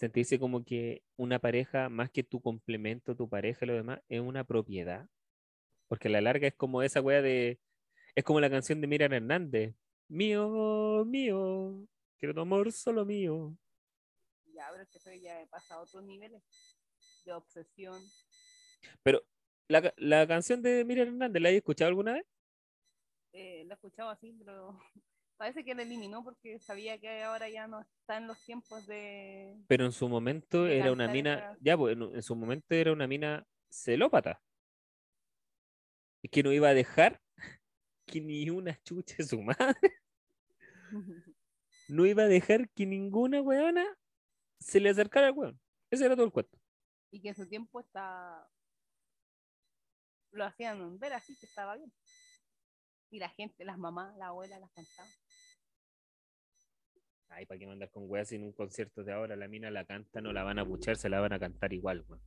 [0.00, 4.20] sentirse como que una pareja, más que tu complemento, tu pareja y lo demás, es
[4.20, 5.06] una propiedad.
[5.88, 7.60] Porque a la larga es como esa wea de.
[8.20, 9.74] Es como la canción de Miriam Hernández.
[10.06, 11.88] Mío, mío,
[12.18, 13.56] quiero tu amor solo mío.
[14.44, 16.42] Ya, pero es que eso ya pasa a otros niveles
[17.24, 17.98] de obsesión.
[19.02, 19.22] Pero
[19.68, 22.26] la, la canción de Miriam Hernández, ¿la has escuchado alguna vez?
[23.32, 24.78] Eh, lo he escuchado así, pero
[25.38, 29.56] parece que lo eliminó porque sabía que ahora ya no está en los tiempos de.
[29.66, 31.56] Pero en su momento era una mina.
[31.62, 34.42] Ya, pues en, en su momento era una mina celópata.
[36.22, 37.18] Y que no iba a dejar
[38.10, 39.94] que ni una chucha de su madre.
[41.88, 43.84] No iba a dejar que ninguna weona
[44.60, 45.60] se le acercara al weón.
[45.90, 46.56] Ese era todo el cuento.
[47.10, 48.48] y que en su tiempo está.
[50.30, 51.92] Lo hacían ver así, que estaba bien.
[53.10, 55.10] Y la gente, las mamás, la abuela, las cantaban.
[57.30, 59.34] Ay, ¿para qué mandar con weas en un concierto de ahora?
[59.34, 62.04] La mina la canta, no la van a puchar, se la van a cantar igual,
[62.08, 62.22] weón.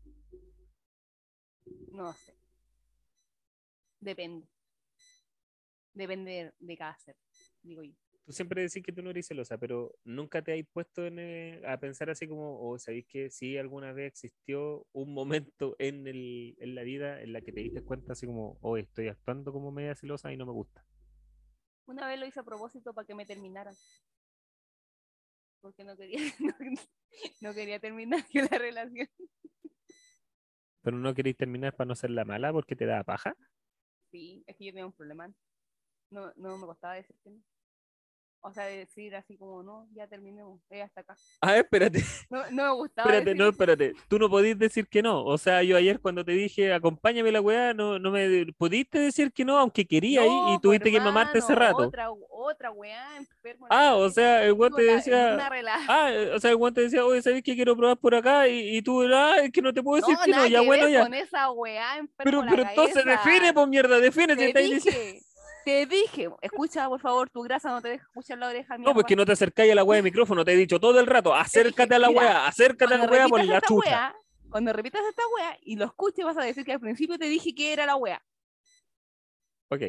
[1.93, 2.35] No sé.
[4.01, 4.52] Depende.
[5.93, 7.15] Depende de, cada ser,
[7.61, 7.93] digo yo.
[8.25, 11.61] Tú siempre decís que tú no eres celosa, pero nunca te has puesto en, eh,
[11.67, 16.55] a pensar así como, o sabéis que sí alguna vez existió un momento en, el,
[16.59, 19.71] en la vida en la que te diste cuenta así como, oh, estoy actuando como
[19.71, 20.85] media celosa y no me gusta.
[21.85, 23.75] Una vez lo hice a propósito para que me terminaran.
[25.59, 26.53] Porque no quería, no,
[27.41, 29.09] no quería terminar la relación.
[30.81, 33.35] Pero no queréis terminar para no ser la mala porque te da paja.
[34.11, 35.33] Sí, es que yo tenía un problema.
[36.13, 37.39] No, no me costaba decir que no.
[38.45, 41.15] O sea, decir así como, no, ya terminemos, eh, hasta acá.
[41.39, 41.99] Ah, espérate,
[42.29, 43.51] No, no me gustaba espérate, decir no, eso.
[43.51, 43.93] espérate.
[44.09, 45.23] Tú no podís decir que no.
[45.23, 49.31] O sea, yo ayer cuando te dije, acompáñame la weá, no, no me pudiste decir
[49.31, 51.83] que no, aunque quería No, y tuviste que mamarte ese rato.
[51.87, 53.65] Otra, otra weá enfermo.
[53.69, 55.37] Ah, o sea, el weón te decía,
[55.87, 58.49] Ah, o sea, el guante decía, oye, ¿sabes que quiero probar por acá?
[58.49, 60.65] Y, y tú, ah, es que no te puedo decir No, que no, ya que
[60.65, 61.03] bueno, ya.
[61.03, 64.33] con esa weá enfermo Pero, pero entonces define, pues mierda, define.
[64.33, 65.25] si Te estáis diciendo-
[65.65, 68.87] te dije, escucha por favor, tu grasa no te deja escuchar la oreja mía.
[68.87, 70.99] No, pues que no te acercáis a la weá de micrófono, te he dicho todo
[70.99, 73.89] el rato, acércate a la weá, acércate a la weá por la chucha.
[73.89, 74.15] weá,
[74.49, 77.53] cuando repitas esta weá y lo escuches vas a decir que al principio te dije
[77.55, 78.23] que era la weá.
[79.69, 79.81] Ok,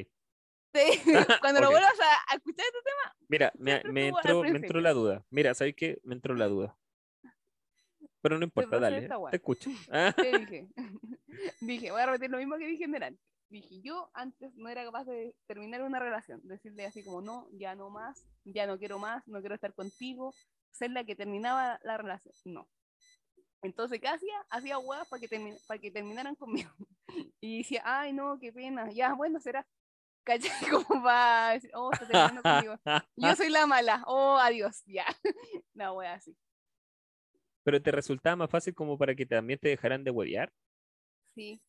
[1.41, 1.73] cuando lo Ok.
[1.73, 5.25] vuelvas a, a escuchar este tema, mira, me, me entró, me entró la duda.
[5.31, 6.01] Mira, ¿sabes qué?
[6.03, 6.77] Me entró la duda.
[8.21, 9.71] Pero no importa, dale, te escucho.
[9.91, 10.67] Ah, te dije,
[11.61, 13.21] dije, voy a repetir lo mismo que dije en delante.
[13.51, 17.75] Dije, yo antes no era capaz de terminar una relación, decirle así como, no, ya
[17.75, 20.35] no más, ya no quiero más, no quiero estar contigo,
[20.73, 22.35] ser la que terminaba la relación.
[22.45, 22.69] No.
[23.63, 24.35] Entonces, ¿qué hacía?
[24.51, 26.71] Hacía huevas para que, termi- para que terminaran conmigo.
[27.41, 29.67] Y decía, ay, no, qué pena, ya, bueno, será.
[30.25, 30.51] ¿Cachai?
[30.71, 32.77] Como va decir, oh, está terminando conmigo.
[33.17, 35.05] Yo soy la mala, oh, adiós, ya.
[35.75, 36.35] La wea así.
[37.63, 40.53] Pero te resultaba más fácil como para que también te dejaran de huevear.
[41.35, 41.61] Sí.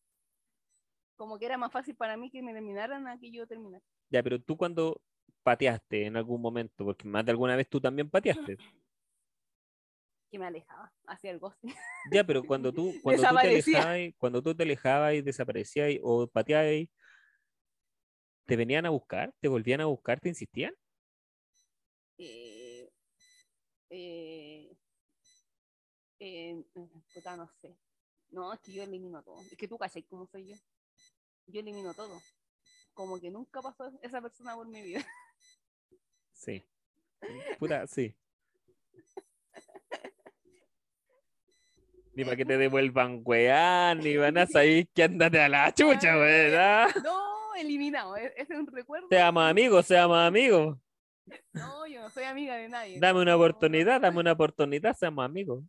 [1.15, 3.83] Como que era más fácil para mí que me terminaran a que yo terminara.
[4.09, 5.01] Ya, pero tú cuando
[5.43, 8.57] pateaste en algún momento, porque más de alguna vez tú también pateaste.
[10.31, 11.71] Que me alejaba hacia el ghosting.
[12.11, 16.27] Ya, pero cuando tú, cuando tú te alejabas, cuando tú te alejabas y desaparecías o
[16.27, 16.87] pateabas,
[18.45, 19.33] ¿te venían a buscar?
[19.39, 20.19] ¿Te volvían a buscar?
[20.19, 20.73] ¿Te insistían?
[22.17, 22.89] Eh,
[23.91, 24.75] eh,
[26.19, 26.63] eh,
[27.13, 27.77] puta, no sé.
[28.31, 29.41] No, es que yo elimino todo.
[29.41, 30.55] Es que tú cachai cómo soy yo.
[31.47, 32.21] Yo elimino todo.
[32.93, 35.05] Como que nunca pasó esa persona por mi vida.
[36.33, 36.63] Sí.
[37.59, 38.15] Puta, sí.
[42.13, 46.13] Ni para que te devuelvan weá, ni van a saber que andate a la chucha.
[46.13, 46.87] ¿ah?
[47.03, 48.15] No, eliminado.
[48.15, 49.07] e- Ese es un recuerdo.
[49.09, 50.77] Seamos amigos, seamos amigos.
[51.51, 52.99] No, yo no soy amiga de nadie.
[52.99, 55.63] Dame una oportunidad, dame una oportunidad, seamos amigos.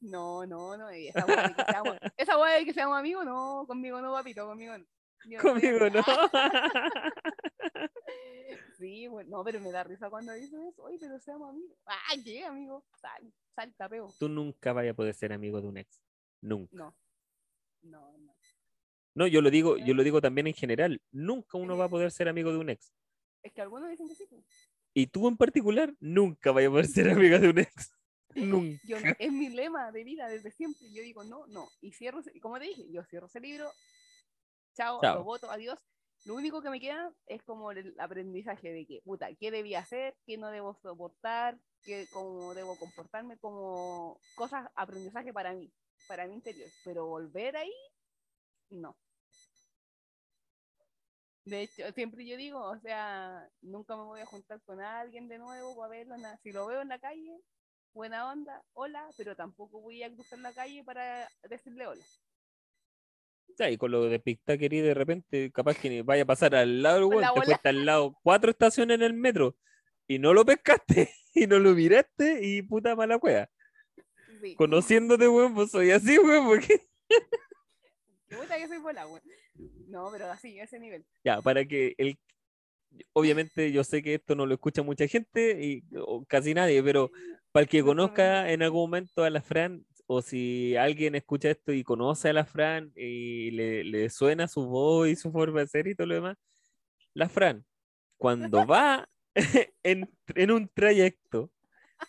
[0.00, 0.88] No, no, no.
[0.90, 4.46] Esa weá de que seamos, esa weá de que seamos amigos, no, conmigo no, papito,
[4.46, 4.84] conmigo no.
[5.24, 6.02] Yo Conmigo no.
[8.78, 10.82] Sí, bueno, no, pero me da risa cuando dicen eso.
[10.82, 11.78] Oye, pero seamos amigos.
[11.86, 12.84] Ah, ¿qué, amigo?
[13.00, 14.12] Sal, salta, pego.
[14.18, 16.00] Tú nunca vayas a poder ser amigo de un ex.
[16.40, 16.74] Nunca.
[16.74, 16.96] No.
[17.82, 18.34] No, no.
[19.14, 21.00] No, yo lo digo, yo lo digo también en general.
[21.12, 22.92] Nunca uno va a poder ser amigo de un ex.
[23.42, 24.26] Es que algunos dicen que sí.
[24.28, 24.44] pues.
[24.94, 27.92] Y tú en particular, nunca vayas a poder ser amiga de un ex.
[28.34, 28.80] Nunca.
[28.84, 30.90] Yo, es mi lema de vida desde siempre.
[30.92, 31.68] Yo digo, no, no.
[31.80, 33.70] Y cierro, como te dije, yo cierro ese libro.
[34.74, 35.16] Chao, Chao.
[35.16, 35.78] lo voto, adiós.
[36.24, 40.16] Lo único que me queda es como el aprendizaje de que, puta, qué debía hacer,
[40.24, 45.72] qué no debo soportar, qué, cómo debo comportarme, como cosas, aprendizaje para mí,
[46.06, 46.68] para mi interior.
[46.84, 47.74] Pero volver ahí,
[48.70, 48.96] no.
[51.44, 55.38] De hecho, siempre yo digo, o sea, nunca me voy a juntar con alguien de
[55.38, 56.16] nuevo para verlo.
[56.16, 56.38] nada.
[56.38, 57.36] Si lo veo en la calle,
[57.92, 62.02] buena onda, hola, pero tampoco voy a cruzar la calle para decirle hola.
[63.58, 67.10] Ya, y con lo de Pictaquerí de repente, capaz que vaya a pasar al lado,
[67.20, 69.56] la te fuiste al lado cuatro estaciones en el metro
[70.06, 73.50] y no lo pescaste y no lo miraste y puta mala cueva.
[74.40, 74.54] Sí.
[74.56, 79.22] Conociéndote, weón, pues soy así, weón, porque Qué puta que soy bola, güey.
[79.86, 81.04] No, pero así, a ese nivel.
[81.22, 82.18] ya, para que el
[83.12, 87.10] obviamente yo sé que esto no lo escucha mucha gente y o casi nadie, pero
[87.52, 91.72] para el que conozca en algún momento a la Fran, o si alguien escucha esto
[91.72, 95.68] y conoce a la Fran y le, le suena su voz y su forma de
[95.68, 96.36] ser y todo lo demás,
[97.14, 97.64] la Fran,
[98.16, 99.08] cuando va
[99.82, 101.50] en, en un trayecto,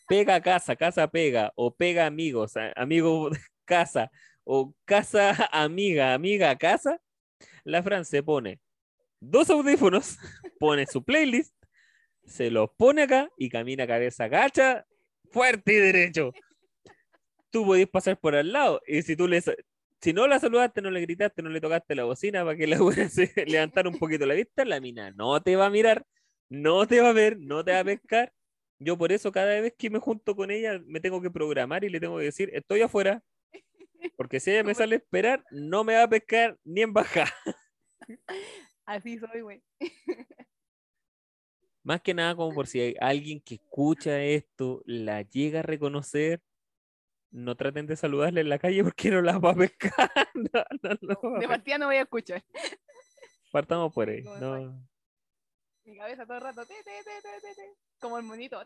[0.07, 3.29] pega casa, casa pega, o pega amigos, a- amigo
[3.65, 4.11] casa,
[4.43, 7.01] o casa amiga, amiga casa,
[7.63, 8.59] la Fran se pone
[9.19, 10.17] dos audífonos,
[10.59, 11.53] pone su playlist,
[12.25, 14.85] se los pone acá y camina cabeza gacha,
[15.33, 16.31] fuerte y derecho.
[17.49, 19.41] Tú podés pasar por al lado y si tú le
[20.01, 22.77] si no la saludaste, no le gritaste, no le tocaste la bocina para que la
[23.09, 26.05] se levantara un poquito la vista, la mina no te va a mirar,
[26.49, 28.33] no te va a ver, no te va a pescar.
[28.79, 31.89] Yo por eso cada vez que me junto con ella me tengo que programar y
[31.89, 33.23] le tengo que decir, estoy afuera.
[34.17, 37.25] Porque si ella me sale a esperar, no me va a pescar ni en baja.
[38.85, 39.63] Así soy, güey.
[41.83, 46.41] Más que nada como por si hay alguien que escucha esto la llega a reconocer,
[47.29, 50.09] no traten de saludarle en la calle porque no la va a pescar.
[50.35, 52.43] No, no, no va a De partida no voy a escuchar.
[53.51, 54.23] Partamos por ahí.
[55.85, 58.61] Mi cabeza todo el rato, te, te, te, como el monito.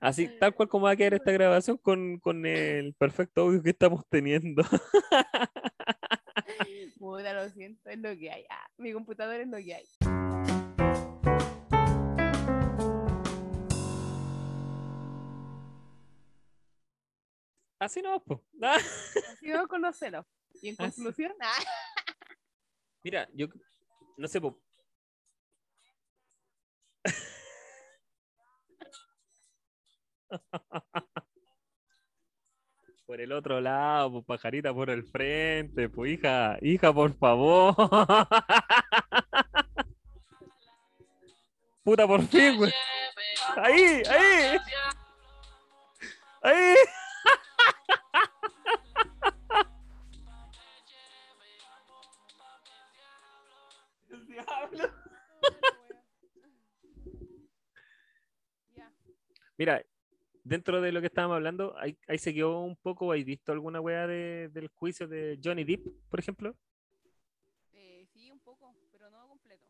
[0.00, 3.70] Así, tal cual como va a quedar esta grabación con, con el perfecto audio que
[3.70, 4.62] estamos teniendo.
[6.98, 8.44] Puta, lo siento, es lo que hay.
[8.50, 9.86] Ah, mi computador es lo que hay.
[17.78, 18.40] Así no, pues.
[18.62, 20.24] Así vamos con los celos.
[20.62, 21.02] Y en Así.
[21.02, 21.52] conclusión, ah,
[23.04, 23.46] Mira, yo
[24.16, 24.60] no sé, po.
[33.06, 37.72] Por el otro lado, pues pajarita por el frente, pues hija, hija, por favor.
[41.84, 42.72] Puta, por fin, güey.
[43.56, 44.08] Ahí, ahí.
[44.08, 44.58] Ahí.
[60.66, 63.80] Dentro de lo que estábamos hablando, ahí, ahí se quedó un poco, ¿hay visto alguna
[63.80, 66.56] weá de- del juicio de Johnny Depp, por ejemplo?
[67.72, 69.64] Eh, sí, un poco, pero no completo.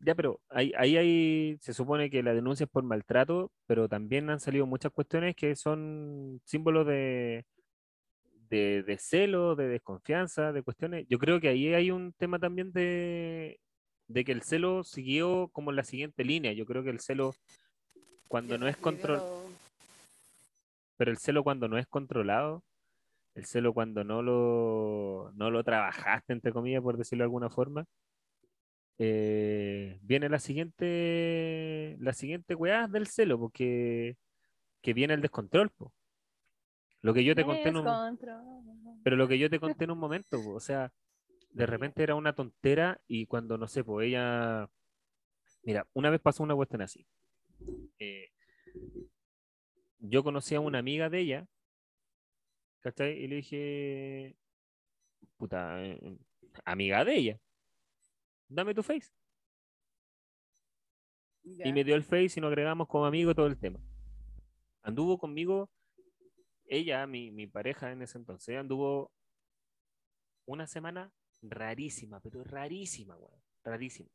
[0.00, 4.28] Ya, pero ahí, ahí hay, se supone que la denuncia es por maltrato, pero también
[4.28, 7.46] han salido muchas cuestiones que son símbolos de,
[8.50, 11.06] de, de celo, de desconfianza, de cuestiones.
[11.08, 13.58] Yo creo que ahí hay un tema también de,
[14.08, 16.52] de que el celo siguió como la siguiente línea.
[16.52, 17.32] Yo creo que el celo,
[18.28, 19.22] cuando no es control.
[20.96, 22.64] Pero el celo cuando no es controlado,
[23.34, 27.84] el celo cuando no lo, no lo trabajaste, entre comillas, por decirlo de alguna forma,
[28.98, 34.16] eh, viene la siguiente, la siguiente weá del celo, porque
[34.82, 35.92] que viene el descontrol, po.
[37.00, 38.18] Lo que yo te conté en un,
[39.02, 40.92] pero lo que yo te conté en un momento, po, o sea,
[41.50, 44.68] de repente era una tontera y cuando, no sé, pues ella,
[45.62, 47.06] mira, una vez pasó una cuestión así.
[47.98, 48.28] Eh,
[50.06, 51.48] yo conocí a una amiga de ella,
[52.80, 53.12] ¿cachai?
[53.22, 54.36] Y le dije,
[55.36, 56.18] puta, eh,
[56.64, 57.40] amiga de ella,
[58.48, 59.10] dame tu face.
[61.42, 63.78] Y me dio el face y nos agregamos como amigos todo el tema.
[64.82, 65.70] Anduvo conmigo,
[66.66, 69.10] ella, mi, mi pareja en ese entonces, anduvo
[70.46, 71.12] una semana
[71.42, 74.10] rarísima, pero rarísima, weón, rarísima.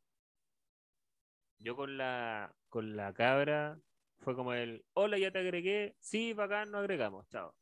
[1.58, 3.78] Yo con la, con la cabra
[4.20, 7.54] fue como el, hola, ya te agregué, sí, bacán, nos agregamos, chao.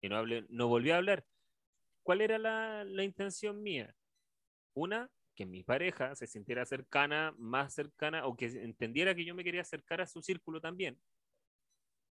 [0.00, 1.24] Y no, hablé, no volvió a hablar.
[2.02, 3.94] ¿Cuál era la, la intención mía?
[4.74, 9.44] Una, que mi pareja se sintiera cercana, más cercana, o que entendiera que yo me
[9.44, 11.00] quería acercar a su círculo también.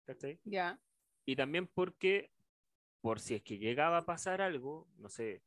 [0.05, 0.39] ¿Cachai?
[0.43, 0.79] Ya.
[1.25, 2.31] Y también porque,
[3.01, 5.43] por si es que llegaba a pasar algo, no sé,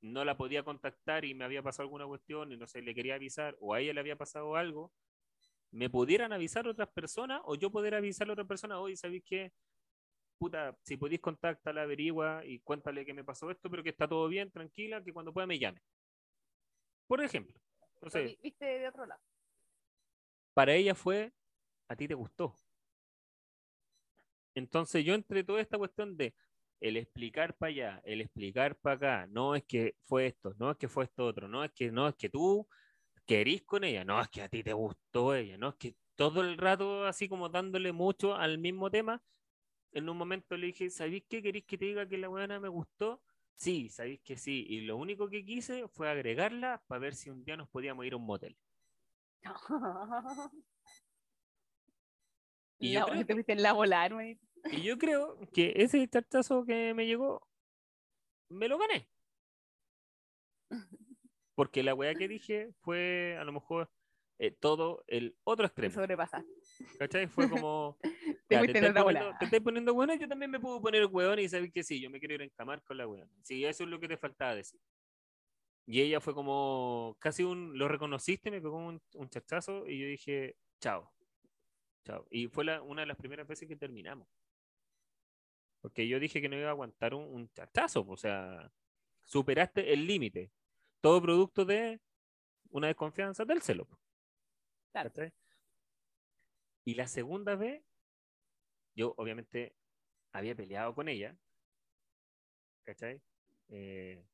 [0.00, 3.14] no la podía contactar y me había pasado alguna cuestión y no sé, le quería
[3.14, 4.92] avisar, o a ella le había pasado algo,
[5.72, 9.52] me pudieran avisar otras personas o yo poder avisar a otra persona, oye, ¿sabéis qué?
[10.38, 14.28] Puta, si podéis contactarla, averigua y cuéntale que me pasó esto, pero que está todo
[14.28, 15.80] bien, tranquila, que cuando pueda me llame.
[17.06, 17.60] Por ejemplo.
[18.14, 19.20] Vi- Viste de otro lado.
[20.54, 21.32] para ella fue,
[21.88, 22.54] a ti te gustó.
[24.54, 26.34] Entonces yo entre toda esta cuestión de
[26.80, 30.76] el explicar para allá, el explicar para acá, no es que fue esto, no es
[30.76, 32.68] que fue esto otro, no es que no es que tú
[33.26, 36.40] querís con ella, no es que a ti te gustó ella, no es que todo
[36.42, 39.22] el rato así como dándole mucho al mismo tema,
[39.92, 42.68] en un momento le dije, ¿sabéis qué queréis que te diga que la buena me
[42.68, 43.22] gustó?
[43.54, 47.44] Sí, sabéis que sí, y lo único que quise fue agregarla para ver si un
[47.44, 48.56] día nos podíamos ir a un motel.
[52.78, 54.40] Y yo creo que- fuiste en la volar, güey.
[54.72, 57.46] Y yo creo que ese chachazo que me llegó,
[58.48, 59.08] me lo gané.
[61.54, 63.90] Porque la weá que dije fue a lo mejor
[64.38, 65.94] eh, todo el otro Te extremo.
[65.94, 66.52] sobrepasaste.
[66.98, 67.26] ¿Cachai?
[67.28, 67.98] Fue como.
[68.48, 71.38] Te ya, estáis otra poniendo, te estáis poniendo bueno, yo también me puedo poner weón
[71.38, 73.30] y sabes que sí, yo me quiero ir a encamar con la weón.
[73.42, 74.78] Sí, eso es lo que te faltaba decir.
[75.86, 80.06] Y ella fue como, casi un, lo reconociste, me pegó un, un chachazo y yo
[80.06, 81.10] dije, chao,
[82.04, 82.26] chao.
[82.30, 84.28] Y fue la, una de las primeras veces que terminamos.
[85.80, 88.70] Porque yo dije que no iba a aguantar un, un chachazo, o sea,
[89.24, 90.50] superaste el límite.
[91.02, 92.00] Todo producto de
[92.70, 93.86] una desconfianza del celo.
[94.92, 95.10] Claro.
[95.10, 95.32] ¿cachai?
[96.84, 97.82] Y la segunda vez,
[98.94, 99.74] yo obviamente
[100.32, 101.36] había peleado con ella,
[102.84, 103.20] ¿cachai?
[103.68, 104.24] Eh,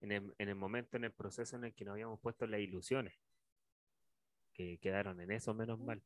[0.00, 2.60] en, el, en el momento, en el proceso en el que nos habíamos puesto las
[2.60, 3.14] ilusiones,
[4.52, 6.02] que quedaron en eso, menos mal.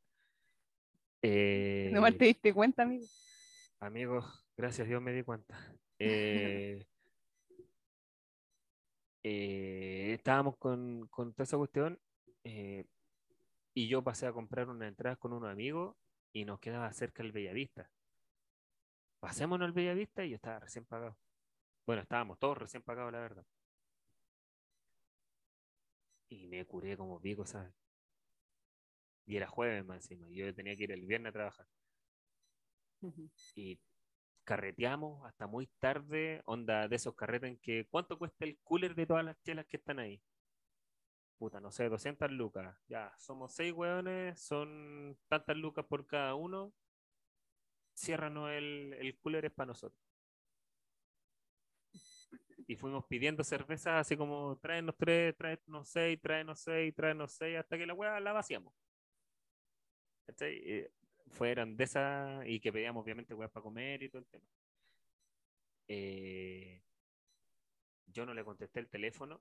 [1.23, 3.07] Eh, No mal te diste cuenta, amigo.
[3.81, 5.57] Amigos, gracias a Dios me di cuenta.
[5.99, 6.85] Eh,
[9.31, 12.01] eh, estábamos con, con toda esa cuestión
[12.45, 12.87] eh,
[13.75, 15.97] y yo pasé a comprar una entrada con unos amigos
[16.33, 17.91] y nos quedaba cerca el Bellavista.
[19.21, 21.19] Pasémonos al Bellavista y yo estaba recién pagado.
[21.87, 23.45] Bueno, estábamos todos recién pagados, la verdad.
[26.31, 27.75] Y me curé como pico, ¿sabes?
[29.27, 30.27] Y era jueves más encima.
[30.31, 31.67] Yo tenía que ir el viernes a trabajar
[33.55, 33.79] y
[34.49, 39.05] carreteamos hasta muy tarde, onda de esos carretes en que ¿cuánto cuesta el cooler de
[39.05, 40.23] todas las chelas que están ahí?
[41.37, 42.75] Puta, no sé, 200 lucas.
[42.89, 46.73] Ya, somos seis hueones, son tantas lucas por cada uno.
[47.95, 50.01] Ciérranos el, el cooler es para nosotros.
[52.67, 57.77] Y fuimos pidiendo cervezas así como tráenos tres, tráenos seis, tráenos seis, tráenos seis, hasta
[57.77, 58.73] que la hueá la vaciamos.
[60.27, 60.91] ¿Cachai?
[61.31, 64.47] Fueran de esas y que pedíamos obviamente weas para comer y todo el tema.
[65.89, 66.83] Eh,
[68.07, 69.41] yo no le contesté el teléfono,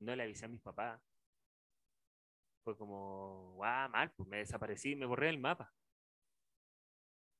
[0.00, 1.00] no le avisé a mis papás.
[2.64, 5.72] Fue como, guau, mal, pues me desaparecí, me borré el mapa.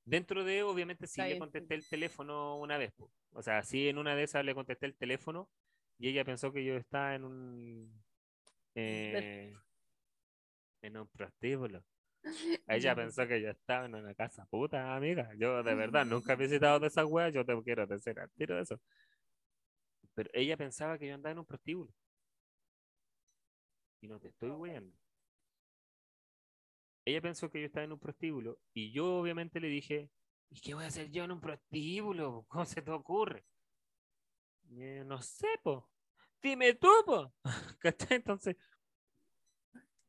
[0.05, 2.91] Dentro de, obviamente, sí le contesté el teléfono una vez.
[2.97, 3.09] pues.
[3.31, 5.49] O sea, sí en una de esas le contesté el teléfono
[5.97, 8.03] y ella pensó que yo estaba en un...
[8.75, 9.53] eh,
[10.81, 11.83] en un prostíbulo.
[12.67, 15.31] Ella pensó que yo estaba en una casa puta, amiga.
[15.37, 18.55] Yo de verdad nunca he visitado de esas weas, yo te quiero decir al tiro
[18.55, 18.79] de eso.
[20.15, 21.91] Pero ella pensaba que yo andaba en un prostíbulo.
[24.01, 24.95] Y no te estoy weando.
[27.05, 30.09] Ella pensó que yo estaba en un prostíbulo y yo obviamente le dije,
[30.49, 32.45] ¿y qué voy a hacer yo en un prostíbulo?
[32.47, 33.45] ¿Cómo se te ocurre?
[34.69, 35.89] Ella, no sé, po.
[36.41, 37.33] Dime tú, po.
[37.79, 38.17] ¿Cachai?
[38.17, 38.55] Entonces,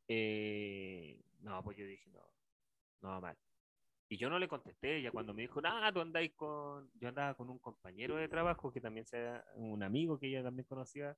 [0.08, 2.22] eh, no, pues yo dije, no,
[3.02, 3.36] no, mal.
[4.08, 7.34] Y yo no le contesté, ella cuando me dijo, ah, tú andáis con, yo andaba
[7.34, 11.16] con un compañero de trabajo que también sea un amigo que ella también conocía,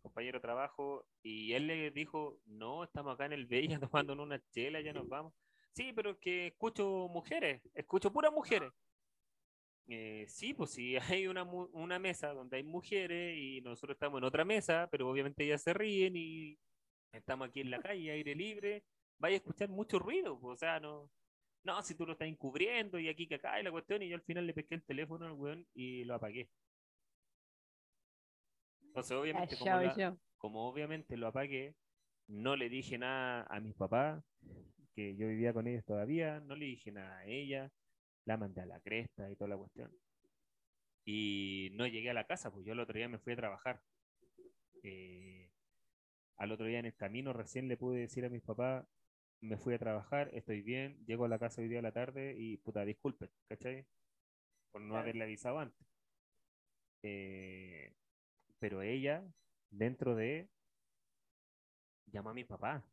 [0.00, 4.40] compañero de trabajo, y él le dijo, no, estamos acá en el Bella tomando una
[4.50, 5.34] chela, ya nos vamos.
[5.72, 8.72] Sí, pero que escucho mujeres, escucho puras mujeres.
[9.88, 14.24] Eh, sí, pues sí, hay una, una mesa donde hay mujeres y nosotros estamos en
[14.24, 16.58] otra mesa, pero obviamente ellas se ríen y
[17.12, 18.84] estamos aquí en la calle, aire libre,
[19.20, 21.08] vaya a escuchar mucho ruido, o sea, no,
[21.62, 24.16] no, si tú lo estás encubriendo y aquí que acá y la cuestión, y yo
[24.16, 26.48] al final le pesqué el teléfono al weón y lo apagué.
[28.82, 29.94] Entonces, obviamente, como, la-
[30.38, 31.74] como obviamente lo apagué,
[32.26, 34.24] no le dije nada a mis papás,
[34.94, 37.70] que yo vivía con ellos todavía, no le dije nada a ella,
[38.24, 39.90] la mandé a la cresta y toda la cuestión.
[41.04, 43.80] Y no llegué a la casa, pues yo el otro día me fui a trabajar.
[44.82, 45.50] Eh,
[46.36, 48.86] al otro día en el camino recién le pude decir a mis papás,
[49.40, 52.34] me fui a trabajar, estoy bien, llego a la casa hoy día a la tarde
[52.36, 53.86] y puta, disculpen, ¿cachai?
[54.70, 55.86] Por no haberle avisado antes.
[57.02, 57.94] Eh,
[58.58, 59.24] pero ella,
[59.70, 60.48] dentro de,
[62.06, 62.84] llamó a mi papá.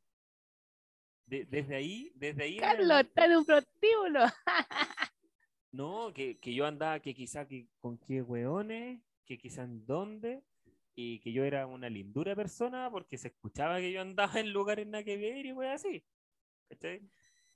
[1.25, 4.19] De- desde ahí, desde ahí Carlos adelante- está en un prostíbulo.
[5.71, 10.41] no, que, que yo andaba, que quizá que, con qué hueones, que quizá en dónde,
[10.95, 14.87] y que yo era una lindura persona porque se escuchaba que yo andaba en lugares
[14.87, 16.03] nada que ver y wey así.
[16.69, 17.01] ¿Cachai?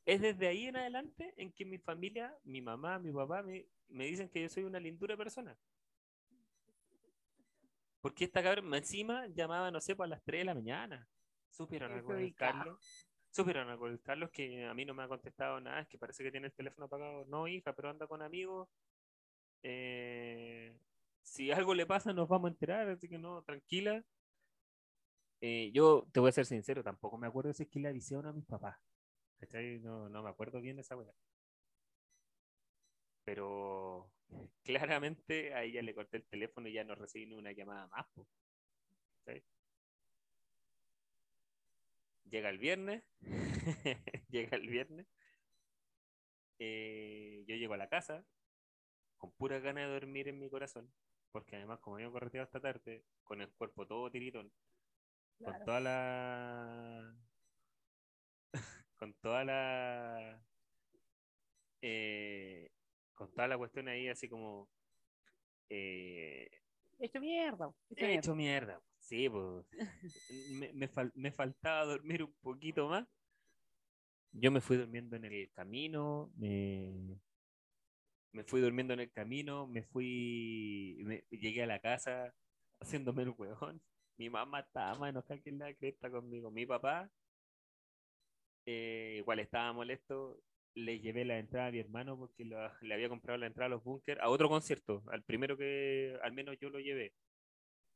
[0.06, 4.06] Es desde ahí en adelante en que mi familia, mi mamá, mi papá, me, me
[4.06, 5.58] dicen que yo soy una lindura persona.
[8.02, 11.08] Porque esta cabrón encima llamaba, no sé, por las 3 de la mañana.
[11.50, 12.34] Supieron algo del.
[12.34, 13.08] Carlos.
[13.30, 16.24] Supieron algo del Carlos que a mí no me ha contestado nada, es que parece
[16.24, 17.26] que tiene el teléfono apagado.
[17.26, 18.68] No, hija, pero anda con amigos.
[19.64, 20.76] Eh,
[21.22, 24.04] si algo le pasa, nos vamos a enterar, así que no, tranquila.
[25.40, 28.30] Eh, yo te voy a ser sincero, tampoco me acuerdo si es que le no
[28.30, 28.78] a mis papás.
[29.42, 29.80] ¿Cachai?
[29.80, 31.12] No, no me acuerdo bien de esa weá.
[33.26, 34.12] Pero
[34.64, 38.06] claramente a ella le corté el teléfono y ya no recibí ni una llamada más.
[42.26, 43.04] Llega el viernes,
[44.30, 45.06] llega el viernes,
[46.60, 48.24] eh, yo llego a la casa
[49.18, 50.90] con pura ganas de dormir en mi corazón,
[51.34, 54.50] porque además como yo correteado esta tarde, con el cuerpo todo tiritón,
[55.44, 57.14] con toda la
[59.02, 60.40] con toda la
[61.82, 62.70] eh,
[63.16, 64.70] con toda la cuestión ahí así como
[65.70, 66.48] eh,
[67.00, 67.74] Hecho mierda.
[67.90, 68.20] Hecho he mierda.
[68.20, 69.66] hecho mierda sí pues
[70.52, 73.08] me, me fal- me faltaba dormir un poquito más
[74.34, 77.18] yo me fui durmiendo en el camino me
[78.34, 82.36] me fui durmiendo en el camino me fui me- llegué a la casa
[82.80, 83.82] haciéndome el huevón
[84.18, 87.10] mi mamá estaba más enojada que en la cresta conmigo mi papá
[88.66, 90.42] eh, igual estaba molesto.
[90.76, 93.70] Le llevé la entrada a mi hermano porque lo- le había comprado la entrada a
[93.70, 97.14] los bunkers, a otro concierto, al primero que al menos yo lo llevé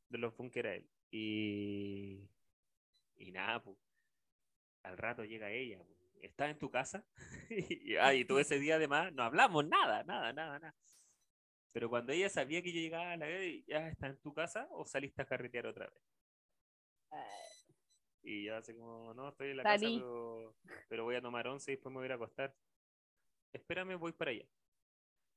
[0.10, 0.90] de los bunkers a él.
[1.12, 2.30] Y,
[3.18, 3.78] y nada, pues,
[4.84, 5.80] al rato llega ella.
[5.84, 7.06] pues, ¿Estás en tu casa?
[7.50, 10.76] y, ah, todo ese día además no hablamos nada, nada, nada, nada.
[11.74, 14.68] Pero cuando ella sabía que yo llegaba a la vez, ¿ya está en tu casa
[14.72, 16.02] o saliste a carretear otra vez?
[18.26, 20.00] Y yo así como, no, estoy en la Salí.
[20.00, 20.56] casa, pero,
[20.90, 22.56] pero voy a tomar once y después me voy a ir a acostar.
[23.54, 24.46] Espérame, voy para allá.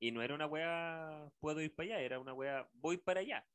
[0.01, 3.47] Y no era una wea, puedo ir para allá, era una wea, voy para allá.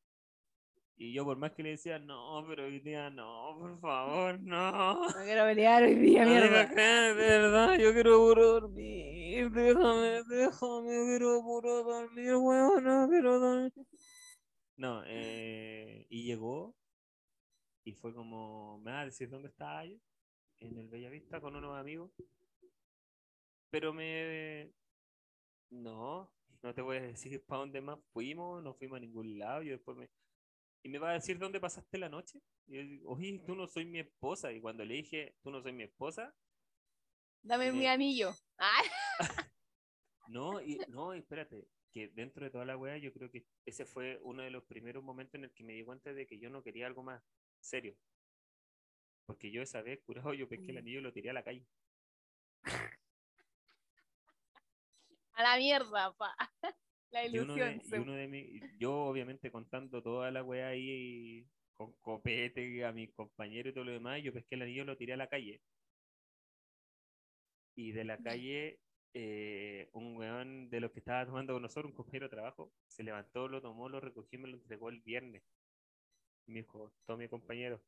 [0.96, 5.08] Y yo por más que le decía, no, pero hoy día no, por favor, no.
[5.08, 6.66] No quiero pelear hoy día, mierda.
[6.68, 13.74] de verdad, yo quiero puro dormir, déjame, déjame, quiero puro dormir, weón, no quiero dormir.
[14.78, 16.76] No, eh, y llegó
[17.84, 19.98] y fue como, me va a decir dónde estaba yo,
[20.60, 22.12] en el Bellavista con unos amigos.
[23.70, 24.72] Pero me,
[25.70, 26.32] no,
[26.62, 29.74] no te voy a decir para dónde más fuimos, no fuimos a ningún lado, yo
[29.74, 30.10] después me,
[30.84, 32.42] y me va a decir dónde pasaste la noche.
[32.68, 34.52] Y yo digo, oye, tú no soy mi esposa.
[34.52, 36.34] Y cuando le dije, tú no soy mi esposa,
[37.44, 38.34] Dame mi anillo.
[38.58, 38.82] Ah,
[40.30, 44.18] no, y, no, espérate, que dentro de toda la wea, yo creo que ese fue
[44.24, 46.64] uno de los primeros momentos en el que me di cuenta de que yo no
[46.64, 47.22] quería algo más
[47.64, 47.96] serio.
[49.26, 51.66] Porque yo esa vez, curado, yo pesqué el anillo y lo tiré a la calle.
[55.34, 56.36] a la mierda, pa.
[57.12, 57.78] La Y uno ilusión.
[57.78, 62.84] de, y se- uno de mi- yo obviamente contando toda la weá ahí con copete
[62.86, 65.18] a mis compañeros y todo lo demás, yo pesqué el anillo y lo tiré a
[65.18, 65.62] la calle.
[67.76, 68.80] Y de la calle,
[69.14, 73.04] eh, un weón de los que estaba tomando con nosotros, un compañero de trabajo, se
[73.04, 75.44] levantó, lo tomó, lo recogió y me lo entregó el viernes.
[76.48, 77.82] Me dijo, tome compañero,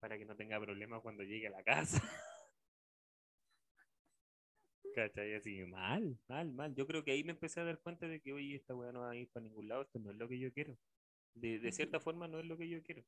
[0.00, 2.02] para que no tenga problemas cuando llegue a la casa.
[4.94, 5.34] ¿Cachai?
[5.34, 6.74] Así, mal, mal, mal.
[6.74, 9.00] Yo creo que ahí me empecé a dar cuenta de que, oye, esta weá no
[9.00, 10.76] va a ir para ningún lado, esto no es lo que yo quiero.
[11.34, 13.04] De, de cierta forma no es lo que yo quiero.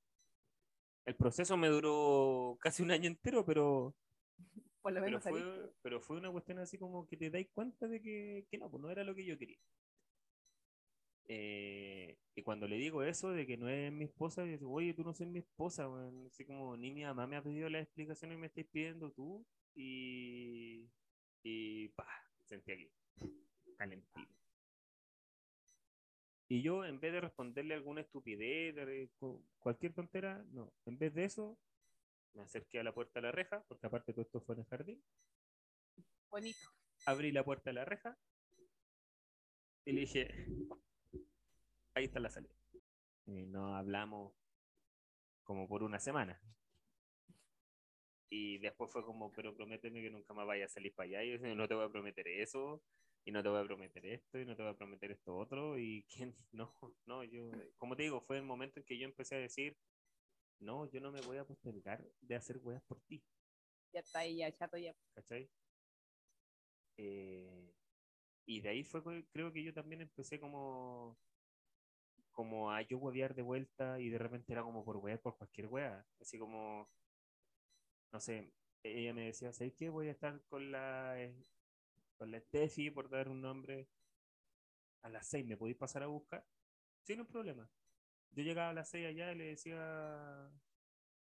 [1.05, 3.95] El proceso me duró casi un año entero, pero
[4.83, 5.43] Por lo menos fue,
[5.83, 8.83] pero fue una cuestión así como que te dais cuenta de que, que no, pues
[8.83, 9.59] no era lo que yo quería.
[11.29, 14.95] Eh, y cuando le digo eso de que no es mi esposa, yo digo, oye,
[14.95, 15.89] tú no soy mi esposa.
[16.27, 19.45] Así como ni mi mamá me ha pedido las explicaciones y me estás pidiendo tú.
[19.75, 20.89] Y,
[21.43, 22.07] y pa,
[22.45, 22.91] sentí aquí,
[23.79, 24.21] calentito.
[26.49, 30.73] Y yo, en vez de responderle alguna estupidez, de- cu- cualquier tontera, no.
[30.85, 31.59] En vez de eso,
[32.35, 34.67] me acerqué a la puerta de la reja, porque aparte todo esto fue en el
[34.67, 35.03] jardín.
[36.31, 36.69] Bonito.
[37.07, 38.19] Abrí la puerta de la reja
[39.85, 40.47] y le dije,
[41.95, 42.55] ahí está la salida.
[43.27, 44.35] Y no hablamos
[45.45, 46.41] como por una semana.
[48.31, 51.25] Y después fue como, pero prométeme que nunca más vaya a salir para allá.
[51.25, 52.83] Y yo decía, no te voy a prometer eso,
[53.25, 55.79] y no te voy a prometer esto, y no te voy a prometer esto otro.
[55.79, 56.75] Y quién, no,
[57.07, 59.77] no, yo, como te digo, fue el momento en que yo empecé a decir,
[60.61, 63.23] no, yo no me voy a postergar de hacer weas por ti.
[63.93, 64.95] Ya está ahí, ya chato ya.
[65.15, 65.51] ¿cachai?
[66.97, 67.75] Eh,
[68.47, 71.19] y de ahí fue, creo que yo también empecé como,
[72.33, 75.69] como a yo huevear de vuelta y de repente era como por huear por cualquier
[75.69, 76.89] wea, así como,
[78.13, 78.53] no sé,
[78.83, 79.89] ella me decía, ¿sabes qué?
[79.89, 81.35] Voy a estar con la, eh,
[82.17, 83.89] con la Steffi, por dar un nombre,
[85.03, 86.45] a las seis, ¿me podéis pasar a buscar?
[87.03, 87.69] Sin un problema.
[88.33, 90.51] Yo llegaba a las seis allá y le decía,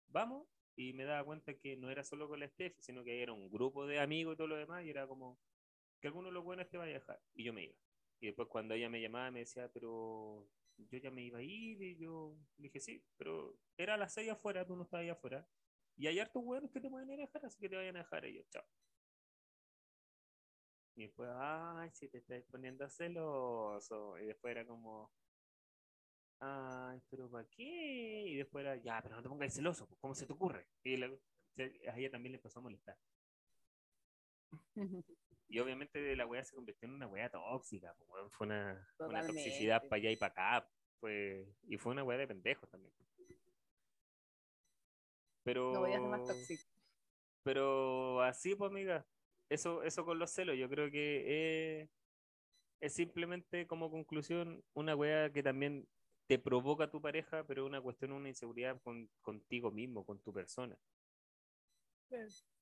[0.09, 3.32] vamos, y me daba cuenta que no era solo con la Steffi, sino que era
[3.32, 5.39] un grupo de amigos y todo lo demás, y era como
[6.01, 7.74] que alguno de los buenos te vaya a dejar, y yo me iba.
[8.20, 10.48] Y después cuando ella me llamaba me decía, pero
[10.78, 14.30] yo ya me iba a ir, y yo dije, sí, pero era a las seis
[14.30, 15.46] afuera, tú no estabas ahí afuera,
[15.96, 18.24] y hay hartos buenos que te pueden a dejar, así que te vayan a dejar
[18.24, 18.64] ellos, chao.
[20.96, 25.12] Y después, ay, si te estás poniendo celoso, y después era como,
[26.40, 28.24] ay, pero ¿para qué?
[28.28, 30.68] Y después era, ya, pero no te pongas celoso, pues, ¿cómo se te ocurre?
[30.84, 32.98] Y a ella también le empezó a molestar.
[35.55, 39.81] Y obviamente la weá se convirtió en una weá tóxica, pues, fue una, una toxicidad
[39.82, 40.68] para allá y para acá.
[40.98, 42.93] Fue, y fue una weá de pendejos también.
[45.44, 46.64] Pero, No voy a ser más tóxico.
[47.44, 49.06] pero así, pues, amiga,
[49.48, 51.90] eso, eso con los celos, yo creo que es,
[52.81, 55.86] es simplemente como conclusión una weá que también
[56.26, 60.32] te provoca tu pareja, pero es una cuestión, una inseguridad con, contigo mismo, con tu
[60.32, 60.76] persona.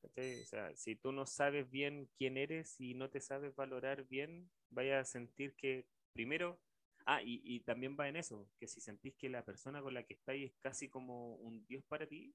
[0.03, 0.09] O
[0.45, 5.01] sea, si tú no sabes bien quién eres y no te sabes valorar bien, vayas
[5.09, 6.59] a sentir que primero,
[7.07, 10.05] ah, y, y también va en eso, que si sentís que la persona con la
[10.05, 12.35] que estáis es casi como un dios para ti,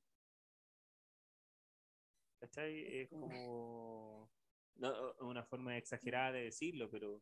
[2.39, 3.01] ¿cachai?
[3.01, 4.29] Es como
[4.75, 7.21] no, una forma exagerada de decirlo, pero,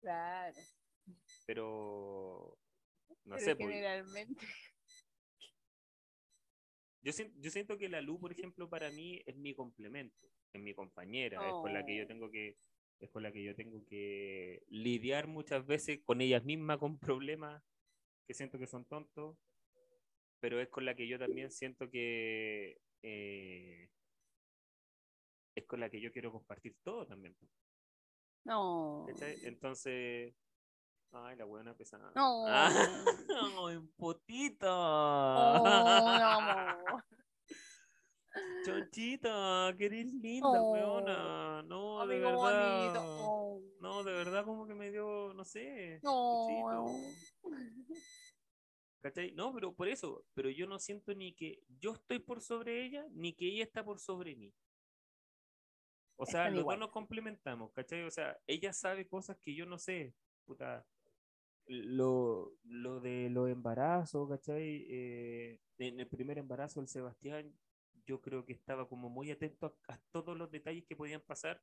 [0.00, 0.56] Claro.
[1.46, 2.58] pero
[3.24, 4.46] no Pero sé, pues, generalmente.
[7.08, 10.60] Yo, sien- yo siento que la luz, por ejemplo, para mí es mi complemento, es
[10.60, 12.06] mi compañera, es con la que yo Oh.
[12.06, 12.58] tengo que,
[13.00, 17.62] es con la que yo tengo que lidiar muchas veces con ellas mismas con problemas
[18.26, 19.38] que siento que son tontos,
[20.38, 23.88] pero es con la que yo también siento que eh,
[25.54, 27.34] es con la que yo quiero compartir todo también.
[28.44, 29.06] No.
[29.08, 29.46] ¿cachai?
[29.46, 30.34] Entonces,
[31.12, 32.10] ay, la buena pesada.
[32.14, 32.46] No.
[33.66, 34.66] ¡Ay, putito!
[34.68, 37.04] Oh, amor.
[38.64, 41.62] Chonchita, que eres linda, Oh, weona.
[41.62, 42.94] No, de verdad.
[43.20, 46.00] Oh, No, de verdad como que me dio, no sé.
[46.02, 46.86] no.
[49.00, 49.30] ¿Cachai?
[49.32, 53.06] No, pero por eso, pero yo no siento ni que yo estoy por sobre ella,
[53.12, 54.52] ni que ella está por sobre mí.
[56.16, 56.78] O sea, Están los igual.
[56.80, 58.02] dos nos complementamos, ¿cachai?
[58.02, 60.14] O sea, ella sabe cosas que yo no sé.
[60.44, 60.84] Puta,
[61.68, 64.86] lo, lo de los embarazos, ¿cachai?
[64.90, 67.52] Eh, en el primer embarazo del Sebastián,
[68.06, 71.62] yo creo que estaba como muy atento a, a todos los detalles que podían pasar,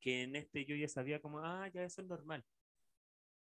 [0.00, 2.44] que en este yo ya sabía como, ah, ya eso es normal.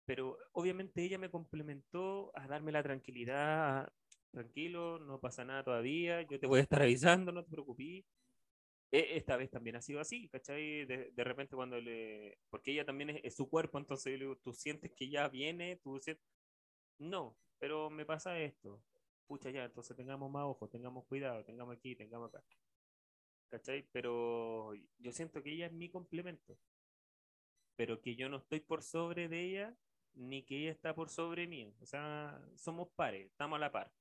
[0.04, 3.92] Pero obviamente ella me complementó a darme la tranquilidad, a,
[4.30, 8.04] tranquilo, no pasa nada todavía, yo te voy a estar avisando, no te preocupes.
[8.92, 10.84] E- Esta vez también ha sido así, ¿cachai?
[10.86, 12.38] De, de repente cuando le...
[12.50, 15.76] Porque ella también es, su cuerpo, entonces yo le digo, tú sientes que ya viene,
[15.82, 16.24] tú sientes...
[16.98, 18.82] No, pero me pasa esto.
[19.26, 22.44] Pucha, ya, entonces tengamos más ojo, tengamos cuidado, tengamos aquí, tengamos acá.
[23.50, 23.86] ¿Cachai?
[23.92, 26.58] Pero yo siento que ella es mi complemento.
[27.76, 29.76] Pero que yo no estoy por sobre de ella,
[30.14, 31.74] ni que ella está por sobre mí.
[31.80, 33.92] O sea, somos pares, estamos a la par.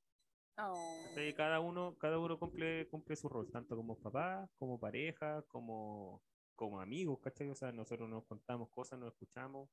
[0.58, 1.06] Oh.
[1.36, 6.22] Cada uno, cada uno cumple, cumple su rol, tanto como papá, como pareja, como,
[6.56, 7.50] como amigos, ¿cachai?
[7.50, 9.70] O sea, nosotros nos contamos cosas, nos escuchamos.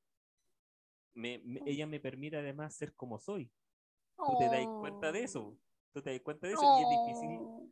[1.13, 3.51] Me, me- ella me permite además ser como soy.
[4.17, 5.57] Tú te das cuenta de eso.
[5.93, 7.69] Tú te das cuenta de eso y es difícil, Oh.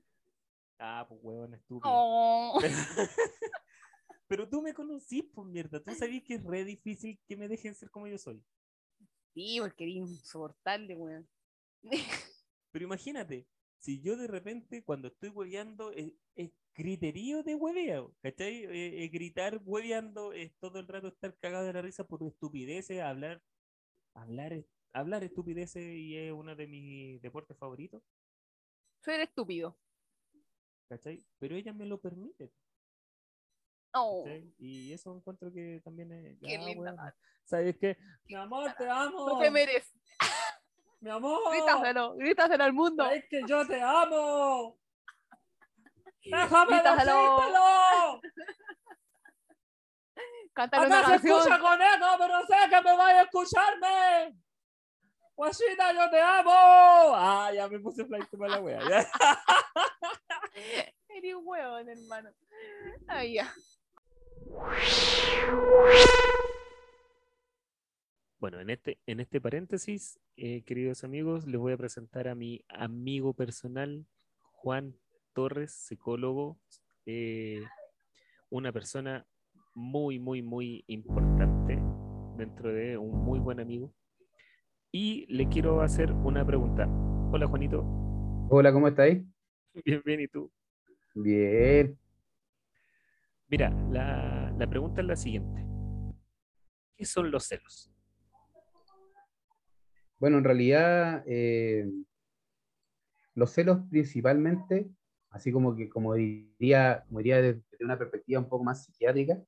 [0.80, 1.92] Ah, pues huevón estúpido.
[1.92, 2.60] Oh.
[4.28, 5.82] Pero tú me conocís, pues mierda.
[5.84, 8.44] Tú sabías que es re difícil que me dejen ser como yo soy.
[9.34, 11.28] Sí, porque eres insoportable, weón.
[12.78, 13.48] Pero imagínate,
[13.80, 18.66] si yo de repente cuando estoy hueveando es, es griterío de hueveo, ¿cachai?
[18.66, 23.02] Eh, eh, gritar hueveando es todo el rato estar cagado de la risa por estupideces,
[23.02, 23.42] hablar,
[24.14, 24.64] hablar,
[24.94, 28.04] hablar estupideces y es uno de mis deportes favoritos,
[29.00, 29.76] Ser estúpido.
[30.88, 31.26] ¿cachai?
[31.40, 32.54] Pero ella me lo permite,
[33.94, 34.24] Oh.
[34.60, 36.38] Y eso encuentro que también es...
[36.40, 37.16] qué linda.
[37.44, 37.98] ¿Sabes qué?
[38.26, 39.28] Mi amor, te amo.
[39.28, 39.96] No te mereces.
[41.08, 41.40] Mi amor.
[41.52, 43.06] Grítaselo, grítaselo al mundo.
[43.06, 44.78] ¿Sabes que yo te amo?
[46.22, 47.38] ¡Déjame Grítalo.
[47.38, 48.22] decírtelo!
[50.54, 51.38] Cántale una Acá se canción.
[51.40, 54.36] escucha con eco, pero sé que me vaya a escucharme.
[55.34, 56.52] Guachita, yo te amo.
[56.52, 58.80] Ah, ya me puse flight para la wea.
[61.08, 62.32] Eres un huevón, hermano.
[63.08, 63.54] Ay, ya.
[68.40, 72.64] Bueno, en este, en este paréntesis, eh, queridos amigos, les voy a presentar a mi
[72.70, 74.06] amigo personal,
[74.52, 74.96] Juan
[75.34, 76.60] Torres, psicólogo,
[77.08, 77.64] eh,
[78.52, 79.26] una persona
[79.74, 81.82] muy, muy, muy importante
[82.38, 83.92] dentro de un muy buen amigo.
[84.92, 86.88] Y le quiero hacer una pregunta.
[87.32, 87.84] Hola, Juanito.
[88.50, 89.24] Hola, ¿cómo estáis?
[89.84, 90.52] Bien, bien, ¿y tú?
[91.16, 91.98] Bien.
[93.48, 95.66] Mira, la, la pregunta es la siguiente.
[96.96, 97.92] ¿Qué son los celos?
[100.20, 101.88] Bueno, en realidad, eh,
[103.36, 104.90] los celos principalmente,
[105.30, 109.42] así como que, como diría, como diría desde una perspectiva un poco más psiquiátrica,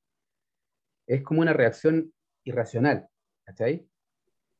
[1.06, 2.12] es como una reacción
[2.44, 3.08] irracional,
[3.44, 3.86] ¿cachai?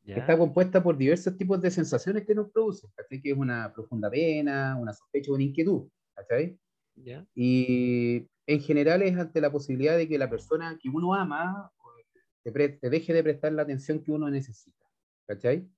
[0.02, 0.16] ¿Ya?
[0.16, 3.20] Está compuesta por diversos tipos de sensaciones que nos producen, ¿cachai?
[3.20, 6.58] Que es una profunda pena, una sospecha, una inquietud, ¿cachai?
[6.96, 7.24] ¿Ya?
[7.34, 11.70] Y en general es ante la posibilidad de que la persona que uno ama
[12.42, 14.84] te, pre- te deje de prestar la atención que uno necesita,
[15.26, 15.68] ¿cachai?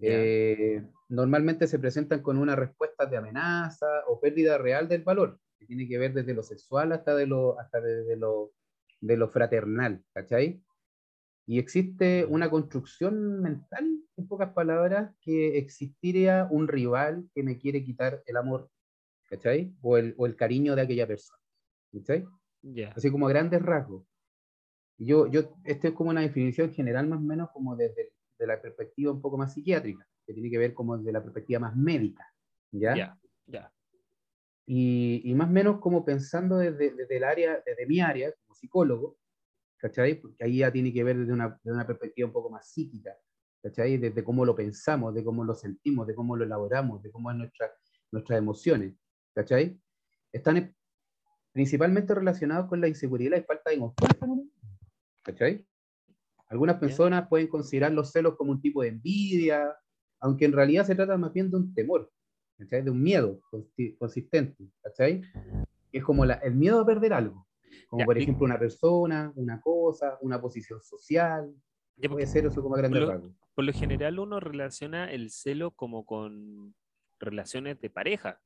[0.00, 0.10] ¿Ya?
[0.12, 5.66] Eh, normalmente se presentan con una respuesta de amenaza o pérdida real del valor, que
[5.66, 8.52] tiene que ver desde lo sexual hasta, de lo, hasta desde lo,
[9.00, 10.62] de lo fraternal, ¿cachai?
[11.46, 17.84] Y existe una construcción mental, en pocas palabras, que existiría un rival que me quiere
[17.84, 18.68] quitar el amor,
[19.28, 19.72] ¿cachai?
[19.80, 21.38] O el, o el cariño de aquella persona,
[21.92, 22.24] ¿cachai?
[22.62, 22.92] ¿Ya?
[22.96, 24.04] así como a grandes rasgos.
[24.98, 28.60] Yo, yo, esto es como una definición general más o menos como desde de la
[28.60, 32.32] perspectiva un poco más psiquiátrica, que tiene que ver como desde la perspectiva más médica,
[32.72, 32.96] ¿ya?
[32.96, 33.18] ¿Ya?
[33.46, 33.72] ¿Ya?
[34.66, 38.54] Y, y más o menos como pensando desde, desde el área, desde mi área, como
[38.54, 39.16] psicólogo,
[39.76, 40.16] ¿cachai?
[40.20, 43.16] Porque ahí ya tiene que ver desde una, desde una perspectiva un poco más psíquica,
[43.62, 43.96] ¿cachai?
[43.98, 47.36] Desde cómo lo pensamos, de cómo lo sentimos, de cómo lo elaboramos, de cómo es
[47.36, 47.72] nuestra,
[48.10, 48.94] nuestras emociones,
[49.34, 49.80] ¿cachai?
[50.32, 50.74] Están
[51.52, 54.26] principalmente relacionados con la inseguridad y la falta de confianza.
[55.22, 55.66] ¿cachai?
[56.48, 59.74] Algunas personas pueden considerar los celos como un tipo de envidia,
[60.20, 62.10] aunque en realidad se trata más bien de un temor,
[62.56, 62.82] ¿cachai?
[62.82, 64.64] De un miedo consi- consistente,
[65.92, 67.46] es como la- el miedo a perder algo,
[67.88, 71.52] como Ya, por y- ejemplo una persona, una cosa, una posición social,
[71.96, 75.70] Ya, puede ser eso como a grandes lo- por lo general uno relaciona el celo
[75.70, 76.74] como con
[77.18, 78.38] relaciones de pareja.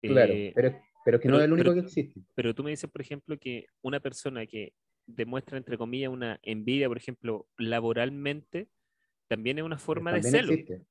[0.00, 0.74] Claro, Eh, pero,
[1.04, 2.20] pero que no pero- es el único pero- que existe.
[2.34, 4.72] pero tú me dices, por ejemplo, que una persona que
[5.06, 8.68] demuestra, entre comillas, una envidia, por ejemplo, laboralmente,
[9.28, 10.52] también es una forma de celo.
[10.52, 10.86] existe.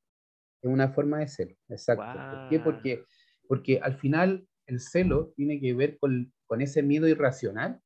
[0.62, 2.04] Es una forma de celo, exacto.
[2.04, 2.60] ¿Por qué?
[2.60, 3.06] Porque,
[3.48, 7.82] porque al final el celo tiene que ver con, con ese miedo irracional,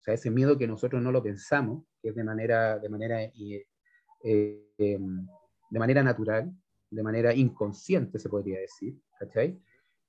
[0.00, 3.22] o sea, ese miedo que nosotros no lo pensamos, que es de manera, de manera,
[3.22, 3.66] eh,
[4.24, 5.26] eh, em,
[5.70, 6.52] de manera natural,
[6.90, 9.62] de manera inconsciente, se podría decir, ¿cachai?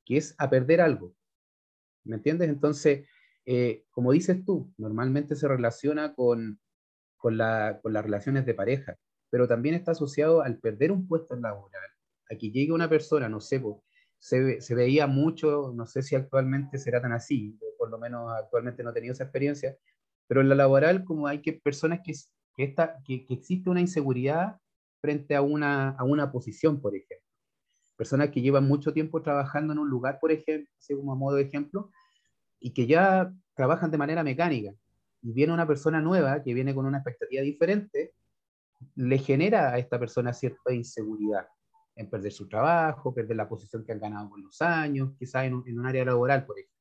[0.04, 1.16] Que es a perder algo.
[2.04, 2.50] ¿Me entiendes?
[2.50, 3.08] Entonces,
[3.46, 6.60] eh, como dices tú, normalmente se relaciona con,
[7.18, 8.98] con, la- con las relaciones de pareja,
[9.30, 11.90] pero también está asociado al perder un puesto laboral,
[12.32, 13.62] a que llegue una persona, no sé,
[14.20, 18.32] se, ve- se veía mucho, no sé si actualmente será tan así, por lo menos
[18.32, 19.78] actualmente no he tenido esa experiencia,
[20.28, 22.14] pero en la laboral como hay que personas que,
[22.56, 24.58] que, que existe una inseguridad
[25.02, 27.18] frente a una, a una posición, por ejemplo.
[27.98, 31.36] Personas que llevan mucho tiempo trabajando en un lugar, por ejemplo, así como a modo
[31.38, 31.92] de ejemplo,
[32.64, 34.74] y que ya trabajan de manera mecánica.
[35.22, 38.14] Y viene una persona nueva que viene con una expectativa diferente,
[38.96, 41.48] le genera a esta persona cierta inseguridad
[41.96, 45.62] en perder su trabajo, perder la posición que han ganado con los años, quizás en
[45.66, 46.74] en un área laboral, por ejemplo.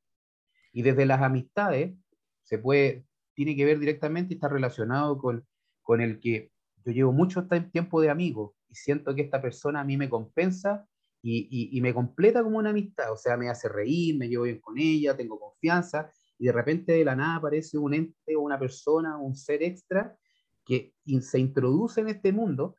[0.73, 1.95] Y desde las amistades,
[2.41, 3.05] se puede,
[3.35, 5.45] tiene que ver directamente y está relacionado con,
[5.81, 6.51] con el que
[6.85, 10.09] yo llevo mucho ti- tiempo de amigo y siento que esta persona a mí me
[10.09, 10.87] compensa
[11.23, 14.43] y, y- y me completa como una amistad, o sea, me hace reír, me llevo
[14.45, 18.41] bien con ella, tengo confianza, y de repente de la nada aparece un ente o
[18.41, 20.17] una persona, un ser extra
[20.65, 22.77] que se introduce en este mundo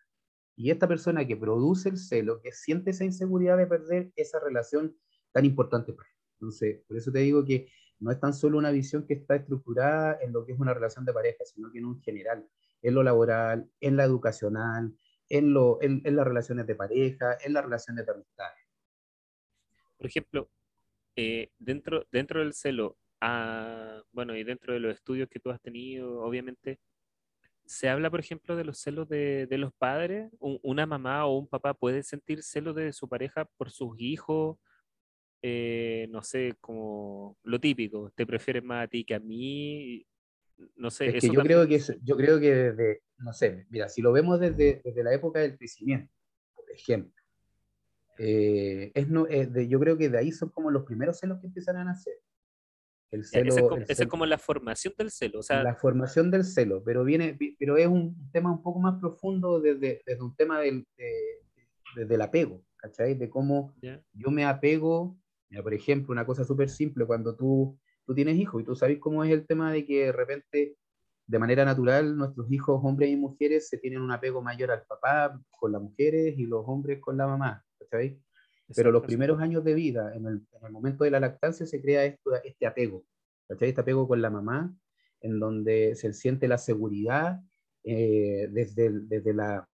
[0.57, 4.97] y esta persona que produce el celo, que siente esa inseguridad de perder esa relación
[5.33, 5.95] tan importante.
[6.35, 7.69] Entonces, por eso te digo que
[8.01, 11.05] no es tan solo una visión que está estructurada en lo que es una relación
[11.05, 12.47] de pareja, sino que en un general,
[12.83, 14.95] en lo laboral, en la educacional,
[15.29, 18.61] en, lo, en, en las relaciones de pareja, en las relaciones de amistades.
[19.97, 20.51] Por ejemplo,
[21.17, 25.61] eh, dentro, dentro del celo, ah, bueno, y dentro de los estudios que tú has
[25.61, 26.81] tenido, obviamente,
[27.65, 30.31] se habla, por ejemplo, de los celos de, de los padres.
[30.39, 34.59] Un- una mamá o un papá puede sentir celos de su pareja por sus hijos,
[35.43, 40.07] eh, no sé, como lo típico, te prefieres más a ti que a mí,
[40.77, 43.33] no sé, Es que eso yo también- creo que, es- yo creo que desde, no
[43.33, 46.13] sé, mira, si lo vemos desde, desde la época del crecimiento,
[46.55, 47.13] por ejemplo,
[48.19, 51.41] eh, es no, es de- yo creo que de ahí son como los primeros celos
[51.41, 52.15] que empiezan a nacer.
[53.11, 55.39] El ya, esa es celo, como, el esa es celo- como la formación del celo,
[55.41, 58.81] o sea, la formación del celo, pero viene, vi- pero es un tema un poco
[58.81, 61.43] más profundo desde, desde un tema del, de-
[61.97, 63.15] desde el apego, ¿cachai?
[63.15, 65.17] De cómo ya, yo me apego,
[65.51, 68.99] mira, por ejemplo, una cosa súper simple, cuando tú, tú tienes hijos y tú sabes
[68.99, 70.77] cómo es el tema de que de repente,
[71.27, 75.41] de manera natural, nuestros hijos, hombres y mujeres, se tienen un apego mayor al papá
[75.51, 78.21] con las mujeres y los hombres con la mamá, ¿cachai?
[78.75, 81.83] Pero los primeros años de vida, en el, en el momento de la lactancia, se
[81.83, 83.05] crea esto, este apego,
[83.49, 83.69] ¿cachai?
[83.69, 84.75] Este apego con la mamá,
[85.21, 87.41] en donde se siente la seguridad
[87.83, 89.69] eh, desde, desde la,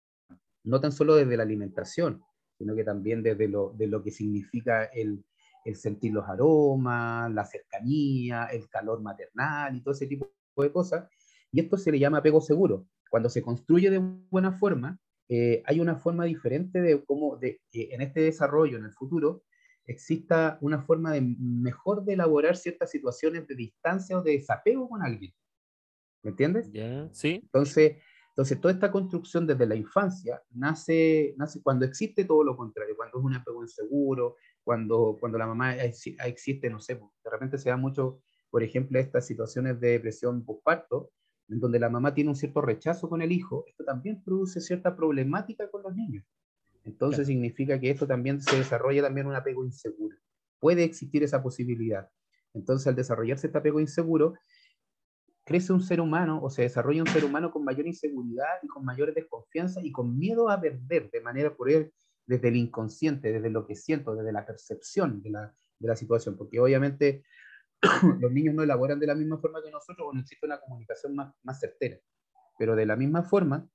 [0.64, 2.22] no tan solo desde la alimentación,
[2.56, 5.24] sino que también desde lo, de lo que significa el,
[5.68, 11.06] el sentir los aromas, la cercanía, el calor maternal y todo ese tipo de cosas.
[11.52, 12.86] Y esto se le llama apego seguro.
[13.10, 18.00] Cuando se construye de buena forma, eh, hay una forma diferente de cómo, de, en
[18.00, 19.44] este desarrollo, en el futuro,
[19.84, 25.02] exista una forma de mejor de elaborar ciertas situaciones de distancia o de desapego con
[25.02, 25.34] alguien.
[26.22, 26.72] ¿Me entiendes?
[26.72, 27.98] ya, sí, Entonces,
[28.38, 33.18] entonces, toda esta construcción desde la infancia nace, nace cuando existe todo lo contrario, cuando
[33.18, 34.36] es un apego inseguro,
[34.68, 38.20] cuando, cuando la mamá exi- existe, no sé, de repente se da mucho,
[38.50, 41.10] por ejemplo, estas situaciones de depresión postparto,
[41.48, 44.94] en donde la mamá tiene un cierto rechazo con el hijo, esto también produce cierta
[44.94, 46.26] problemática con los niños.
[46.84, 47.28] Entonces Claro.
[47.28, 50.18] significa que esto también se desarrolla también un apego inseguro.
[50.60, 52.10] Puede existir esa posibilidad.
[52.52, 54.34] Entonces, al desarrollarse este apego inseguro,
[55.44, 58.84] crece un ser humano o se desarrolla un ser humano con mayor inseguridad y con
[58.84, 61.90] mayor desconfianza y con miedo a perder de manera por él,
[62.28, 66.36] desde el inconsciente, desde lo que siento, desde la percepción de la, de la situación,
[66.36, 67.24] porque obviamente
[68.20, 71.16] los niños no elaboran de la misma forma que nosotros o no existe una comunicación
[71.16, 71.98] más, más certera,
[72.58, 73.66] pero de la misma forma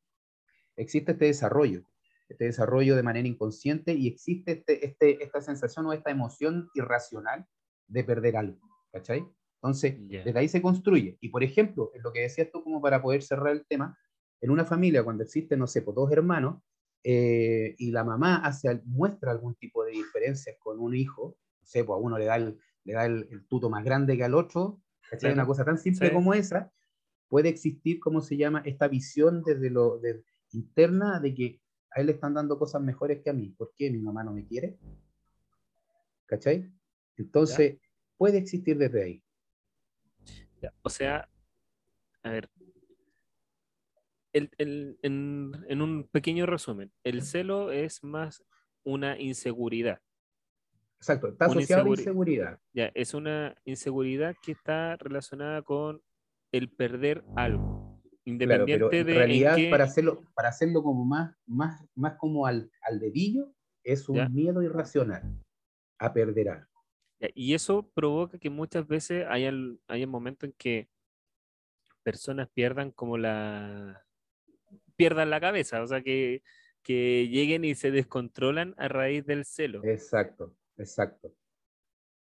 [0.76, 1.84] existe este desarrollo,
[2.30, 7.48] este desarrollo de manera inconsciente y existe este, este, esta sensación o esta emoción irracional
[7.88, 8.60] de perder algo,
[8.92, 9.26] ¿cachai?
[9.56, 11.18] Entonces, desde ahí se construye.
[11.22, 13.98] Y por ejemplo, en lo que decías tú, como para poder cerrar el tema,
[14.42, 16.62] en una familia, cuando existen, no sé, pues, dos hermanos,
[17.04, 21.84] eh, y la mamá hace, muestra algún tipo de diferencias con un hijo, no sé,
[21.84, 24.34] pues a uno le da el, le da el, el tuto más grande que al
[24.36, 25.20] otro, ¿cachai?
[25.32, 25.36] Claro.
[25.36, 26.14] Una cosa tan simple Sí.
[26.14, 26.72] como esa,
[27.28, 28.62] puede existir, ¿cómo se llama?
[28.66, 31.62] Esta visión desde lo de- interna de que
[31.92, 33.50] a él le están dando cosas mejores que a mí.
[33.50, 34.78] ¿Por qué mi mamá no me quiere?
[36.26, 36.72] ¿Cachai?
[37.18, 37.78] Entonces,
[38.18, 39.24] puede existir desde ahí.
[40.62, 41.28] Ya, O sea,
[42.24, 42.50] a ver,
[44.34, 48.44] el- el- en, en un pequeño resumen, el celo es más
[48.84, 50.02] una inseguridad.
[50.98, 52.60] Exacto, está asociado a inseguri- inseguridad.
[52.74, 56.02] Ya, es una inseguridad que está relacionada con
[56.52, 58.02] el perder algo.
[58.04, 61.86] Claro, pero Independiente en de en realidad, qué- para, hacerlo, para hacerlo como más, más,
[61.94, 63.54] más como al, al dedillo,
[63.84, 64.30] es un Ya.
[64.30, 65.44] miedo irracional
[66.00, 66.72] a perder algo.
[67.20, 70.90] Ya, Y eso provoca que muchas veces hayan, hayan momentos en que
[72.02, 74.06] personas pierdan como la
[74.96, 76.42] pierdan la cabeza, o sea que,
[76.82, 79.84] que lleguen y se descontrolan a raíz del celo.
[79.84, 81.34] Exacto, exacto.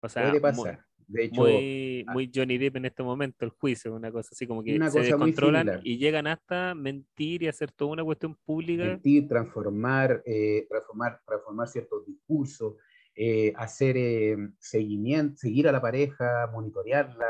[0.00, 0.84] O sea, Puede pasar.
[1.06, 2.12] De hecho, muy, ah.
[2.12, 5.80] muy Johnny Depp en este momento, el juicio, una cosa así como que se descontrolan
[5.84, 8.84] y llegan hasta mentir y hacer toda una cuestión pública.
[8.84, 12.76] mentir, transformar, eh, transformar, transformar ciertos discursos,
[13.14, 17.26] eh, hacer eh, seguimiento, seguir a la pareja, monitorearla,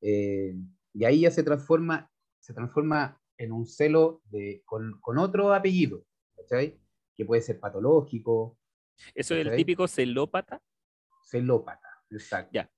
[0.00, 0.56] eh,
[0.94, 6.04] y ahí ya se transforma, se transforma en un celo de, con, con otro apellido,
[6.36, 6.78] ¿cachai?
[7.16, 8.58] Que puede ser patológico,
[9.14, 10.62] Eso es el típico celópata.
[11.24, 12.50] celópata, exacto.
[12.52, 12.70] Ya.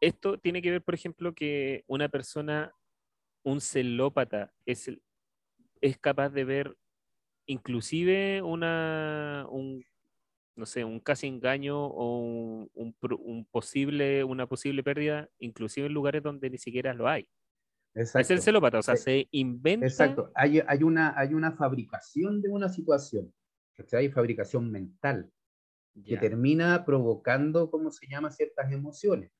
[0.00, 2.72] Esto tiene que ver, por ejemplo, que una persona,
[3.42, 5.02] un celópata, es, el-
[5.80, 6.76] es capaz de ver
[7.46, 9.84] inclusive una, un,
[10.54, 15.94] no sé, un casi engaño o un, un un posible, una posible pérdida, inclusive en
[15.94, 17.28] lugares donde ni siquiera lo hay.
[17.98, 18.42] Es el Exacto.
[18.42, 19.86] celópata, o sea, se inventa.
[19.86, 20.30] Exacto.
[20.34, 23.34] Hay, hay, una, hay una fabricación de una situación,
[23.76, 24.08] ¿cachai?
[24.08, 25.32] Fabricación mental,
[26.04, 29.32] que termina provocando, ¿cómo se llama?, ciertas emociones.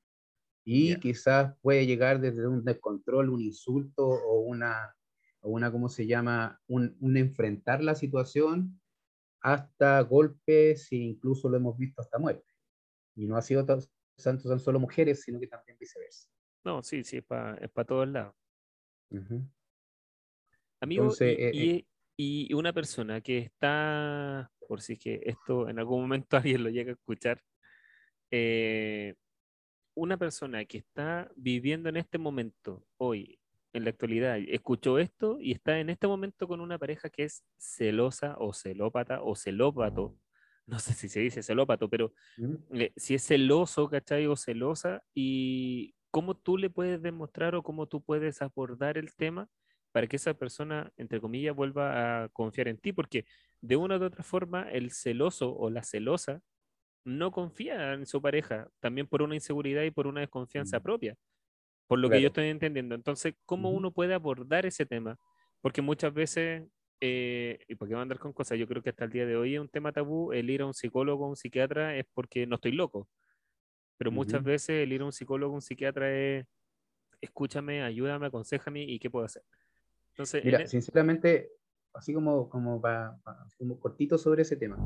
[0.65, 4.93] Y quizás puede llegar desde un descontrol, un insulto o una,
[5.39, 8.81] o una ¿cómo se llama?, un, un enfrentar la situación
[9.39, 12.45] hasta golpes e incluso lo hemos visto hasta muerte.
[13.15, 13.79] Y no ha sido tan,
[14.21, 16.27] tan solo mujeres, sino que también viceversa.
[16.65, 18.35] No, sí, sí, es para todos lados.
[19.11, 19.45] Ujú.
[20.81, 21.85] Amigo, Entonces, y, eh,
[22.17, 26.63] y- y una persona que está, por si es que esto en algún momento alguien
[26.63, 27.41] lo llega a escuchar,
[28.31, 29.15] eh,
[29.95, 33.39] una persona que está viviendo en este momento, hoy,
[33.73, 37.43] en la actualidad, escuchó esto y está en este momento con una pareja que es
[37.59, 40.17] celosa o celópata o celópato,
[40.67, 42.13] no sé si se dice celópato, pero
[42.73, 44.27] eh, si es celoso, ¿cachai?
[44.27, 49.49] O celosa, y cómo tú le puedes demostrar o cómo tú puedes abordar el tema
[49.91, 53.25] para que esa persona, entre comillas, vuelva a confiar en ti, porque
[53.61, 56.41] de una u otra forma el celoso o la celosa
[57.05, 60.81] no confía en su pareja, también por una inseguridad y por una desconfianza Mm.
[60.81, 61.17] propia,
[61.87, 62.95] por lo que yo estoy entendiendo.
[62.95, 65.17] Entonces, ¿cómo uno puede abordar ese tema?
[65.61, 66.67] Porque muchas veces,
[67.01, 69.25] eh, y por qué voy a andar con cosas, yo creo que hasta el día
[69.25, 72.05] de hoy es un tema tabú, el ir a un psicólogo o un psiquiatra es
[72.13, 73.09] porque no estoy loco.
[73.99, 74.47] Pero muchas Ujú.
[74.49, 76.45] veces el ir a un psicólogo un psiquiatra es,
[77.19, 79.43] escúchame, ayúdame, aconsejame y qué puedo hacer.
[80.13, 81.51] Entonces, en Mira, e- sinceramente,
[81.93, 84.77] así como, como, pa- pa- como cortito sobre ese tema,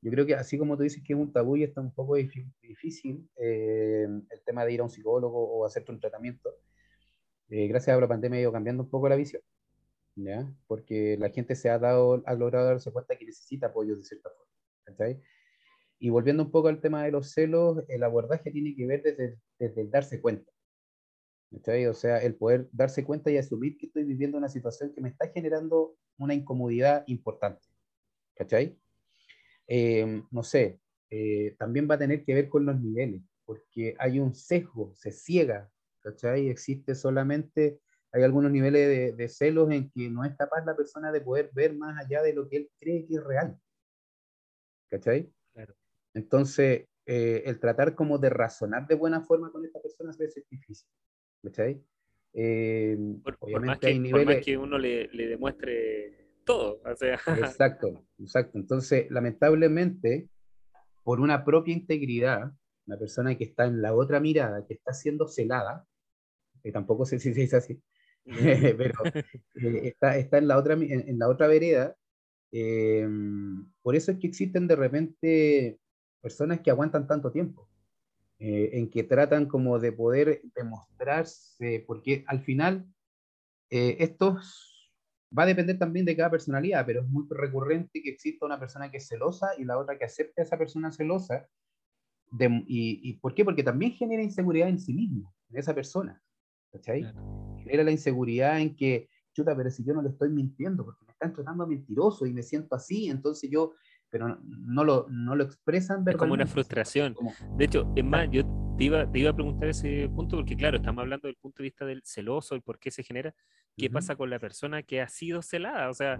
[0.00, 2.16] yo creo que así como tú dices que es un tabú y está un poco
[2.16, 6.56] difí- difícil eh, el tema de ir a un psicólogo o hacerte un tratamiento,
[7.50, 9.42] eh, gracias a la pandemia ha ido cambiando un poco la visión,
[10.14, 10.50] ¿ya?
[10.66, 14.30] Porque la gente se ha dado, ha logrado darse cuenta que necesita apoyo de cierta
[14.30, 14.50] forma,
[14.84, 15.20] ¿cachai?
[16.02, 19.38] Y volviendo un poco al tema de los celos, el abordaje tiene que ver desde,
[19.56, 20.50] desde el darse cuenta.
[21.48, 21.86] ¿cachai?
[21.86, 25.10] O sea, el poder darse cuenta y asumir que estoy viviendo una situación que me
[25.10, 27.68] está generando una incomodidad importante.
[28.34, 28.76] ¿Cachai?
[29.68, 34.18] Eh, no sé, eh, también va a tener que ver con los niveles, porque hay
[34.18, 35.70] un sesgo, se ciega,
[36.00, 36.48] ¿cachai?
[36.48, 37.78] Existe solamente,
[38.10, 41.52] hay algunos niveles de, de celos en que no es capaz la persona de poder
[41.54, 43.56] ver más allá de lo que él cree que es real.
[44.90, 45.32] ¿Cachai?
[46.14, 50.44] Entonces, eh, el tratar como de razonar de buena forma con esta persona a veces
[50.44, 50.88] es difícil.
[51.42, 51.82] ¿Cachai?
[52.34, 54.44] Eh, por, por obviamente más que, hay por más niveles...
[54.44, 58.58] que uno le, le demuestre todo, o sea, Exacto, exacto.
[58.58, 60.28] Entonces, lamentablemente,
[61.02, 62.52] por una propia integridad,
[62.86, 65.86] la persona que está en la otra mirada, que está siendo celada,
[66.62, 67.82] que tampoco sé si se dice así,
[68.24, 71.96] pero eh, está, está en, la otra, en la otra vereda,
[72.52, 73.08] eh,
[73.80, 75.78] por eso es que existen de repente
[76.22, 77.68] personas que aguantan tanto tiempo,
[78.38, 82.86] eh, en que tratan como de poder demostrarse, porque al final
[83.70, 84.38] eh, esto
[85.36, 88.90] va a depender también de cada personalidad, pero es muy recurrente que exista una persona
[88.90, 91.48] que es celosa y la otra que acepte a esa persona celosa.
[92.30, 93.44] de- y, ¿Y por qué?
[93.44, 96.22] Porque también genera inseguridad en sí mismo, en esa persona.
[96.72, 97.02] ¿Cachai?
[97.02, 97.56] Claro.
[97.58, 101.12] Genera la inseguridad en que, chuta, pero si yo no le estoy mintiendo, porque me
[101.12, 103.74] están tratando mentiroso y me siento así, entonces yo,
[104.12, 107.14] pero no, no lo, no lo expresan Es como una frustración.
[107.14, 108.42] como- De hecho, es más, yo
[108.76, 111.64] te iba, te iba a preguntar ese punto porque, claro, estamos hablando del punto de
[111.64, 113.34] vista del celoso, el por qué se genera.
[113.74, 113.94] ¿Qué Ujú.
[113.94, 115.88] pasa con la persona que ha sido celada?
[115.88, 116.18] O sea,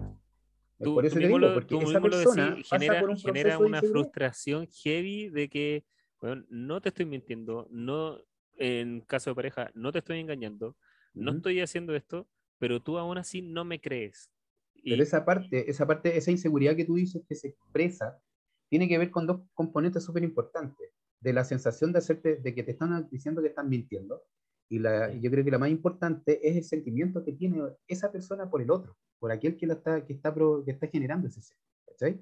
[0.81, 3.15] tú, por eso tú mismo digo, lo, porque tú esa mismo lo decís, genera, un
[3.15, 5.85] genera una frustración heavy de que,
[6.19, 8.17] bueno, no te estoy mintiendo, no,
[8.57, 10.75] en caso de pareja, no te estoy engañando,
[11.13, 11.37] no Ujú.
[11.37, 14.31] estoy haciendo esto, pero tú aún así no me crees.
[14.83, 18.19] Pero esa parte, esa parte, esa inseguridad que tú dices que se expresa,
[18.69, 20.89] tiene que ver con dos componentes súper importantes.
[21.19, 24.23] De la sensación de hacerte, de que te están diciendo que están mintiendo.
[24.69, 28.49] Y la, yo creo que la más importante es el sentimiento que tiene esa persona
[28.49, 31.41] por el otro, por aquel que, la está, que, está, pro- que está generando ese
[31.41, 31.57] ser.
[31.85, 32.21] ¿cachai?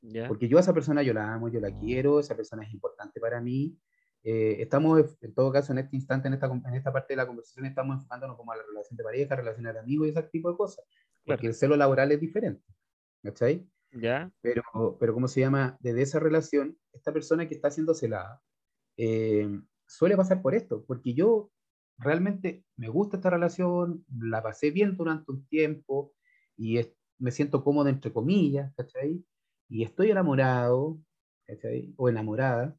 [0.00, 0.26] ¿ya?
[0.26, 3.20] Porque yo a esa persona yo la amo, yo la quiero, esa persona es importante
[3.20, 3.78] para mí.
[4.22, 7.26] Eh, estamos, en todo caso, en este instante, en esta, en esta parte de la
[7.26, 10.50] conversación, estamos enfocándonos como a la relación de pareja, relaciones de amigos y ese tipo
[10.50, 10.84] de cosas.
[11.24, 11.48] Porque Claro.
[11.48, 12.64] el celo laboral es diferente.
[13.22, 13.68] ¿Cachai?
[13.92, 14.32] ¿Ya?
[14.42, 14.62] Pero,
[15.00, 15.78] pero ¿cómo se llama?
[15.80, 18.42] Desde esa relación, esta persona que está siendo celada
[18.98, 19.48] eh,
[19.86, 21.52] suele pasar por esto, porque yo
[21.98, 26.14] realmente me gusta esta relación, la pasé bien durante un tiempo
[26.56, 29.24] y es- me siento cómodo entre comillas, ¿cachai?
[29.68, 31.00] Y estoy enamorado,
[31.46, 31.94] ¿cachai?
[31.96, 32.78] O enamorada,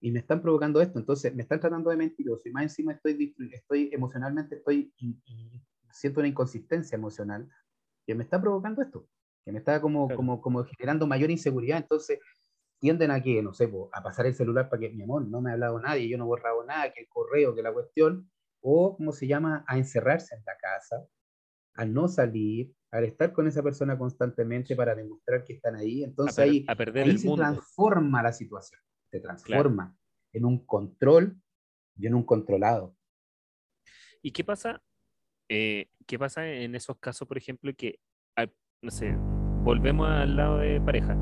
[0.00, 3.34] y me están provocando esto, entonces me están tratando de mentiroso y más encima estoy,
[3.52, 7.48] estoy emocionalmente, estoy in- in- siento una inconsistencia emocional
[8.08, 9.06] que me está provocando esto,
[9.44, 10.16] que me está como, Claro.
[10.16, 12.18] como, como generando mayor inseguridad, entonces
[12.80, 15.42] tienden a que, no sé, po, a pasar el celular para que, mi amor, no
[15.42, 18.30] me ha hablado nadie, yo no he borrado nada, que el correo, que la cuestión,
[18.62, 21.06] o, ¿cómo se llama?, a encerrarse en la casa,
[21.74, 26.02] a no salir, al estar con esa persona constantemente para demostrar que están ahí.
[26.02, 27.42] A, Entonces per- ahí, a perder ahí el se mundo.
[27.42, 28.80] transforma la situación,
[29.10, 29.94] se transforma
[30.32, 31.38] en un control
[31.94, 32.96] y en un controlado.
[34.22, 34.82] ¿Y qué pasa?
[35.50, 38.00] eh, ¿qué pasa en esos casos, por ejemplo, que,
[38.34, 38.52] al-
[38.82, 39.14] no sé,
[39.62, 41.14] volvemos al lado de pareja?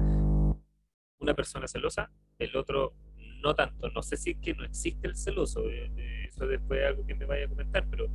[1.18, 2.94] Una persona celosa, el otro
[3.42, 3.90] no tanto.
[3.90, 7.04] No sé si es que no existe el celoso, eh, eh, eso después es algo
[7.04, 8.06] que me vaya a comentar, pero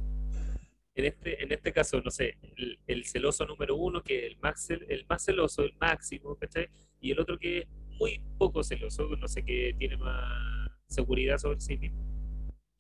[0.96, 4.38] en este, en este caso, no sé, el, el celoso número uno, que es el
[4.40, 6.70] más, el más celoso, el máximo, ¿cachai?
[7.02, 7.68] Y el otro que es
[8.00, 12.21] muy poco celoso, no sé, que tiene más seguridad sobre sí mismo.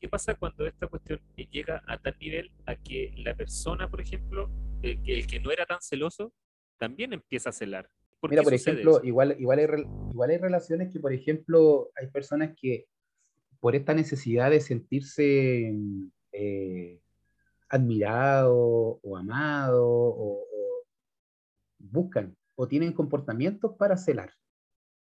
[0.01, 4.49] ¿Qué pasa cuando esta cuestión llega a tal nivel a que la persona, por ejemplo,
[4.81, 6.33] el que, el que no era tan celoso,
[6.79, 7.87] también empieza a celar?
[8.19, 9.05] ¿Por Mira, por ejemplo, eso?
[9.05, 9.67] igual, igual, hay,
[10.09, 12.87] igual hay relaciones que, por ejemplo, hay personas que
[13.59, 15.71] por esta necesidad de sentirse
[16.31, 16.99] eh,
[17.69, 20.85] admirado o amado o, o
[21.77, 24.33] buscan o tienen comportamientos para celar,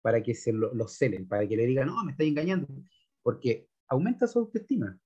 [0.01, 2.67] para que se lo, los celen, para que le digan, no, me estáis engañando,
[3.23, 4.99] porque aumenta su autoestima.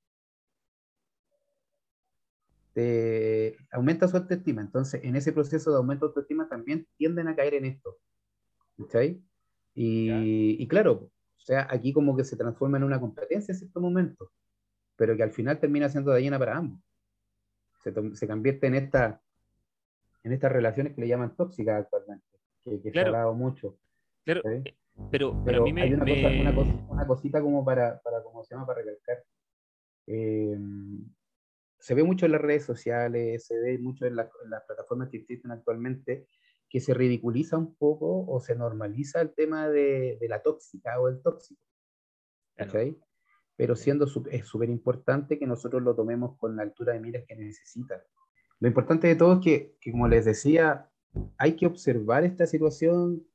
[2.72, 4.60] Te- aumenta su autoestima.
[4.62, 7.98] Entonces, en ese proceso de aumento de autoestima también tienden a caer en esto.
[8.78, 9.22] ¿Cachai?
[9.74, 13.80] Y, y claro, o sea, aquí como que se transforma en una competencia en cierto
[13.80, 14.32] momento,
[14.96, 16.80] pero que al final termina siendo dañina para ambos.
[17.82, 19.20] Se, se convierte en esta
[20.22, 22.26] en estas relaciones que le llaman tóxicas actualmente,
[22.64, 23.06] que, que se Claro.
[23.06, 23.78] ha hablado mucho.
[24.24, 24.74] Claro, ¿sí?
[24.98, 27.40] Eh, pero, pero a Pero mí me, hay una, cosa, me- una, cosa- una cosita
[27.42, 28.66] como para, para, ¿cómo se llama?
[28.66, 29.24] Para recalcar.
[30.06, 30.58] Eh,
[31.78, 35.08] se ve mucho en las redes sociales, se ve mucho en, la- en las plataformas
[35.08, 36.26] que existen actualmente,
[36.68, 41.08] que se ridiculiza un poco o se normaliza el tema de, de la tóxica o
[41.08, 41.60] el tóxico.
[42.54, 42.96] Claro.
[43.56, 47.36] Pero siendo es súper importante que nosotros lo tomemos con la altura de miras que
[47.36, 48.02] necesita.
[48.58, 50.90] Lo importante de todo es que, que, como les decía,
[51.38, 53.26] hay que observar esta situación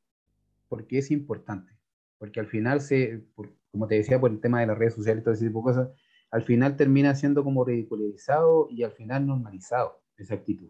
[0.68, 1.74] porque es importante.
[2.18, 5.22] Porque al final, se, por- como te decía, por el tema de las redes sociales
[5.22, 5.90] y todo ese tipo de cosas,
[6.32, 10.70] al final termina siendo como ridiculizado y al final normalizado esa actitud.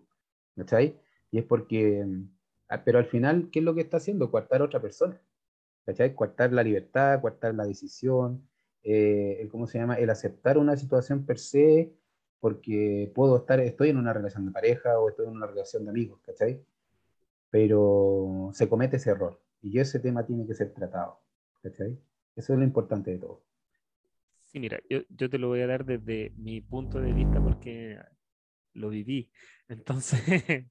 [0.56, 0.98] ¿Cachai?
[1.32, 2.30] Y es porque, mm,
[2.70, 4.32] ah, pero al final, ¿qué es lo que está haciendo?
[4.32, 5.22] Coartar a otra persona.
[5.86, 6.16] ¿Cachai?
[6.16, 8.48] Coartar la libertad, coartar la decisión,
[8.84, 9.96] eh, el, ¿cómo se llama?
[9.96, 11.94] El aceptar una situación per se,
[12.40, 15.90] porque puedo estar, estoy en una relación de pareja o estoy en una relación de
[15.92, 16.64] amigos, ¿cachai?
[17.50, 21.20] Pero se comete ese error y ese tema tiene que ser tratado,
[21.64, 22.00] ¿cachai?
[22.38, 23.44] Eso es lo importante de todo.
[24.44, 28.00] Sí, mira, yo, yo te lo voy a dar desde mi punto de vista porque
[28.74, 29.32] lo viví.
[29.70, 30.68] Entonces,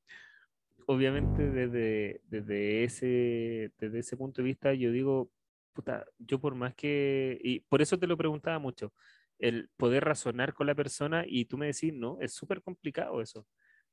[0.86, 5.30] obviamente desde, desde ese, desde ese punto de vista yo digo,
[5.72, 8.92] puta, yo por más que, y por eso te lo preguntaba mucho,
[9.38, 13.46] el poder razonar con la persona y tú me decís, no, es súper complicado eso.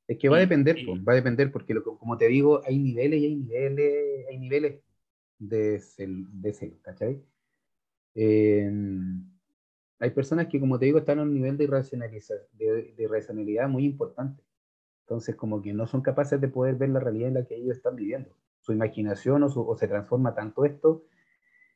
[0.06, 2.62] Es que va a depender, y- po, va a depender, porque lo, como te digo,
[2.66, 4.82] hay niveles y hay niveles, hay niveles
[5.48, 7.22] de cel, de celo, ¿cachai?
[8.14, 8.70] Eh,
[9.98, 11.66] hay personas que, como te digo, están a un nivel de,
[12.52, 14.42] de, de irracionalidad muy importante.
[15.02, 17.76] Entonces, como que no son capaces de poder ver la realidad en la que ellos
[17.76, 18.30] están viviendo.
[18.60, 21.04] Su imaginación o, su- o se transforma tanto esto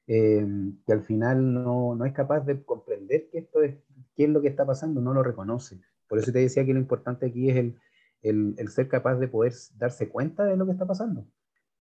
[0.08, 0.46] eh,
[0.86, 3.76] que al final no, no es capaz de comprender que esto es,
[4.16, 5.80] qué es lo que está pasando, no lo reconoce.
[6.08, 7.80] Por eso te decía que lo importante aquí es el,
[8.22, 11.26] el, el ser capaz de poder darse cuenta de lo que está pasando.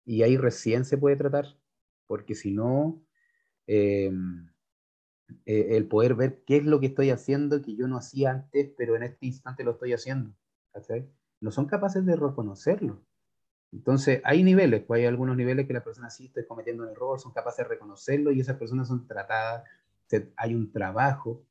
[0.04, 1.46] Y ahí recién se puede tratar,
[2.06, 3.02] porque si no,
[3.66, 4.10] eh,
[5.44, 8.70] eh, el poder ver qué es lo que estoy haciendo que yo no hacía antes,
[8.76, 10.32] pero en este instante lo estoy haciendo.
[10.72, 11.08] ¿cachai?
[11.40, 13.02] No son capaces de reconocerlo.
[13.72, 17.20] Entonces, hay niveles, pues hay algunos niveles que la persona sí está cometiendo un error,
[17.20, 19.64] son capaces de reconocerlo y esas personas son tratadas,
[20.08, 21.44] se- hay un trabajo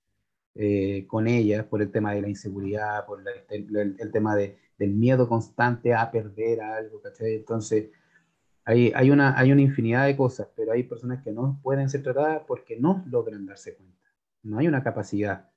[0.55, 4.35] eh, con ellas por el tema de la inseguridad, por la- el, el- el tema
[4.35, 7.35] de, del miedo constante a perder algo, ¿cachai?
[7.35, 7.89] Entonces,
[8.65, 12.03] hay, hay, una, hay una infinidad de cosas, pero hay personas que no pueden ser
[12.03, 14.09] tratadas porque no logran darse cuenta.
[14.43, 15.49] No hay una capacidad.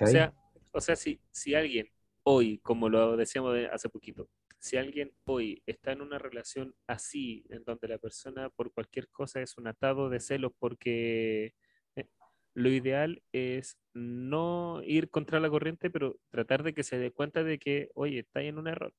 [0.00, 0.06] O ¿cachai?
[0.06, 0.34] sea,
[0.72, 1.88] o sea si, si alguien
[2.24, 4.28] hoy, como lo decíamos de hace poquito,
[4.58, 9.40] si alguien hoy está en una relación así, en donde la persona por cualquier cosa
[9.40, 11.54] es un atado de celos, porque
[11.96, 12.06] eh,
[12.54, 17.42] lo ideal es no ir contra la corriente, pero tratar de que se dé cuenta
[17.44, 18.94] de que, oye, está en un error.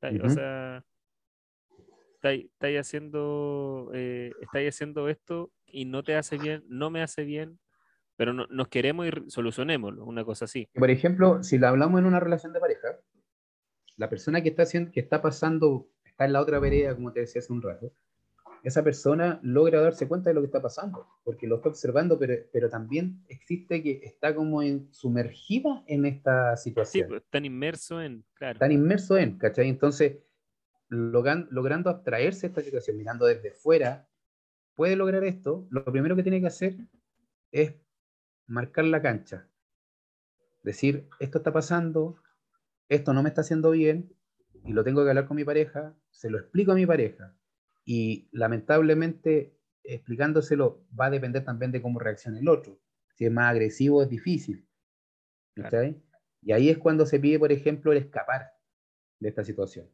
[0.00, 0.30] Está- O Ujú.
[0.30, 0.84] sea,
[2.16, 7.24] estáis estáis haciendo, eh, estáis haciendo esto y no te hace bien, no me hace
[7.24, 7.58] bien,
[8.16, 10.68] pero no- nos queremos y solucionémoslo, una cosa así.
[10.74, 12.98] Por ejemplo, si la hablamos en una relación de pareja,
[13.96, 17.20] la persona que está, haciendo, que está pasando, está en la otra vereda, como te
[17.20, 17.92] decía hace un rato,
[18.62, 22.34] esa persona logra darse cuenta de lo que está pasando, porque lo está observando, pero,
[22.52, 27.08] pero también existe que está como en- sumergida en esta Sí, situación.
[27.08, 28.58] pues, están inmersos en, claro.
[28.58, 29.68] tan inmerso en, ¿cachai?
[29.68, 30.18] Entonces,
[30.88, 34.08] logrando abstraerse de esta situación, mirando desde fuera,
[34.74, 36.76] puede lograr esto, lo primero que tiene que hacer
[37.50, 37.74] es
[38.46, 39.48] marcar la cancha.
[40.62, 42.16] Decir, esto está pasando,
[42.88, 44.12] esto no me está haciendo bien,
[44.64, 47.36] y lo tengo que hablar con mi pareja, se lo explico a mi pareja,
[47.84, 52.80] y lamentablemente explicándoselo va a depender también de cómo reaccione el otro.
[53.14, 54.68] Si es más agresivo es difícil.
[56.42, 58.52] Y ahí es cuando se pide, por ejemplo, el escapar
[59.20, 59.88] de esta situación.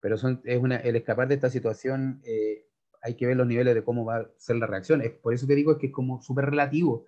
[0.00, 2.66] Pero son, es una, el escapar de esta situación, eh,
[3.02, 5.02] hay que ver los niveles de cómo va a ser la reacción.
[5.02, 7.06] Es, por eso te digo es que es como súper relativo.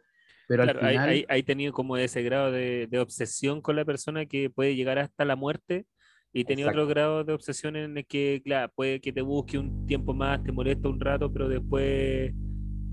[0.48, 3.84] Pero Claro, al final, hay, hay tenido como ese grado de, de obsesión con la
[3.84, 5.86] persona que puede llegar hasta la muerte
[6.32, 9.86] y tenía otro grado de obsesión en el que, claro, puede que te busque un
[9.86, 12.32] tiempo más, te molesta un rato, pero después,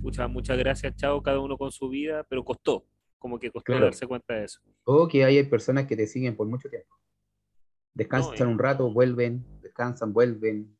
[0.02, 2.86] pucha, muchas gracias, chao, cada uno con su vida, pero costó,
[3.19, 3.86] como que costó Claro.
[3.86, 4.60] darse cuenta de eso.
[4.86, 6.95] o que hay personas que te siguen por mucho tiempo.
[7.94, 8.53] Descansan No, eh.
[8.53, 9.45] un rato, vuelven,
[9.78, 10.76] descansan, vuelven.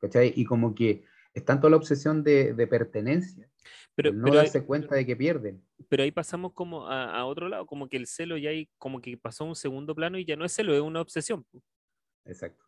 [0.00, 0.32] ¿cachai?
[0.34, 1.04] Y como que
[1.34, 3.48] es tanto la obsesión de, de pertenencia,
[3.94, 5.62] Pero, no pero, darse cuenta de que pierden.
[5.88, 9.00] pero ahí pasamos como a, a otro lado, como que el celo ya hay, como
[9.00, 11.44] que pasó a un segundo plano y ya no es celo, es una obsesión.
[12.24, 12.64] Exacto.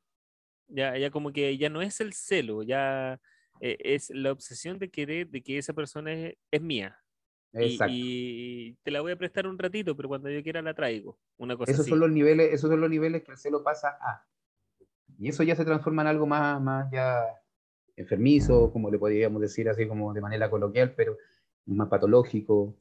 [0.69, 3.19] Ya, ya como que ya no es el celo, ya
[3.61, 6.99] eh, es la obsesión de querer, de que esa persona es, es mía.
[7.55, 7.93] Y, Exacto.
[7.95, 11.19] y te la voy a prestar un ratito, pero cuando yo quiera la traigo.
[11.39, 11.91] Una cosa esos así.
[11.91, 14.27] son los niveles, esos son los niveles que el celo pasa a.
[15.19, 17.25] Y eso ya se transforma en algo más, más ya
[17.97, 21.17] enfermizo, como le podríamos decir así como de manera coloquial, pero
[21.67, 22.75] más patológico.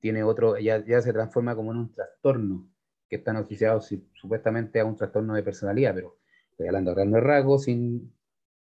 [0.00, 2.68] Tiene otro, ya, ya se transforma como en un trastorno
[3.08, 6.18] que están asociados si- supuestamente a un trastorno de personalidad, pero
[6.50, 8.12] estoy hablando a grandes rasgos sin,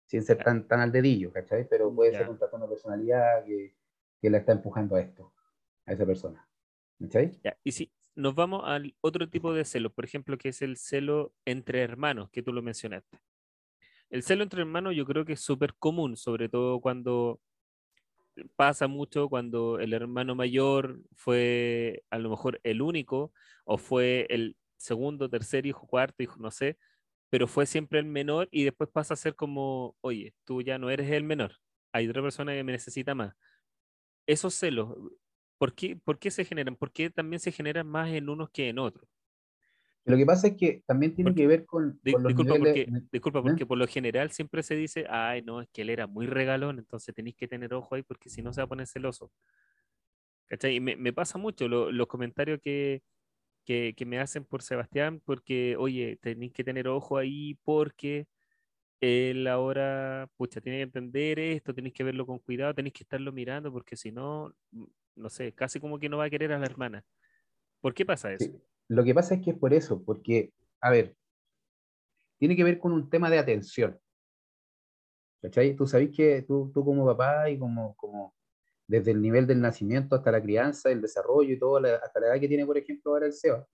[0.07, 1.69] sin ser tan, tan al dedillo, ¿cachai?
[1.69, 2.19] Pero puede Ya.
[2.19, 3.75] ser un trastorno de personalidad que,
[4.23, 5.33] que la está empujando a esto,
[5.87, 6.49] a esa persona.
[7.01, 7.33] ¿Cachai?
[7.43, 10.77] Ya, Y si nos vamos al otro tipo de celo, por ejemplo, que es el
[10.77, 13.19] celo entre hermanos, que tú lo mencionaste.
[14.11, 17.41] El celo entre hermanos yo creo que es súper común, sobre todo cuando
[18.57, 23.33] pasa mucho, cuando el hermano mayor fue a lo mejor el único,
[23.65, 26.79] o fue el segundo, tercer hijo, cuarto hijo, no sé,
[27.29, 30.91] pero fue siempre el menor y después pasa a ser como, oye, tú ya no
[30.91, 31.57] eres el menor,
[31.93, 33.35] hay otra persona que me necesita más.
[34.27, 34.97] Esos celos,
[35.59, 36.77] ¿por qué, por qué se generan?
[36.77, 39.09] ¿Por qué también se generan más en unos que en otros?
[40.05, 42.87] Lo que pasa es que también tiene Porque- que ver con, con los disculpa, niveles...
[42.87, 43.43] porque, disculpa, ¿eh?
[43.43, 46.79] porque por lo general siempre se dice, ay, no, es que él era muy regalón,
[46.79, 49.33] entonces tenéis que tener ojo ahí porque si no se va a poner celoso.
[50.47, 50.77] ¿Cachai?
[50.77, 53.03] Y me, me pasa mucho lo- los comentarios que,
[53.65, 58.29] que, que me hacen por Sebastián, porque, oye, tenéis que tener ojo ahí porque
[59.01, 63.33] él ahora, pucha, tiene que entender esto, tenéis que verlo con cuidado, tenéis que estarlo
[63.33, 64.55] mirando porque si no,
[65.17, 67.05] no sé, casi como que no va a querer a la hermana.
[67.81, 68.51] ¿Por qué pasa eso?
[68.89, 71.17] Lo que pasa es que es por eso, porque, a ver,
[72.39, 73.99] tiene que ver con un tema de atención.
[75.43, 75.75] ¿Cachai?
[75.75, 78.35] Tú sabes que tú, tú como papá y como, como
[78.87, 82.41] desde el nivel del nacimiento hasta la crianza, el desarrollo y todo, hasta la edad
[82.41, 83.67] que tiene, por ejemplo, ahora el SEBA,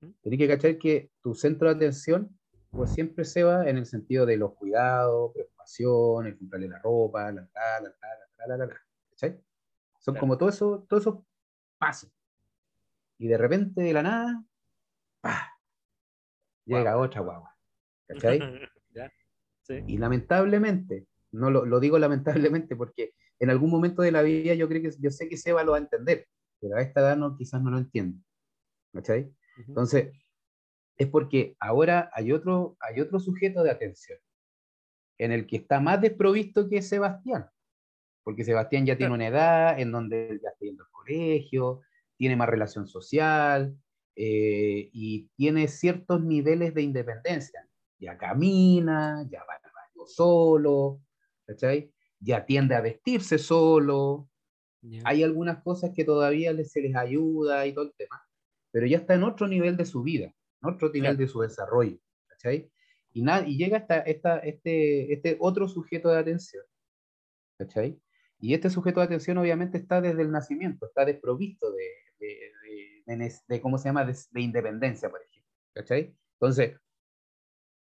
[0.00, 0.10] ¿Mm?
[0.22, 2.36] tenés que cachar que tu centro de atención
[2.70, 7.32] pues siempre se va en el sentido de los cuidados, preocupación, el comprarle la ropa,
[7.32, 8.80] la la la la la la,
[9.10, 9.40] ¿cachai?
[10.06, 10.20] Son Claro.
[10.20, 11.18] como todos esos todo esos
[11.78, 12.12] pasos.
[13.18, 14.44] Y de repente, de la nada,
[15.20, 15.50] ¡pah!
[16.64, 17.06] llega Guagua.
[17.06, 17.56] otra guagua.
[18.06, 18.38] ¿Cachai?
[18.94, 19.12] ¿Ya?
[19.62, 19.82] Sí.
[19.88, 24.68] Y lamentablemente, no lo, lo digo lamentablemente porque en algún momento de la vida yo
[24.68, 26.28] creo que yo sé que Seba lo va a entender,
[26.60, 28.22] pero a esta edad no, quizás no lo entiende.
[28.92, 29.22] ¿Cachai?
[29.58, 29.64] Ujú.
[29.72, 30.12] Entonces,
[30.96, 34.20] es porque ahora hay otro, hay otro sujeto de atención
[35.18, 37.50] en el que está más desprovisto que Sebastián.
[38.26, 41.82] Porque Sebastián ya tiene una edad en donde ya está yendo al colegio,
[42.16, 43.76] tiene más relación social
[44.16, 47.68] eh, y tiene ciertos niveles de independencia.
[48.00, 51.02] Ya camina, ya va al baño solo,
[51.46, 51.92] ¿cachai?
[52.18, 54.28] Ya tiende a vestirse solo,
[54.82, 55.02] Ya.
[55.04, 58.20] hay algunas cosas que todavía se les ayuda y todo el tema,
[58.72, 61.18] pero ya está en otro nivel de su vida, en otro nivel Claro.
[61.18, 62.72] de su desarrollo, ¿cachai?
[63.12, 66.64] Y, y llega hasta esta, este, este otro sujeto de atención,
[67.56, 68.00] ¿cachai?
[68.38, 71.84] Y este sujeto de atención obviamente está desde el nacimiento, está desprovisto de,
[72.18, 76.16] de, de- de ¿cómo se llama?, de, de independencia, por ejemplo, ¿cachai?
[76.40, 76.76] Entonces,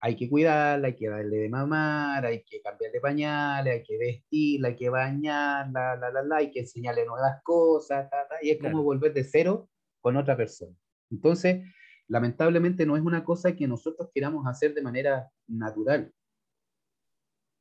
[0.01, 4.67] hay que cuidarla, hay que darle de mamar, hay que cambiarle pañales, hay que vestirla,
[4.69, 8.57] hay que bañarla, la, la, la, hay que enseñarle nuevas cosas, ta, ta, y es
[8.57, 8.73] Claro.
[8.75, 9.69] como volver de cero
[10.01, 10.75] con otra persona.
[11.09, 11.63] Entonces,
[12.07, 16.13] lamentablemente no es una cosa que nosotros queramos hacer de manera natural.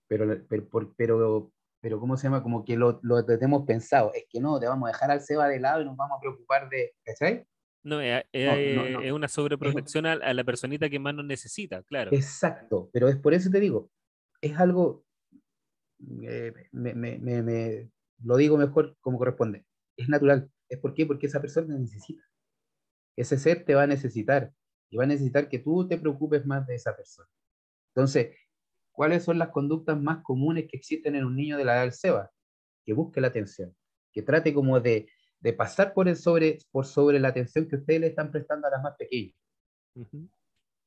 [0.09, 1.53] pero, pero, pero,
[1.85, 2.43] pero ¿cómo se llama?
[2.43, 4.11] Como que lo, lo tenemos pensado.
[4.15, 6.21] Es que no, te vamos a dejar al Seba de lado y nos vamos a
[6.21, 7.47] preocupar de, ¿cachai?
[7.83, 9.03] No, es, No, no, no.
[9.03, 12.11] es una sobreprotección a, a la personita que más nos necesita, claro.
[12.11, 13.91] Exacto, pero es por eso te digo,
[14.41, 15.05] es algo,
[16.23, 17.91] eh, me, me- me- me-
[18.23, 19.67] lo digo mejor como corresponde,
[19.99, 20.51] es natural.
[20.71, 21.05] ¿Es por qué?
[21.05, 22.23] Porque esa persona te necesita.
[23.17, 24.53] Ese ser te va a necesitar
[24.91, 27.29] y va a necesitar que tú te preocupes más de esa persona.
[27.95, 28.37] Entonces,
[28.95, 31.93] ¿cuáles son las conductas más comunes que existen en un niño de la edad del
[31.93, 32.31] SEBA?
[32.87, 33.75] Que busque la atención,
[34.13, 35.09] que trate como de,
[35.41, 38.71] de pasar por, el sobre, por sobre la atención que ustedes le están prestando a
[38.71, 39.35] las más pequeñas.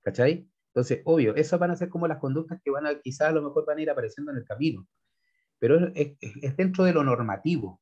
[0.03, 0.49] ¿Cachai?
[0.73, 3.41] Entonces, obvio, esas van a ser como las conductas que van a, quizás a lo
[3.41, 4.87] mejor van a ir apareciendo en el camino.
[5.59, 7.81] Pero es, es- es dentro de lo normativo.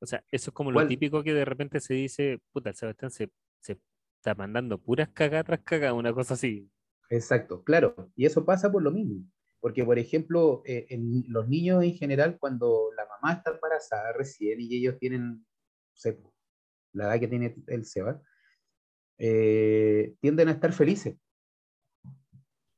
[0.00, 0.88] O sea, eso es como lo ¿Cuál?
[0.88, 3.78] típico que de repente se dice, puta, el Sebastián se, se
[4.16, 6.70] está mandando puras cagadas tras cagadas, una cosa así.
[7.08, 8.10] Exacto, claro.
[8.16, 9.24] Y eso pasa por lo mismo.
[9.60, 14.60] Porque, por ejemplo, eh, en los niños en general, cuando la mamá está embarazada recién
[14.60, 15.44] y ellos tienen, no
[15.94, 16.18] sé,
[16.92, 18.22] la edad que tiene el Seba,
[19.18, 21.16] eh, tienden a estar felices.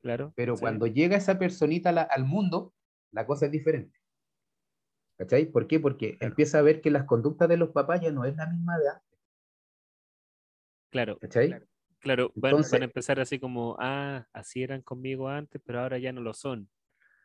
[0.01, 0.33] Claro.
[0.35, 0.61] Pero sí.
[0.61, 2.73] cuando llega esa personita la- al mundo,
[3.11, 3.97] la cosa es diferente.
[5.17, 5.45] ¿Cachai?
[5.45, 5.79] ¿Por qué?
[5.79, 6.31] Porque Claro.
[6.31, 8.89] empieza a ver que las conductas de los papás ya no es la misma de
[8.89, 9.19] antes.
[10.91, 11.47] Claro, ¿Cachai?
[11.47, 11.65] claro,
[12.05, 12.19] van,
[12.51, 16.21] Entonces- van a empezar así como, ah, así eran conmigo antes, pero ahora ya no
[16.21, 16.69] lo son.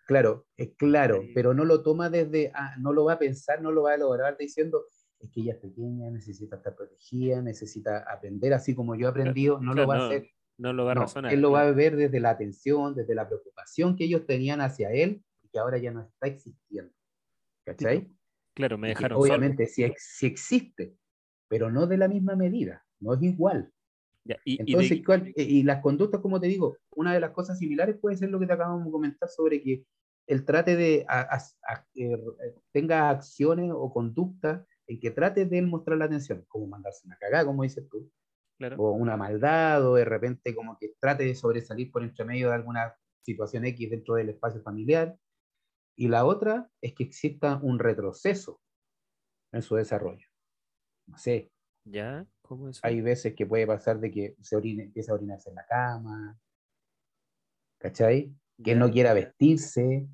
[0.07, 1.33] Claro, es claro, Sí.
[1.35, 3.95] pero no lo toma desde, ah, no lo va a pensar, no lo va a
[3.97, 4.85] elaborar diciendo,
[5.21, 9.61] es que ella es pequeña, necesita estar protegida, necesita aprender así como yo he aprendido,
[9.61, 10.31] no Claro, lo va no, a hacer.
[10.57, 11.33] No lo va a No, razonar.
[11.33, 11.73] él lo va claro.
[11.73, 15.59] a ver desde la atención, desde la preocupación que ellos tenían hacia él y que
[15.59, 16.93] ahora ya no está existiendo.
[17.65, 18.11] ¿Cachai?
[18.55, 19.75] Claro, me que dejaron obviamente ex-
[20.17, 20.97] sí existe,
[21.49, 23.71] pero no de la misma medida, no es igual.
[24.25, 27.21] Ya, y, y de- Entonces, ¿cuál- eh, y las conductas, como te digo, una de
[27.21, 29.85] las cosas similares puede ser lo que te acabamos de comentar sobre que
[30.27, 32.17] él trate de, a- a- a- eh,
[32.73, 37.17] tenga acciones o conductas en que trate de él mostrar la atención, como mandarse una
[37.17, 38.11] cagada, como dices tú,
[38.59, 42.49] claro, o una maldad, o de repente como que trate de sobresalir por entre medio
[42.49, 45.17] de alguna situación X dentro del espacio familiar.
[45.97, 48.61] Y la otra es que exista un retroceso
[49.53, 50.27] en su desarrollo.
[51.07, 51.51] No sé,
[51.85, 52.81] ya, ¿cómo es?
[52.83, 56.39] hay veces que puede pasar de que se orine, empieza a orinarse en la cama,
[57.79, 58.35] ¿cachai?
[58.65, 60.09] Que no quiera vestirse,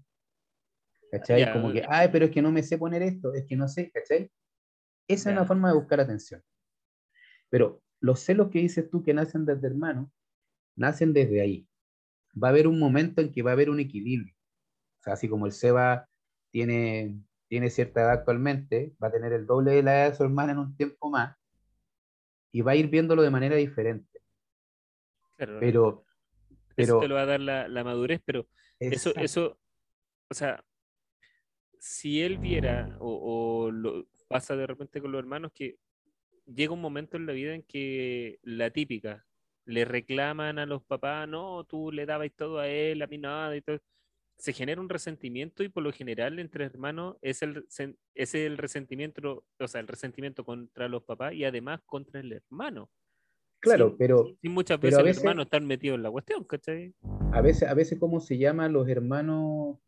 [1.11, 1.41] ¿cachai?
[1.41, 3.69] Ya, Como que, ay, pero es que no me sé poner esto, es que no
[3.69, 4.31] sé, ¿cachai?
[5.09, 5.41] Esa es Ya.
[5.41, 6.43] una forma de buscar atención.
[7.49, 10.11] Pero los celos que dices tú que nacen desde hermano,
[10.77, 11.69] nacen desde ahí.
[12.43, 14.35] Va a haber un momento en que va a haber un equilibrio.
[15.01, 16.09] O sea, así como el Seba
[16.51, 20.25] tiene, tiene cierta edad actualmente, va a tener el doble de la edad de su
[20.25, 21.37] hermana en un tiempo más,
[22.55, 24.21] y va a ir viéndolo de manera diferente.
[25.37, 26.05] Claro, Pero,
[26.77, 28.47] eso te lo va a dar la, la madurez, pero
[28.79, 29.59] eso, eso,
[30.31, 30.65] o sea,
[31.81, 35.79] si él viera o, o lo pasa de repente con los hermanos que
[36.47, 39.27] llega un momento en la vida en que la típica,
[39.65, 43.57] le reclaman a los papás, no, tú le dabas todo a él, a mí nada
[43.57, 43.81] y todo.
[44.39, 47.67] Se genera un resentimiento y por lo general entre hermanos es el,
[48.15, 52.91] es el resentimiento, o sea, el resentimiento contra los papás y además contra el hermano.
[53.61, 56.11] claro, sin- pero sin muchas pero veces a el veces- hermano estar metido en la
[56.11, 56.95] cuestión, ¿cachai?
[57.33, 59.79] a veces, a veces como se llama, los hermanos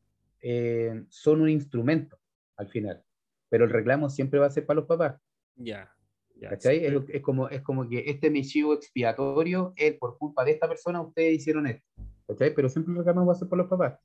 [0.41, 2.19] eh, son un instrumento
[2.57, 3.03] al final,
[3.51, 5.21] pero el reclamo siempre va a ser para los papás.
[5.57, 5.93] Ya,
[6.37, 6.51] ya.
[6.51, 6.85] ¿Cachai?
[6.85, 10.45] Es, siempre- es como, es como que este es mi chivo expiatorio, él por culpa
[10.45, 11.87] de esta persona ustedes hicieron esto.
[12.29, 12.55] ¿Cachai?
[12.55, 13.99] Pero siempre el reclamo va a ser por los papás.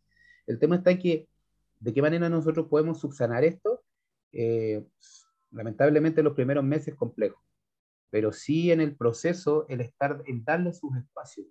[0.51, 1.27] El tema está que,
[1.79, 3.83] ¿de qué manera nosotros podemos subsanar esto?
[4.33, 4.85] Eh,
[5.51, 7.41] lamentablemente los primeros meses complejos,
[8.09, 11.47] pero sí en el proceso el estar, en darle sus espacios.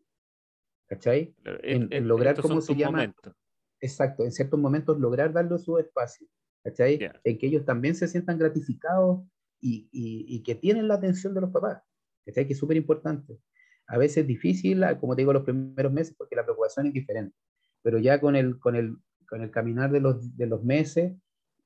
[0.86, 1.35] ¿Cachai?
[1.44, 2.98] En- lograr, ¿cómo se llama?
[2.98, 3.32] momentos.
[3.81, 6.27] Exacto, en ciertos momentos lograr darle su espacio,
[6.62, 6.98] ¿cachai?
[7.24, 9.22] En que ellos también se sientan gratificados
[9.60, 11.82] y, y- y que tienen la atención de los papás,
[12.27, 12.47] ¿cachai?
[12.47, 13.39] Que es súper importante.
[13.86, 17.35] A veces es difícil, como te digo, los primeros meses porque la preocupación es diferente,
[17.82, 18.97] pero ya con el, con el,
[19.28, 21.15] con el caminar de los, de los meses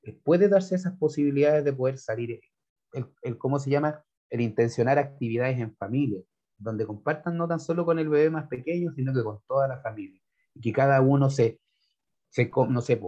[0.03, 2.39] eh, puede darse esas posibilidades de poder salir,
[2.93, 4.03] el, el, ¿cómo se llama?
[4.29, 6.21] El intencionar actividades en familia,
[6.57, 9.81] donde compartan no tan solo con el bebé más pequeño, sino que con toda la
[9.81, 10.21] familia.
[10.53, 11.59] Y que cada uno se,
[12.29, 12.99] se no sé,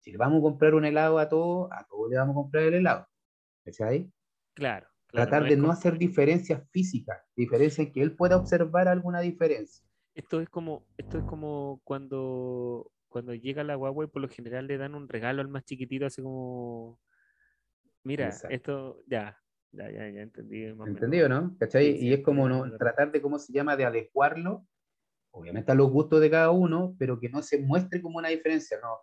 [0.00, 2.64] si le vamos a comprar un helado a todos, a todos le vamos a comprar
[2.64, 3.06] el helado.
[3.64, 4.12] ¿Cachai?
[4.52, 9.20] Claro, claro, Tratar no de no hacer diferencias físicas, diferencias que él pueda observar alguna
[9.20, 9.84] diferencia.
[10.14, 14.66] Esto es como, esto es como cuando, cuando llega la guagua y por lo general
[14.66, 17.00] le dan un regalo al más chiquitito, así como,
[18.04, 18.54] mira, Exacto.
[18.54, 19.42] esto, ya,
[19.72, 20.66] ya, ya, ya entendí.
[20.66, 20.96] más o menos.
[20.96, 21.56] ¿Entendido, no?
[21.58, 21.92] ¿Cachai?
[21.94, 24.66] Sí, sí, y es como no, tratar de, ¿cómo se llama?, de adecuarlo,
[25.32, 28.78] obviamente a los gustos de cada uno, pero que no se muestre como una diferencia,
[28.80, 29.00] no.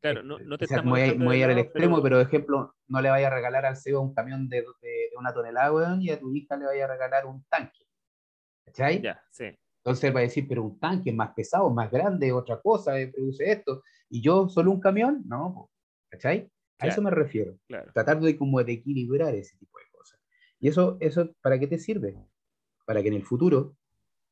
[0.00, 3.10] Claro, no, no te quizás estamos muy, muy al extremo, pero, por ejemplo, no le
[3.10, 6.18] vaya a regalar al CEO un camión de, de- de una tonelada, weón, y a
[6.20, 7.86] tu hija le vaya a regalar un tanque.
[8.66, 9.02] ¿Cachai?
[9.02, 9.56] Ya, sí.
[9.84, 12.98] Entonces él va a decir, pero un tanque es más pesado, más grande, otra cosa,
[13.00, 13.82] eh, produce esto.
[14.08, 15.68] Y yo solo un camión, no,
[16.08, 16.48] ¿cachai?
[16.78, 17.02] A eso Claro.
[17.02, 17.58] me refiero.
[17.66, 17.92] Claro.
[17.92, 20.20] Tratar de como de equilibrar ese tipo de cosas.
[20.60, 22.16] Y eso, eso ¿para qué te sirve?
[22.86, 23.76] Para que en el futuro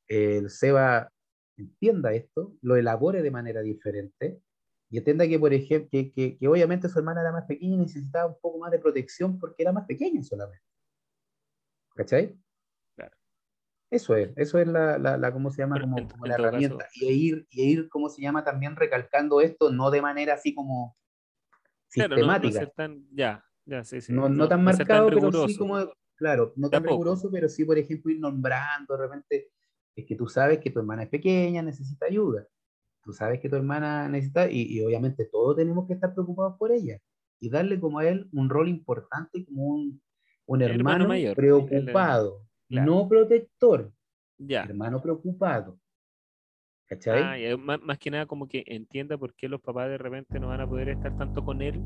[0.09, 1.11] eh, el SEBA
[1.57, 4.41] entienda esto, lo elabore de manera diferente
[4.89, 7.79] y entienda que, por ejemplo, que, que- que obviamente su hermana era más pequeña y
[7.79, 10.65] necesitaba un poco más de protección porque era más pequeña solamente.
[11.95, 12.37] ¿Cachai?
[13.91, 15.81] Eso es, eso es la, la, la- ¿cómo se llama?
[15.81, 16.79] Como, en- como en la herramienta.
[16.79, 18.45] caso- Y ir, y ir, ¿cómo se llama?
[18.45, 20.97] También recalcando esto, no de manera así como
[21.93, 24.13] Claro, no- tan, ya, ya, sí, sí.
[24.13, 28.13] No, no tan marcado, pero sí como, claro, no tan riguroso, pero sí, por ejemplo,
[28.13, 29.51] ir nombrando de repente,
[29.97, 32.47] es que tú sabes que tu hermana es pequeña, necesita ayuda.
[33.03, 36.71] Tú sabes que tu hermana necesita, y, y obviamente todos tenemos que estar preocupados por
[36.71, 36.99] ella.
[37.41, 40.03] Y darle como a él un rol importante como un,
[40.47, 42.91] un Hermano hermano mayor, preocupado, claro.
[42.93, 43.93] no protector,
[44.39, 44.63] Ya.
[44.63, 45.79] hermano preocupado.
[46.87, 47.53] ¿Cachai?
[47.53, 50.49] Ah, más, más que nada como que entienda por qué los papás de repente no
[50.49, 51.81] van a poder estar tanto con él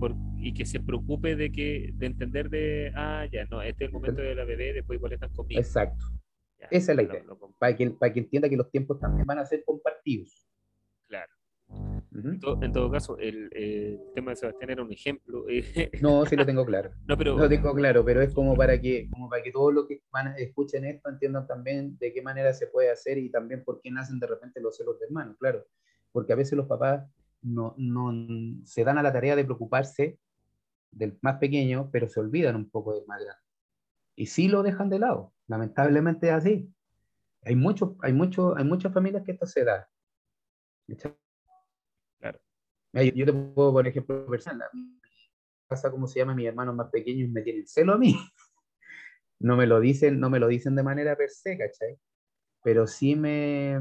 [0.00, 3.88] por- y que se preocupe de que de entender de, ah, ya, no, este es
[3.88, 5.60] el momento de la bebé, después igual están conmigo.
[5.60, 6.04] Exacto.
[6.58, 7.22] Ya, esa es la idea.
[7.22, 10.48] lo Para que, para que entienda que los tiempos también van a ser compartidos.
[11.06, 11.32] Claro.
[12.12, 15.44] En todo, en todo caso, el, el tema de Sebastián era un ejemplo.
[15.48, 16.90] eh, No, sí lo tengo claro.
[17.06, 19.86] no, pero Lo tengo claro, pero es como para que, como para que todos los
[19.86, 20.02] que
[20.38, 24.18] escuchen esto entiendan también de qué manera se puede hacer y también por qué nacen
[24.18, 25.66] de repente los celos de hermano, claro.
[26.12, 27.08] Porque a veces los papás
[27.42, 28.12] no, no
[28.64, 30.18] se dan a la tarea de preocuparse
[30.90, 33.42] del más pequeño, pero se olvidan un poco del más grande.
[34.16, 35.32] Y sí lo dejan de lado.
[35.46, 36.74] Lamentablemente es así.
[37.42, 39.88] Hay muchos, hay muchos, hay muchas familias que esto se da.
[42.92, 44.68] Yo, te puedo, por ejemplo, personal,
[45.68, 48.14] pasa como se llama mis hermanos más pequeños me tienen celo a mí.
[49.42, 51.98] No me lo dicen, no me lo dicen de manera per se, ¿cachai?
[52.62, 53.80] Pero sí me,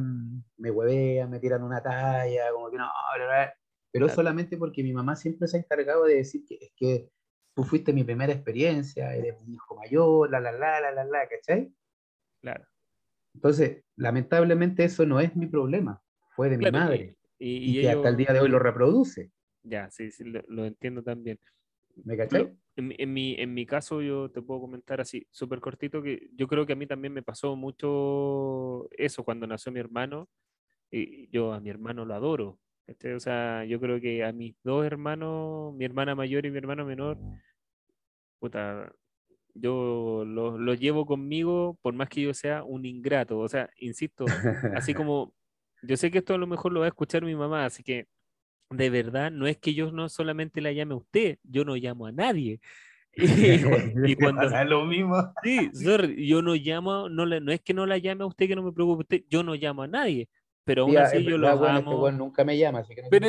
[0.56, 3.53] me huevean, me tiran una talla, como que no, bla, bla,
[3.91, 4.15] pero Claro.
[4.15, 7.10] solamente porque mi mamá siempre se ha encargado de decir que es que
[7.56, 11.27] tú fuiste mi primera experiencia, eres mi hijo mayor, la, la, la, la, la, la,
[11.27, 11.73] ¿cachai?
[12.41, 12.65] claro.
[13.34, 16.02] Entonces, lamentablemente eso no es mi problema,
[16.36, 18.49] fue de mi claro, madre, Y, y, y que hasta el ellos- día de hoy
[18.49, 19.32] lo reproduce,
[19.64, 21.40] Ya, sí, sí, lo, lo entiendo también.
[22.03, 22.44] ¿me cachai?
[22.44, 26.02] Lo- en, mi- en, mi, en mi caso, yo te puedo comentar así, súper cortito,
[26.02, 30.30] que yo creo que a mí también me pasó mucho eso cuando nació mi hermano.
[30.91, 32.60] Y yo a mi hermano lo adoro.
[32.88, 33.14] ¿cachai?
[33.14, 36.86] O sea, yo creo que a mis dos hermanos, mi hermana mayor y mi hermano
[36.86, 37.18] menor,
[38.40, 38.91] puta,
[39.53, 43.40] yo los los llevo conmigo por más que yo sea un ingrato.
[43.40, 44.26] O sea, insisto,
[44.76, 45.34] así como
[45.81, 48.07] yo sé que esto a lo mejor lo va a escuchar mi mamá, así que
[48.69, 52.06] de verdad no es que yo no solamente la llame a usted, yo no llamo
[52.06, 52.60] a nadie.
[53.18, 55.34] Y, cu- y cuando Pasa lo mismo.
[55.43, 58.47] sí, sorry, yo no llamo, no, le- no es que no la llame a usted,
[58.47, 60.30] que no me preocupe usted, yo no llamo a nadie,
[60.64, 62.01] pero aún Tía, así yo los weón, este amo.
[62.03, 63.27] weón nunca me llama, así que no Pero,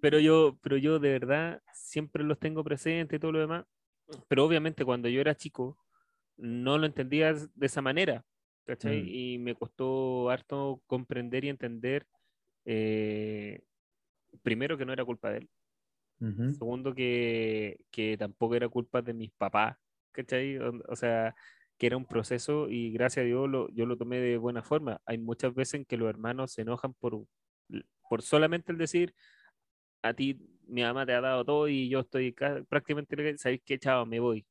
[0.00, 3.64] pero yo, pero yo de verdad siempre los tengo presentes y todo lo demás.
[4.28, 5.78] Pero obviamente cuando yo era chico
[6.36, 8.24] no lo entendía de esa manera,
[8.68, 9.02] ¿cachai?
[9.02, 9.08] Mm.
[9.08, 12.06] Y me costó harto comprender y entender,
[12.66, 13.62] eh,
[14.42, 15.50] primero que no era culpa de él,
[16.20, 16.52] Ujú.
[16.54, 19.76] segundo que, que tampoco era culpa de mis papás,
[20.12, 20.58] ¿cachai?
[20.58, 21.34] O, o sea,
[21.78, 25.00] que era un proceso y gracias a Dios lo- yo lo tomé de buena forma.
[25.06, 27.24] Hay muchas veces en que los hermanos se enojan por,
[28.08, 29.14] por solamente el decir,
[30.02, 33.78] a ti mi mamá te ha dado todo y yo estoy ca- prácticamente, ¿sabéis qué?
[33.78, 34.46] Chao, me voy.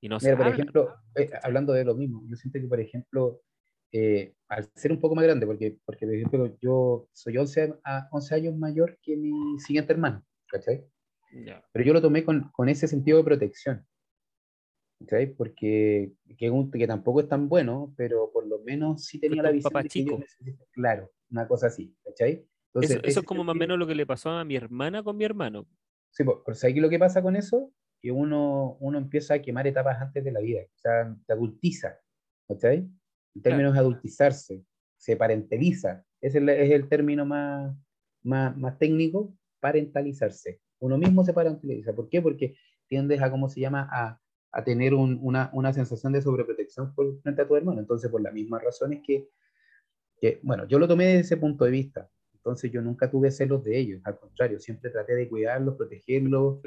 [0.00, 0.54] Y no se Mira, por habla.
[0.56, 3.42] ejemplo, eh, hablando de lo mismo, yo siento que, por ejemplo,
[3.92, 8.08] eh, al ser un poco más grande, porque, porque por ejemplo, yo soy 11, a-
[8.12, 10.84] 11 años mayor que mi siguiente hermano, ¿cachai?
[11.32, 13.86] Ya, Pero yo lo tomé con, con ese sentido de protección,
[15.00, 15.34] ¿cachai?
[15.34, 19.50] Porque que, un- que tampoco es tan bueno, pero por lo menos sí tenía la
[19.50, 20.18] visión papá de que chico.
[20.18, 22.46] necesito- claro, una cosa así, ¿cachai?
[22.72, 25.02] Entonces, Eso, eso es como más o menos lo que le pasó a mi hermana
[25.02, 25.66] con mi hermano.
[26.12, 27.72] Sí, pues, pero ¿sabes lo que pasa con eso?
[28.00, 31.98] Que uno, uno empieza a quemar etapas antes de la vida, o sea, te adultiza,
[32.48, 32.88] ¿cachai?
[33.34, 34.64] En términos de adultizarse,
[34.96, 37.74] se parentaliza, ese es el, es el término más,
[38.22, 40.60] más, más técnico, parentalizarse.
[40.80, 41.92] Uno mismo se parentaliza.
[41.94, 42.20] ¿Por qué?
[42.20, 44.20] Porque tiendes a, ¿cómo se llama?, a,
[44.52, 47.80] a tener un- una, una sensación de sobreprotección por, frente a tu hermano.
[47.80, 49.28] Entonces, por las mismas razones que,
[50.20, 52.10] que, bueno, yo lo tomé desde ese punto de vista.
[52.34, 56.60] Entonces, yo nunca tuve celos de ellos, al contrario, siempre traté de cuidarlos, protegerlos,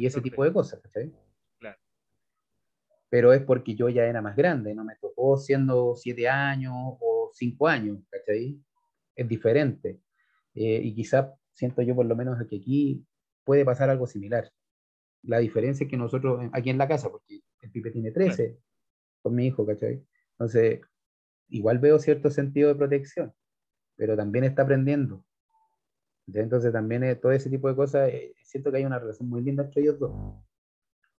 [0.00, 1.12] y ese tipo de cosas, ¿cachai?
[3.10, 3.28] Claro.
[3.28, 7.30] Pero es porque yo ya era más grande, no me tocó siendo siete años o
[7.34, 8.58] cinco años, ¿cachai?
[9.14, 10.00] Es diferente.
[10.54, 13.04] Eh, y quizás siento yo por lo menos que aquí
[13.44, 14.50] puede pasar algo similar.
[15.22, 18.58] La diferencia es que nosotros, eh, aquí en la casa, porque el Pipe tiene 13
[19.22, 20.04] con mi hijo, ¿cachai?
[20.32, 20.80] Entonces,
[21.48, 23.34] igual veo cierto sentido de protección,
[23.96, 25.24] pero también está aprendiendo.
[26.26, 29.42] Entonces también eh, todo ese tipo de cosas, eh, siento que hay una relación muy
[29.42, 30.12] linda entre ellos dos.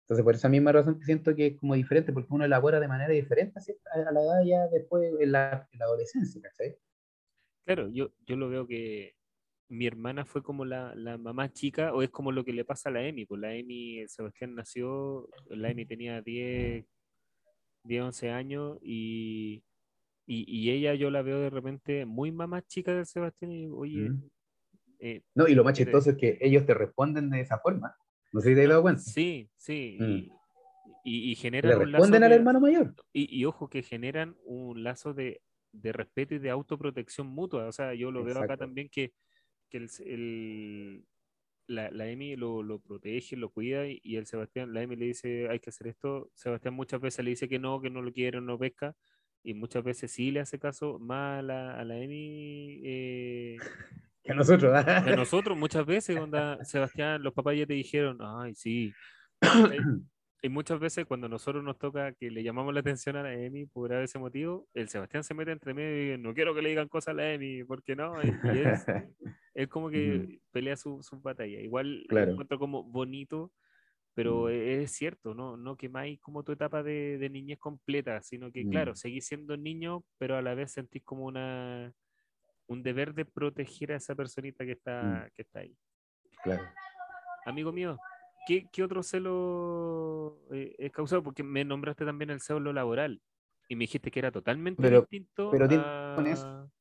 [0.04, 2.88] Entonces por esa misma razón que siento que es como diferente, porque uno elabora de
[2.88, 3.60] manera diferente
[3.94, 6.78] a la edad ya después en la, en la adolescencia, ¿cachai?
[7.66, 9.16] Claro, yo, yo lo veo que
[9.70, 12.90] mi hermana fue como la, la mamá chica, o es como lo que le pasa
[12.90, 16.86] a la Emi, pues la Emi, el Sebastián nació, la Emi tenía 10,
[17.84, 19.64] 10 11 años, y,
[20.28, 24.08] y, y ella yo la veo de repente muy mamá chica del Sebastián, y oye,
[24.10, 24.28] Mm.
[25.00, 25.86] eh, No, y lo más Mire.
[25.86, 27.96] chistoso es que ellos te responden de esa forma.
[28.34, 29.02] No sé si te has dado cuenta.
[29.02, 30.06] sí, sí, Mm.
[30.06, 30.32] y,
[31.04, 32.96] y, y Le generan un lazo responden al de- hermano mayor.
[33.14, 35.42] Y, y ojo que generan un lazo de,
[35.74, 37.68] de respeto y de autoprotección mutua.
[37.68, 39.14] O sea, yo lo veo acá también que,
[39.70, 41.06] que el, el-
[41.68, 45.06] la, la Emi lo, lo protege, lo cuida y, y el Sebastián, la Emi le
[45.08, 46.32] dice hay que hacer esto.
[46.36, 48.96] Sebastián muchas veces le dice que no, que no lo quiere, no pesca.
[49.44, 53.58] Y muchas veces sí le hace caso más a la, a la Emi eh,
[54.24, 54.86] Que a nosotros.
[54.86, 55.58] que a nosotros.
[55.58, 58.94] Muchas veces, onda, Sebastián, los papás ya te dijeron, ay, sí.
[60.44, 63.34] Y muchas veces cuando a nosotros nos toca que le llamamos la atención a la
[63.36, 66.64] Emi por ese motivo, el Sebastián se mete entre medio y dice, no quiero que
[66.64, 68.14] le digan cosas a la Emi, ¿por qué no?
[68.24, 68.86] Y, es,
[69.54, 71.60] es como que pelea su, su batalla.
[71.62, 72.32] Igual lo Claro.
[72.32, 73.52] encuentro como bonito,
[74.16, 74.50] pero Mm.
[74.50, 75.58] e- es cierto, ¿no?
[75.58, 78.96] No quemáis como tu etapa de, de niñez completa, sino que, claro, Mm.
[78.96, 81.94] seguís siendo niño, pero a la vez sentís como una
[82.72, 85.76] un deber de proteger a esa personita que está, que está ahí.
[86.44, 86.64] Claro.
[87.46, 87.98] Amigo mío,
[88.48, 91.22] ¿qué, qué otro celo eh, es causado?
[91.22, 93.22] Porque me nombraste también el celo laboral
[93.68, 96.14] y me dijiste que era totalmente Pero- distinto pero tiene a...
[96.16, 96.72] con eso.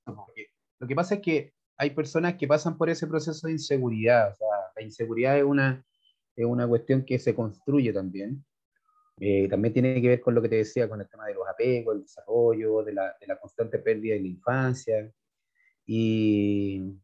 [0.79, 4.31] Lo que pasa es que hay personas que pasan por ese proceso de inseguridad.
[4.31, 5.85] O sea, la inseguridad es una,
[6.37, 8.45] es una cuestión que se construye también.
[9.19, 11.47] Eh, también tiene que ver con lo que te decía, con el tema de los
[11.49, 15.11] apegos, el desarrollo, de la, de la constante pérdida de la infancia.
[15.93, 16.95] Y,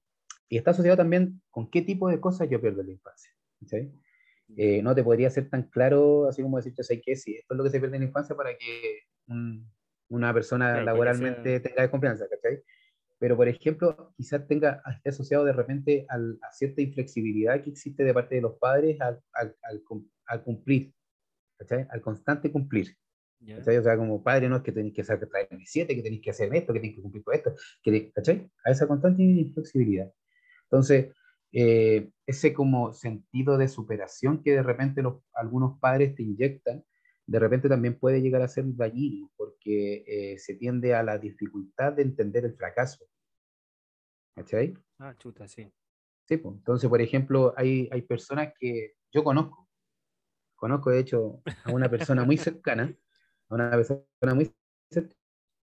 [0.48, 3.32] y está asociado también con qué tipo de cosas yo pierdo en la infancia.
[3.60, 3.90] ¿cachai?
[4.56, 7.16] Eh, no te podría ser tan claro, así como decirte, ¿sabes qué?
[7.16, 9.68] Sí, esto es lo que se pierde en la infancia para que un-
[10.08, 12.62] una persona Claro, que laboralmente sea- tenga desconfianza, ¿cachai?
[13.18, 18.04] Pero, por ejemplo, quizás tenga, esté asociado de repente al- a cierta inflexibilidad que existe
[18.04, 19.82] de parte de los padres al, al- al
[20.28, 20.92] al cumplir,
[21.58, 21.86] ¿cachai?
[21.90, 22.96] Al constante cumplir.
[23.40, 25.28] O sea, como padre no es que tenéis que hacer
[25.64, 28.50] siete, que tenéis que hacer esto, que tenéis que cumplir con esto, que, ¿cachai?
[28.64, 30.10] A esa constante inflexibilidad.
[30.64, 31.14] Entonces,
[31.52, 36.84] eh, ese como sentido de superación que de repente los, algunos padres te inyectan,
[37.26, 41.92] de repente también puede llegar a ser dañino, porque eh, se tiende a la dificultad
[41.92, 43.04] de entender el fracaso.
[44.34, 44.74] ¿Cachai?
[44.98, 45.70] Ah, chuta, sí.
[46.28, 46.56] Sí, pues.
[46.56, 49.68] Entonces, por ejemplo, hay, hay personas que yo conozco,
[50.56, 52.94] conozco de hecho a una persona muy cercana,
[53.48, 54.52] a una persona muy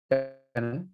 [0.09, 0.89] cercana,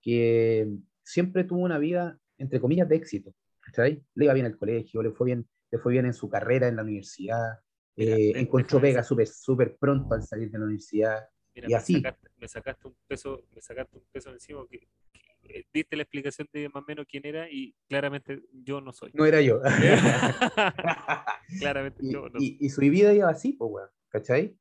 [0.00, 0.68] que
[1.02, 3.34] siempre tuvo una vida, entre comillas, de éxito.
[3.60, 4.02] ¿cachai?
[4.14, 6.76] Le iba bien al colegio, le fue bien, le fue bien en su carrera en
[6.76, 7.60] la universidad,
[7.96, 11.28] Mira, eh, encontró pega súper súper pronto al salir de la universidad.
[11.54, 11.94] Mira, Y me así.
[11.94, 16.02] sacaste, me sacaste un peso, me sacaste un peso encima que, que, eh, diste la
[16.02, 19.10] explicación de más o menos quién era y claramente yo no soy.
[19.14, 19.60] No era yo.
[21.60, 24.56] claramente y, yo no y- y su vida iba así, pues, weón, ¿cachai?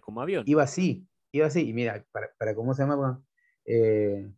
[0.00, 0.44] Como avión.
[0.46, 3.22] iba así, iba así, y mira, para, para cómo se llama,
[3.64, 4.30] eh,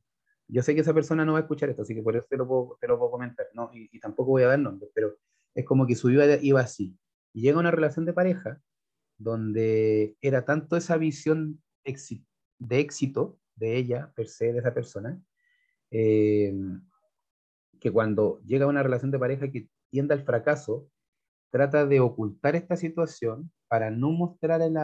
[0.46, 2.36] yo sé que esa persona no va a escuchar esto, así que por eso te
[2.36, 3.70] lo puedo, te lo puedo comentar, ¿no?
[3.72, 5.16] Y, y tampoco voy a dar nombres, pero
[5.54, 6.96] es como que su vida iba así.
[7.32, 8.60] Y llega una relación de pareja
[9.18, 11.62] donde era tanto esa visión
[12.58, 15.20] de éxito de ella, per se, de esa persona,
[15.90, 16.54] eh,
[17.80, 20.88] que cuando llega una relación de pareja que tiende al fracaso,
[21.50, 24.76] trata de ocultar esta situación para no mostrar al,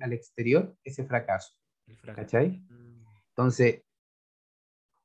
[0.00, 1.54] al exterior ese fracaso.
[2.14, 2.58] ¿Cachai?
[2.68, 3.82] Mm, Entonces,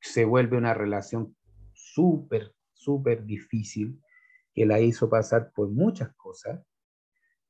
[0.01, 1.35] se vuelve una relación
[1.74, 4.01] súper, súper difícil
[4.53, 6.64] que la hizo pasar por muchas cosas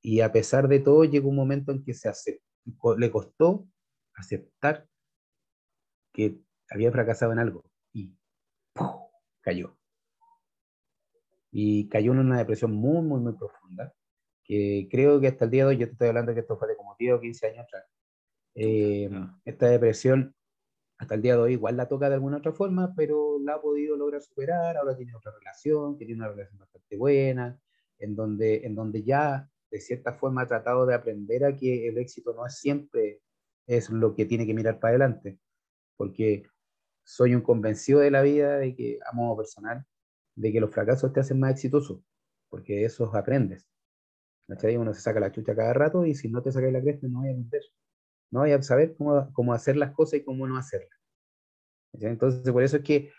[0.02, 2.42] y a pesar de todo llegó un momento en que se acep-
[2.78, 3.68] co- le costó
[4.16, 4.88] aceptar
[6.14, 8.16] que había fracasado en algo y
[9.42, 9.78] cayó.
[11.52, 13.94] Y cayó en una depresión muy, muy, muy profunda,
[14.48, 16.68] que creo que hasta el día de hoy, yo te estoy hablando que esto fue
[16.68, 17.86] de como 10 o 15 años atrás,
[18.56, 19.40] eh, ya.
[19.46, 20.34] esta depresión
[20.98, 23.62] hasta el día de hoy igual la toca de alguna otra forma, pero la ha
[23.62, 27.60] podido lograr superar, ahora tiene otra relación, que tiene una relación bastante buena,
[28.00, 31.98] en donde, en donde ya de cierta forma ha tratado de aprender a que el
[31.98, 33.22] éxito no es siempre
[33.68, 35.40] es lo que tiene que mirar para adelante,
[35.98, 36.44] porque
[37.04, 39.86] soy un convencido de la vida de que a modo personal,
[40.36, 42.04] de que los fracasos te hacen más exitoso,
[42.50, 43.68] porque de esos aprendes.
[44.48, 44.78] ¿Cachai?
[44.78, 47.20] Uno se saca la chucha cada rato y si no te sacas la cresta no
[47.20, 47.62] vas a aprender.
[48.32, 50.92] No vas a saber cómo, cómo hacer las cosas y cómo no hacerlas.
[51.94, 52.12] ¿Cachai?
[52.12, 53.12] Entonces, por eso es que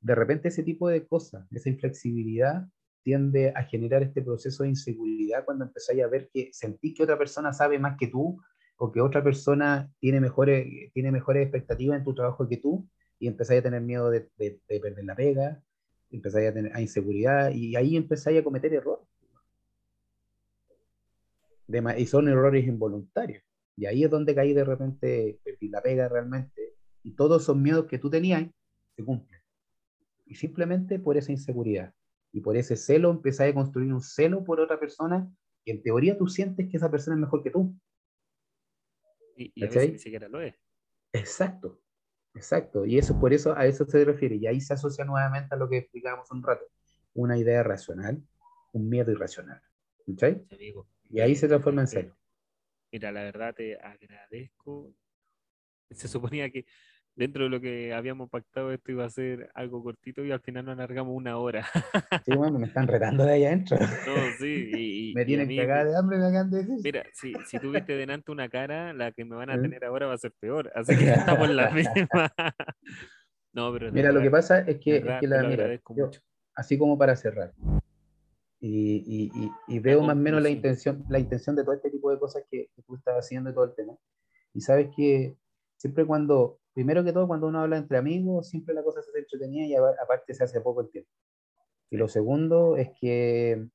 [0.00, 2.66] de repente ese tipo de cosas, esa inflexibilidad,
[3.02, 7.16] tiende a generar este proceso de inseguridad cuando empezáis a ver que sentís que otra
[7.18, 8.40] persona sabe más que tú
[8.78, 13.28] o que otra persona tiene mejores, tiene mejores expectativas en tu trabajo que tú y
[13.28, 15.62] empezáis a tener miedo de, de- de perder la pega,
[16.10, 19.06] empezáis a tener a inseguridad y ahí empezáis a cometer errores.
[21.66, 23.42] De y son errores involuntarios.
[23.76, 27.86] Y ahí es donde caí de repente, perdí la pega realmente y todos esos miedos
[27.86, 28.48] que tú tenías
[28.96, 29.40] se cumplen.
[30.24, 31.92] Y simplemente por esa inseguridad
[32.32, 35.30] y por ese celo empezáis a construir un celo por otra persona
[35.64, 37.74] y en teoría tú sientes que esa persona es mejor que tú.
[39.36, 40.54] Y, y a veces ni siquiera lo es.
[41.12, 41.80] Exacto,
[42.34, 42.86] exacto.
[42.86, 44.36] Y eso por eso a eso se refiere.
[44.36, 46.64] Y ahí se asocia nuevamente a lo que explicábamos un rato.
[47.14, 48.22] Una idea racional,
[48.72, 49.60] un miedo irracional.
[50.06, 50.46] ¿Cachai?
[51.08, 51.16] Sí.
[51.16, 52.16] Y ahí se transforma en celo.
[52.92, 54.92] Mira, la verdad te agradezco.
[55.90, 56.66] Se suponía que
[57.14, 60.64] dentro de lo que habíamos pactado esto iba a ser algo cortito y al final
[60.66, 61.66] nos alargamos una hora.
[62.26, 63.78] Sí, bueno, me están retando de ahí adentro.
[63.78, 63.86] No,
[64.40, 66.78] sí, y, y- Me y tienen mí cagada de hambre, me acaban de decir.
[66.82, 69.58] Mira, si, si tuviste delante una cara, la que me van a ¿Eh?
[69.60, 70.72] tener ahora va a ser peor.
[70.74, 72.32] Así que estamos en la misma.
[73.52, 76.20] No, pero Mira, lo que pasa es que, es la, mira, yo- mucho.
[76.54, 77.52] así como para cerrar.
[78.58, 82.10] Y, y- y- veo más o menos la intención, la intención de todo este tipo
[82.10, 83.96] de cosas que, que tú estás haciendo y todo el tema.
[84.54, 85.36] Y sabes que
[85.76, 89.18] siempre cuando, primero que todo, cuando uno habla entre amigos, siempre la cosa se hace
[89.20, 91.10] entretenida y aparte se hace poco el tiempo.
[91.90, 93.68] Y lo segundo es que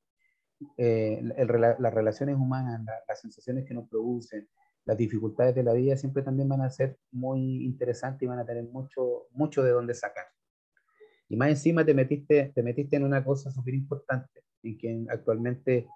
[0.77, 4.49] eh, el rela- las relaciones humanas, la- las sensaciones que nos producen,
[4.85, 8.45] las dificultades de la vida siempre también van a ser muy interesantes y van a
[8.45, 10.25] tener mucho, mucho de dónde sacar.
[11.29, 15.87] Y más encima te metiste, te metiste en una cosa súper importante, en que actualmente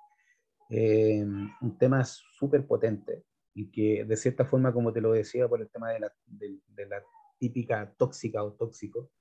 [0.70, 5.62] eh, un tema súper potente, y que de cierta forma, como te lo decía, por
[5.62, 7.02] el tema de la, de, de la
[7.40, 9.12] típica tóxica o tóxico,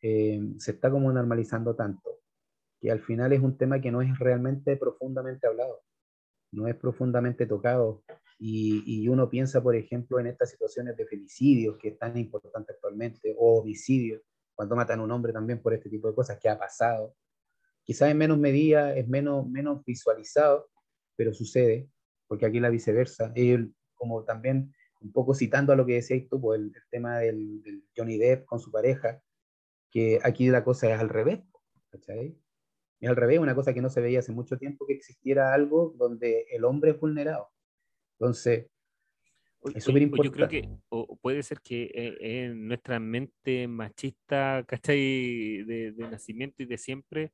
[0.00, 2.20] eh, se está como normalizando tanto,
[2.80, 5.82] que al final es un tema que no es realmente profundamente hablado,
[6.52, 8.04] no es profundamente tocado.
[8.38, 12.72] Y, y uno piensa, por ejemplo, en estas situaciones de femicidios que es tan importante
[12.72, 14.20] actualmente, o homicidios,
[14.54, 17.14] cuando matan a un hombre también por este tipo de cosas que ha pasado.
[17.86, 20.68] Quizás en menos medida, es menos, menos visualizado,
[21.16, 21.88] pero sucede,
[22.26, 23.32] porque aquí la viceversa.
[23.36, 27.18] Él, como también, un poco citando a lo que decías tú, pues, el, el tema
[27.20, 29.22] del, del Johnny Depp con su pareja,
[29.90, 31.40] que aquí la cosa es al revés,
[31.90, 32.36] ¿cachai?
[33.00, 35.94] Es al revés, una cosa que no se veía hace mucho tiempo, que existiera algo
[35.96, 37.48] donde el hombre es vulnerado.
[38.18, 38.66] Entonces,
[39.74, 40.60] Es súper o Yo creo importante.
[40.62, 45.62] que o puede ser que eh, en nuestra mente machista, ¿cachai?
[45.64, 47.32] De, de nacimiento y de siempre,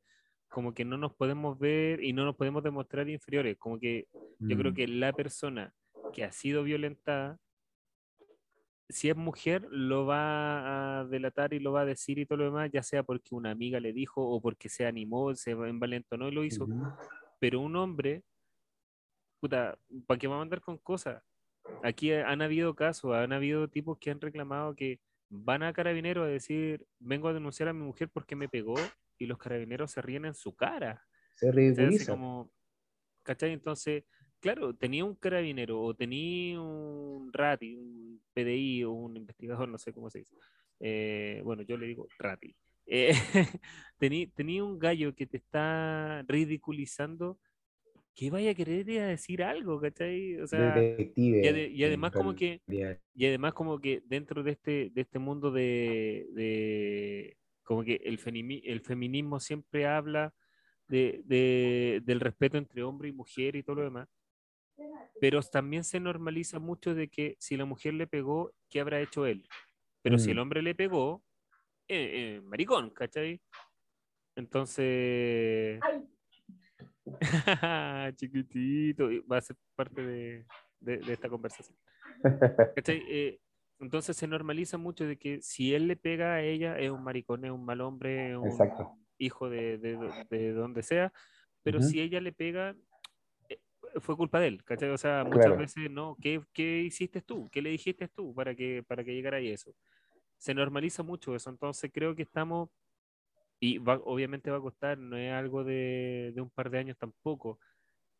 [0.52, 3.56] como que no nos podemos ver y no nos podemos demostrar inferiores.
[3.58, 4.06] Como que
[4.38, 5.72] yo creo mm, que la persona
[6.12, 7.38] que ha sido violentada,
[8.90, 12.44] si es mujer, lo va a delatar y lo va a decir y todo lo
[12.44, 16.32] demás, ya sea porque una amiga le dijo o porque se animó, se envalentonó y
[16.32, 16.66] lo hizo.
[17.40, 18.22] Pero un hombre,
[19.40, 21.22] puta, ¿para qué va a mandar con cosas?
[21.82, 25.00] Aquí ha- han habido casos, han habido tipos que han reclamado que
[25.30, 28.74] van a carabineros a decir, vengo a denunciar a mi mujer porque me pegó
[29.18, 31.04] y los carabineros se ríen en su cara.
[31.36, 32.12] se ridiculiza.
[32.12, 32.50] como,
[33.22, 33.52] ¿cachai?
[33.52, 34.04] Entonces,
[34.40, 39.92] claro, tenía un carabinero o tenía un RATI, un PDI o un investigador, no sé
[39.92, 40.34] cómo se dice.
[40.80, 42.54] Eh, bueno, yo le digo RATI.
[42.86, 43.12] Eh,
[44.00, 47.38] tení- tenía un gallo que te está ridiculizando
[48.14, 50.36] que vaya a querer ir a decir algo, ¿cachai?
[50.40, 51.38] O sea, detective.
[51.38, 52.60] y ade- y además como que-
[53.14, 57.36] y además como que dentro de este, de este mundo de, de-
[57.72, 60.34] como que el, feminismo siempre habla
[60.88, 64.08] de, de- del respeto entre hombre y mujer y todo lo demás,
[65.18, 69.24] pero también se normaliza mucho de que si la mujer le pegó, ¿qué habrá hecho
[69.24, 69.48] él?
[70.02, 70.40] Pero si el Mm.
[70.40, 71.24] hombre le pegó,
[71.88, 73.40] eh, eh, maricón, ¿cachai?
[74.36, 75.80] Entonces...
[78.16, 80.44] Chiquitito, va a ser parte de,
[80.80, 81.78] de- de esta conversación.
[82.76, 83.02] ¿Cachai?
[83.08, 83.40] Eh,
[83.82, 87.44] entonces se normaliza mucho de que si él le pega a ella es un maricón,
[87.44, 88.96] es un mal hombre, es un Exacto.
[89.18, 89.98] hijo de, de,
[90.30, 91.12] de donde sea,
[91.62, 91.90] pero Ujú.
[91.90, 92.76] si ella le pega,
[93.48, 93.60] eh,
[94.00, 94.90] fue culpa de él, ¿cachai?
[94.90, 95.56] O sea, muchas Claro.
[95.56, 97.48] veces no, ¿qué, qué hiciste tú?
[97.50, 99.74] ¿Qué le dijiste tú para que, para que llegara ahí eso?
[100.38, 102.70] Se normaliza mucho eso, entonces creo que estamos,
[103.60, 106.98] y va- obviamente va a costar, no es algo de, de un par de años
[106.98, 107.60] tampoco.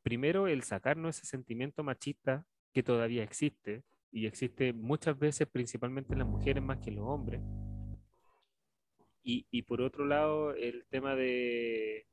[0.02, 6.18] Primero, el sacarnos ese sentimiento machista que todavía existe, y existe muchas veces, principalmente en
[6.20, 7.41] las mujeres más que en los hombres.
[9.24, 12.07] y, y por otro lado, el tema de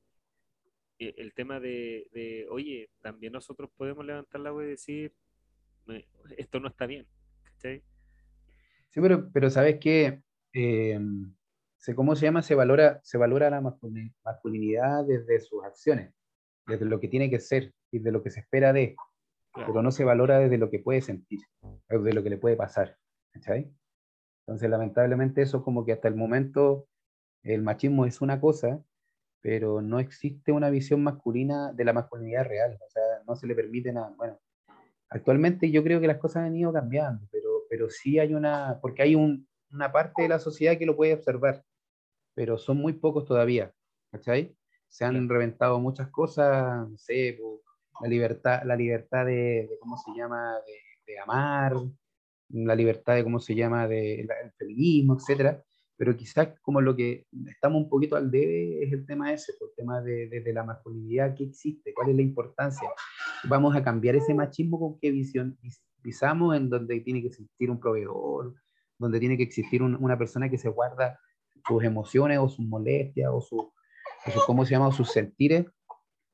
[0.99, 5.13] e- el tema de, de, oye, también nosotros podemos levantar la voz y decir,
[5.87, 7.07] "Me- esto no está bien.
[7.45, 7.81] ¿cachai?
[8.89, 10.21] Sí, pero, pero ¿sabes qué?
[10.53, 10.99] Eh,
[11.95, 12.41] ¿cómo se llama?
[12.43, 16.13] Se valora, se valora la masculin- masculinidad desde sus acciones,
[16.67, 18.95] desde lo que tiene que ser y de lo que se espera de,
[19.53, 19.71] Claro.
[19.73, 22.55] pero no se valora desde lo que puede sentir, o de lo que le puede
[22.55, 22.97] pasar.
[23.31, 23.71] ¿cachai?
[24.45, 26.87] Entonces, lamentablemente, eso como que hasta el momento
[27.43, 28.83] el machismo es una cosa,
[29.41, 33.55] pero no existe una visión masculina de la masculinidad real, o sea, no se le
[33.55, 34.13] permite nada.
[34.17, 34.39] Bueno,
[35.09, 39.01] actualmente yo creo que las cosas han ido cambiando, pero, pero sí hay una, porque
[39.03, 41.63] hay un- una parte de la sociedad que lo puede observar,
[42.35, 43.71] pero son muy pocos todavía,
[44.11, 44.55] ¿cachai?
[44.89, 47.61] Se han reventado muchas cosas, no sé, po,
[48.01, 51.73] la libertad, la libertad de, de ¿cómo se llama?, de, de amar,
[52.49, 55.63] la libertad de, ¿cómo se llama?, de la- el feminismo, etcétera,
[55.97, 59.71] pero quizás como lo que estamos un poquito al debe es el tema ese, pues,
[59.71, 62.89] el tema de, de- de la masculinidad que existe, cuál es la importancia.
[63.43, 67.69] Vamos a cambiar ese machismo con qué visión vis- visamos, en donde tiene que existir
[67.69, 68.55] un proveedor,
[68.97, 71.19] donde tiene que existir un- una persona que se guarda
[71.67, 73.73] sus emociones o sus molestias o su, o
[74.45, 75.65] ¿cómo se llama?, o sus sentires.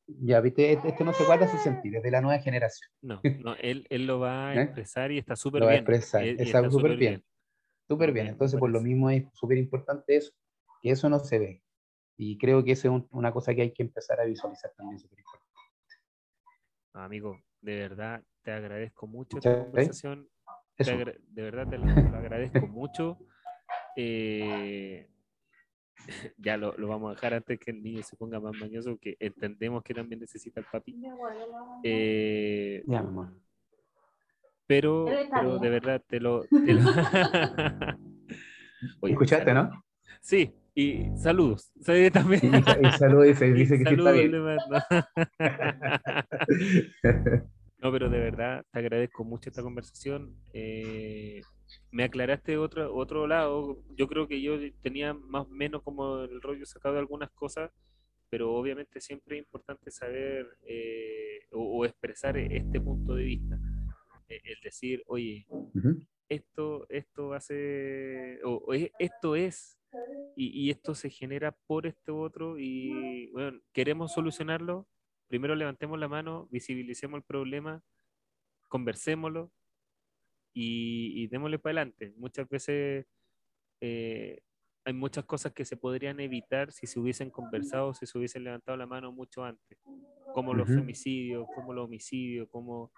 [0.07, 2.89] Ya, viste, este, este no se guarda sus sentires, de la nueva generación.
[3.01, 4.61] No, no, él, él lo va a ¿Eh?
[4.61, 5.83] expresar y está súper Lo va a bien.
[5.83, 7.23] expresar, y está súper bien.
[7.87, 10.31] Súper bien, bien, entonces por lo mismo es súper importante eso,
[10.81, 11.63] que eso no se ve.
[12.17, 14.99] Y creo que esa es un- una cosa que hay que empezar a visualizar también,
[14.99, 15.45] súper importante.
[16.93, 20.29] Amigo, de verdad te agradezco mucho esta conversación.
[20.75, 20.91] te Eso.
[20.93, 23.17] agra- de verdad te lo, te lo agradezco mucho.
[23.97, 25.09] Eh,
[26.37, 29.15] ya lo, lo vamos a dejar antes que el niño se ponga más mañoso, que
[29.19, 30.95] entendemos que también necesita el papi.
[31.83, 33.29] Eh, Ya, mi amor.
[34.67, 36.43] pero, pero de verdad te lo.
[36.65, 36.81] te lo-
[39.01, 39.83] Oye, ¿Escuchaste, no?
[40.21, 41.71] Sí, y saludos.
[41.81, 42.41] Sí, también.
[42.43, 44.31] Y, y saludos, dice, Y dice que sí está bien.
[47.85, 50.35] No, pero de verdad te agradezco mucho esta conversación.
[50.53, 51.39] Eh,
[51.91, 53.77] me aclaraste otro, otro lado.
[53.95, 57.69] Yo creo que yo tenía más o menos como el rollo sacado de algunas cosas,
[58.31, 63.59] pero obviamente siempre es importante saber eh, o, o expresar este punto de vista.
[64.29, 66.01] Eh, el decir, oye, Ujú.
[66.27, 69.77] esto, esto hace, o, o es- esto es,
[70.35, 74.87] y, y esto se genera por esto otro, y bueno, queremos solucionarlo,
[75.27, 77.83] primero levantemos la mano, visibilicemos el problema,
[78.69, 79.51] conversémoslo
[80.53, 82.13] y, y démosle para adelante.
[82.17, 83.05] Muchas veces
[83.81, 84.41] eh,
[84.85, 88.77] hay muchas cosas que se podrían evitar si se hubiesen conversado, si se hubiesen levantado
[88.77, 89.79] la mano mucho antes,
[90.33, 90.75] como los Ujú.
[90.75, 92.91] femicidios, como los homicidios, como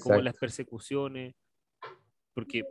[0.00, 1.34] como las persecuciones,
[2.34, 2.62] porque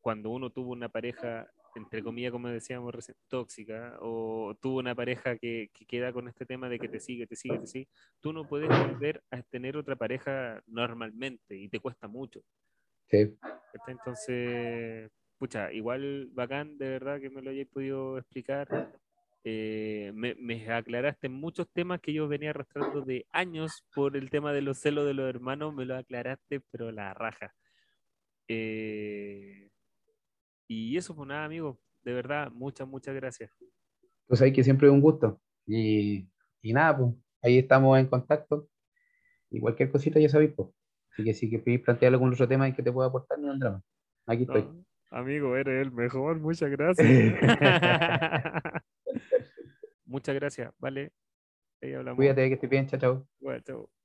[0.00, 5.36] cuando uno tuvo una pareja, entre comillas, como decíamos recién, tóxica, o tuvo una pareja
[5.36, 7.88] que, que queda con este tema de que te sigue, te sigue, te sigue,
[8.20, 12.40] tú no puedes volver a tener otra pareja normalmente y te cuesta mucho.
[13.08, 13.36] Sí.
[13.86, 18.68] Entonces, pucha, igual bacán, de verdad, que me lo hayáis podido explicar.
[19.46, 24.52] Eh, me, me aclaraste muchos temas que yo venía arrastrando de años por el tema
[24.54, 27.54] de los celos de los hermanos, me lo aclaraste, pero la raja.
[28.48, 29.63] Eh,
[30.66, 33.50] y eso, pues nada, amigo, de verdad, muchas, muchas gracias.
[34.26, 35.40] Pues ahí que siempre es un gusto.
[35.66, 36.28] Y,
[36.62, 38.68] y nada, pues ahí estamos en contacto.
[39.50, 40.68] Y cualquier cosita ya sabéis, pues.
[41.12, 43.82] Así que si queréis plantear algún otro tema en que te pueda aportar, no drama.
[44.26, 44.62] Aquí estoy.
[44.62, 47.06] No, amigo, eres el mejor, muchas gracias.
[50.06, 51.12] muchas gracias, vale.
[51.80, 52.16] Ahí hablamos.
[52.16, 53.28] Cuídate, que estés bien, chao, chao.
[53.40, 54.03] Bueno, chao.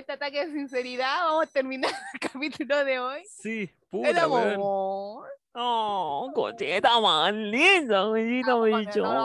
[0.00, 3.22] Este ataque de sinceridad vamos a terminar el capítulo de hoy.
[3.26, 4.54] Sí, El puta, weón.
[4.54, 5.28] amor.
[5.52, 8.04] Oh, cocheta más linda,
[8.44, 9.18] cocheta.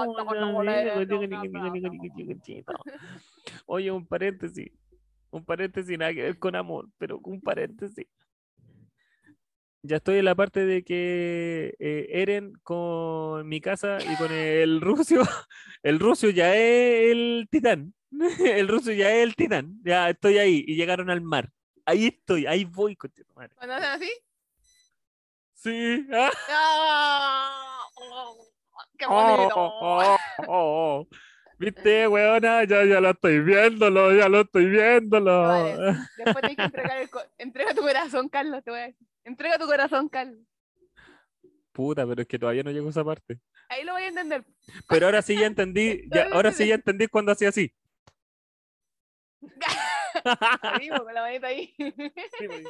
[3.65, 4.71] Oye, un paréntesis.
[5.29, 8.07] Un paréntesis, nada que ver con amor, pero un paréntesis.
[9.83, 14.81] Ya estoy en la parte de que eh, Eren con mi casa y con el
[15.11, 15.21] ruso,
[15.83, 17.93] el ruso ya es el titán.
[18.39, 19.79] El ruso ya es el titán.
[19.83, 21.49] Ya estoy ahí y llegaron al mar.
[21.85, 23.53] Ahí estoy, ahí voy, cocheta madre.
[23.55, 24.11] ¿Cuándo hacen así?
[25.53, 26.05] Sí.
[26.13, 26.31] ah.
[26.49, 27.81] ¡Ah!
[27.97, 28.37] Oh,
[28.97, 29.55] ¡Qué Oh, bonito!
[29.57, 31.07] oh, oh, oh.
[31.57, 32.63] ¿Viste, weona?
[32.65, 35.41] Ya, ya lo estoy viéndolo, ya lo estoy viéndolo.
[35.43, 35.97] Vale.
[36.17, 39.07] Después tienes que entregar el co- entrega tu corazón, Carlos, te voy a decir.
[39.23, 40.39] Entrega tu corazón, Carlos.
[41.71, 43.39] Puta, pero es que todavía no llego a esa parte.
[43.69, 44.43] Ahí lo voy a entender.
[44.87, 47.73] Pero ahora sí ya entendí, ya, ahora sí ya entendí cuando hacía así.
[50.61, 51.73] Amigo, con la manita ahí.
[51.77, 52.63] Sí, pues.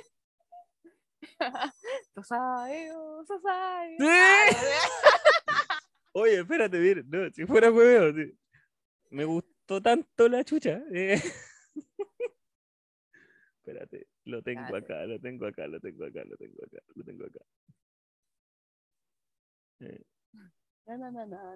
[2.16, 3.98] Sasaeo, sasaeo.
[4.00, 4.06] ¡Sí!
[4.08, 5.80] Ah,
[6.14, 8.38] Oye, espérate, mira, no, si fuera hueveo, sí.
[9.10, 10.82] me gustó tanto la chucha.
[10.94, 11.20] eh.
[13.60, 14.94] Espérate, lo tengo Espérate.
[14.94, 17.40] acá, lo tengo acá, lo tengo acá, lo tengo acá, lo tengo acá.
[19.80, 20.04] Eh,
[20.86, 21.56] na, na, na,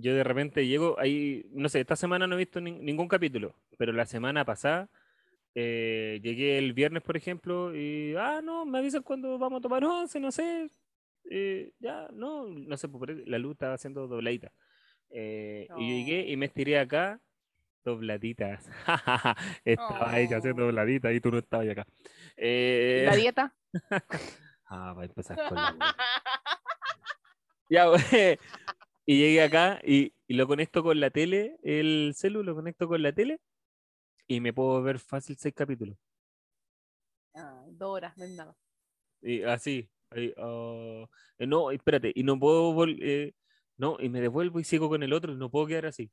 [0.00, 3.54] yo de repente llego ahí, no sé, esta semana no he visto nin- ningún capítulo,
[3.78, 4.88] pero la semana pasada
[5.54, 9.84] eh, llegué el viernes, por ejemplo, y, ah, no, me avisan cuando vamos a tomar
[9.84, 10.70] once, no sé,
[11.30, 14.52] eh, ya, no, no sé, pues, la luz estaba haciendo dobladita.
[15.10, 17.20] Eh, Y yo llegué y me estiré acá,
[17.84, 18.68] dobladitas.
[19.64, 20.66] Estaba ahí haciendo Oh.
[20.66, 21.86] dobladitas y tú no estabas acá.
[22.36, 23.54] La dieta.
[24.72, 25.74] Ah, va a empezar con la.
[27.68, 27.86] Ya.
[29.06, 33.02] Y llegué acá y, y lo conecto con la tele, el celu lo conecto con
[33.02, 33.40] la tele
[34.26, 35.96] y me puedo ver fácil seis capítulos.
[37.34, 38.56] Ah, dos horas, no es nada.
[39.22, 39.90] Y así.
[40.36, 41.04] ah,
[41.38, 43.32] eh, no, espérate, y no puedo eh,
[43.76, 46.10] no, y me devuelvo y sigo con el otro, no puedo quedar así.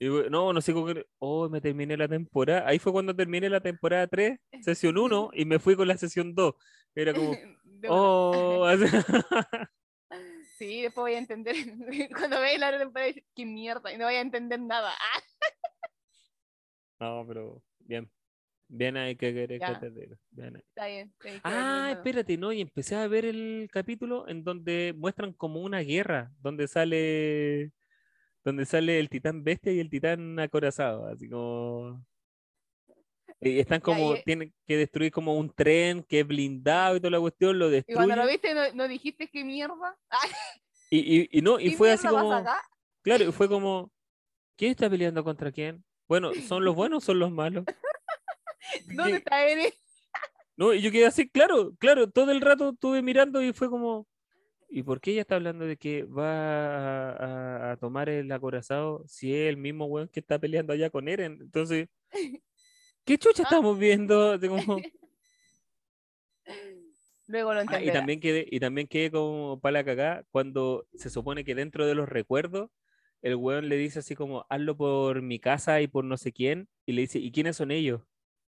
[0.00, 2.66] Y no, no sigo con Oh, me terminé la temporada.
[2.66, 6.34] Ahí fue cuando terminé la temporada 3, sesión 1, y me fui con la sesión
[6.34, 6.54] 2.
[6.94, 7.32] Era como,
[7.88, 8.66] oh.
[10.56, 11.54] Sí, después voy a entender.
[12.16, 14.92] Cuando veis la temporada, qué mierda, y no voy a entender nada.
[17.00, 18.10] No, pero bien.
[18.68, 20.62] Bien ahí que querés que te diga, bien ahí.
[20.68, 21.12] está bien.
[21.20, 25.60] tenéis que Ah, espérate, no, y empecé a ver el capítulo en donde muestran como
[25.60, 27.72] una guerra, donde sale
[28.42, 32.04] donde sale el titán bestia y el titán acorazado, así como
[33.44, 37.10] y están como y- tienen que destruir como un tren que es blindado y toda
[37.10, 39.96] la cuestión, lo Y cuando lo destruyen viste, no, no dijiste qué mierda.
[40.90, 42.44] Y, y, y no, y ¿qué fue así como
[43.02, 43.90] claro, fue como
[44.56, 45.82] ¿quién está peleando contra quién?
[46.06, 47.64] Bueno, ¿son los buenos o son los malos?
[48.86, 49.72] ¿Dónde ¿Qué- está Eren?
[50.56, 54.06] No, y yo quedé así, claro, claro, todo el rato estuve mirando y fue como,
[54.68, 59.02] ¿y por qué ella está hablando de que va a, a- a tomar el acorazado
[59.08, 61.38] si es el mismo weón que está peleando allá con Eren?
[61.40, 61.88] Entonces,
[63.04, 63.46] ¿qué chucha Ah.
[63.50, 64.38] estamos viendo?
[64.40, 64.78] Como-
[67.26, 71.08] Luego lo Ah, y también quedé, y también quedé como para la cagá cuando se
[71.08, 72.70] supone que dentro de los recuerdos,
[73.22, 76.68] el weón le dice así como, hazlo por mi casa y por no sé quién,
[76.84, 78.02] y le dice, ¿y quiénes son ellos?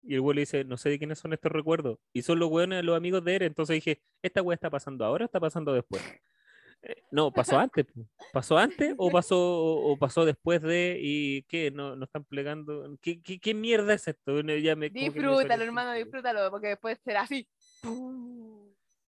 [0.02, 1.98] Y el weón le dice, no sé de quiénes son estos recuerdos.
[2.12, 3.46] Y son los weones, los amigos de Eren.
[3.48, 6.02] Entonces dije, ¿esta weá está pasando ahora o está pasando después?
[6.86, 7.86] Eh, no, pasó antes.
[8.32, 10.98] ¿Pasó antes o pasó, o, pasó después de?
[11.00, 11.70] ¿Y qué?
[11.70, 12.98] ¿No, no están plegando?
[13.00, 14.34] ¿Qué, qué, qué mierda es esto?
[14.34, 17.48] Bueno, ya me- Disfrútalo, hermano, disfrútalo, porque después será así.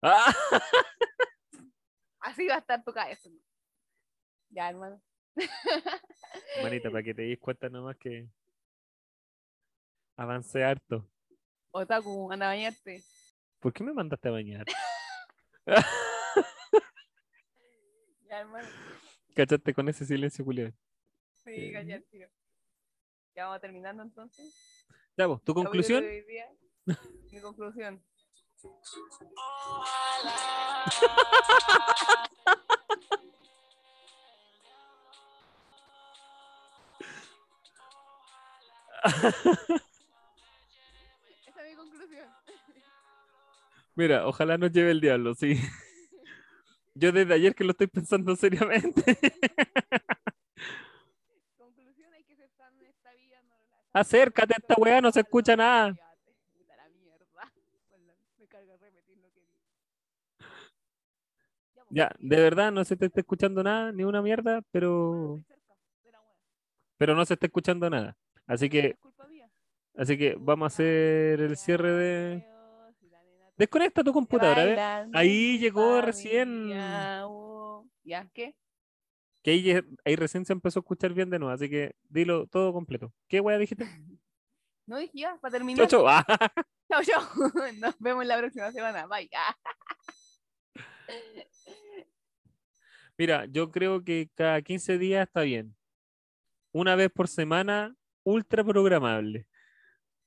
[0.02, 0.34] Ah,
[2.20, 3.30] Así va a estar tu cabeza.
[4.50, 5.00] Ya, hermano.
[6.62, 8.28] manita, para que te des cuenta nomás que
[10.16, 11.08] avancé harto.
[11.70, 13.02] Otaku, anda a bañarte.
[13.60, 14.66] ¿Por qué me mandaste a bañar?
[18.30, 18.68] Ya, hermano.
[19.34, 20.72] ¿Cachaste con ese silencio, Julián?
[21.44, 21.72] Sí, Eh.
[21.72, 22.28] callar, tío.
[23.34, 24.86] Ya vamos terminando entonces.
[25.16, 26.04] Ya, vos, ¿tu conclusión?
[27.32, 28.00] Mi conclusión.
[41.46, 42.28] Esa es mi conclusión.
[43.94, 45.58] Mira, ojalá nos lleve el diablo, sí.
[46.94, 49.16] Yo desde ayer que lo estoy pensando seriamente.
[51.56, 53.40] Conclusión, hay que ser sano en esta vida.
[53.42, 53.54] No
[53.94, 55.94] la- Acércate a esta weá, no se escucha nada.
[56.54, 57.26] Puta la mierda.
[57.90, 59.52] Bueno, me carga repetir lo que digo.
[61.74, 65.42] pues, Ya, de verdad no se te está escuchando nada, ni una mierda, pero,
[66.96, 68.16] pero no se está escuchando nada.
[68.46, 68.96] Así que,
[69.96, 72.32] así que vamos a hacer el cierre de.
[72.34, 74.68] Adiós, y la nena te- Desconecta tu computadora, ¿eh?
[74.68, 76.72] Bailando Ahí llegó recién.
[77.24, 77.86] oh.
[78.02, 78.26] ¿Ya?
[78.32, 78.56] ¿Qué?
[79.42, 83.12] Que ahí, recién se empezó a escuchar bien de nuevo, así que dilo todo completo.
[83.28, 83.84] ¿Qué weá dijiste?
[84.86, 85.86] No dije ya, para terminar.
[85.86, 86.08] Chau, chau.
[86.08, 86.24] Ah,
[86.90, 87.22] Chao, chao.
[87.78, 89.06] Nos vemos la próxima semana.
[89.06, 89.30] Bye.
[89.32, 89.56] Ah.
[93.16, 95.76] Mira, yo creo que cada 15 días está bien.
[96.72, 99.46] Una vez por semana, ultra programable.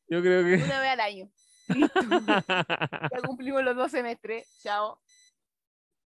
[0.07, 0.63] Yo creo que.
[0.63, 1.29] Una vez al año.
[1.69, 2.00] Listo.
[3.11, 4.48] Ya cumplimos los dos semestres.
[4.61, 5.00] Chao.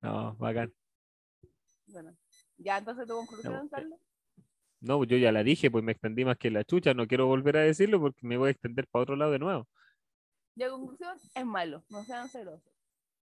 [0.03, 0.73] No, bacán.
[1.87, 2.17] Bueno.
[2.59, 3.99] Ya, entonces tu conclusión, No, Carlos.
[4.81, 6.95] No, yo ya la dije, pues me extendí más que la chucha.
[6.95, 9.67] No quiero volver a decirlo porque me voy a extender para otro lado de nuevo.
[10.55, 11.83] Ya, conclusión, es malo.
[11.89, 12.73] No sean celosos.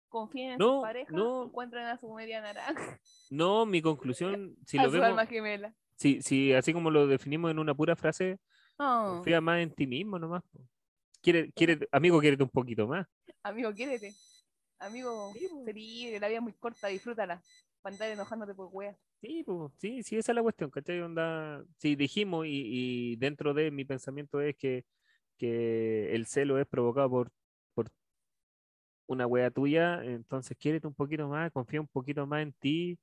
[0.09, 1.13] Confíen en No, su pareja.
[1.13, 1.45] no.
[1.45, 3.01] Encuentren a su media naranja.
[3.31, 5.75] No, mi conclusión, si a lo su vemos, alma gemela.
[5.97, 8.39] si, si así como lo definimos en una pura frase,
[8.77, 10.43] Oh, confía más en ti mismo nomás.
[10.53, 10.61] po.
[11.25, 13.07] Quiere, quiere, amigo, quiérete un poquito más.
[13.43, 14.13] amigo, quiérete.
[14.79, 17.43] Amigo, sé libre, la vida es muy corta, disfrútala.
[17.81, 18.95] Para andar enojándote por weas.
[19.23, 21.01] Sí, pues, sí, sí, esa es la cuestión, ¿cachai?
[21.01, 24.85] Onda, sí, dijimos y, y dentro de mi pensamiento es que,
[25.39, 27.33] que el celo es provocado por,
[27.73, 27.91] por
[29.07, 32.99] una wea tuya, entonces quiérete un poquito más, confía un poquito más en ti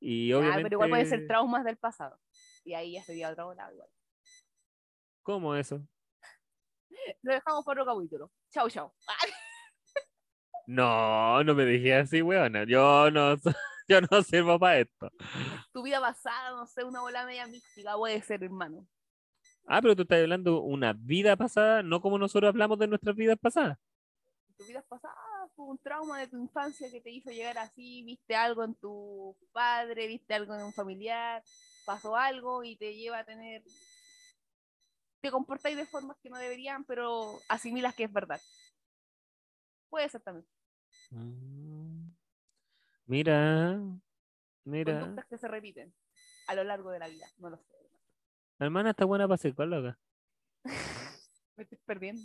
[0.00, 0.64] y Ya, obviamente...
[0.64, 2.18] pero igual puede ser traumas del pasado.
[2.62, 3.88] Y ahí ya sería otra bola igual.
[5.22, 5.86] ¿Cómo eso?
[7.22, 8.30] Lo dejamos por otro capítulo.
[8.50, 8.92] Chau, chau.
[10.66, 12.64] No, no me dije así, weona.
[12.64, 13.36] Yo no,
[13.88, 15.10] yo no sirvo para esto.
[15.72, 18.86] Tu vida pasada, no sé, una bola media mística puede ser, hermano.
[19.66, 23.38] Ah, pero tú estás hablando una vida pasada, no como nosotros hablamos de nuestras vidas
[23.38, 23.78] pasadas.
[24.58, 25.14] Tu vida pasada
[25.56, 29.36] fue un trauma de tu infancia que te hizo llegar así, viste algo en tu
[29.52, 31.42] padre, viste algo en un familiar,
[31.86, 33.62] pasó algo y te lleva a tener...
[35.24, 38.38] Te comportáis de formas que no deberían, pero asimilas que es verdad.
[39.88, 40.46] Puede ser también.
[41.08, 42.10] Mm.
[43.06, 43.80] Mira,
[44.64, 45.00] mira.
[45.00, 45.94] Conductas que se repiten
[46.46, 47.26] a lo largo de la vida.
[47.38, 47.64] No lo sé.
[48.58, 49.98] La hermana está buena para ser loca.
[51.56, 52.22] Me estoy perdiendo.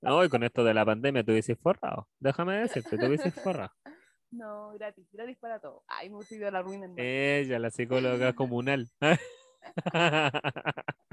[0.00, 2.08] No, y con esto de la pandemia te hubieses forrado.
[2.18, 3.70] Déjame decirte, te hubieses forrado.
[4.32, 5.84] No, gratis, gratis para todo.
[5.86, 7.02] Ay, me hubiese ido a la ruina, hermano.
[7.02, 8.90] Ella, la psicóloga comunal.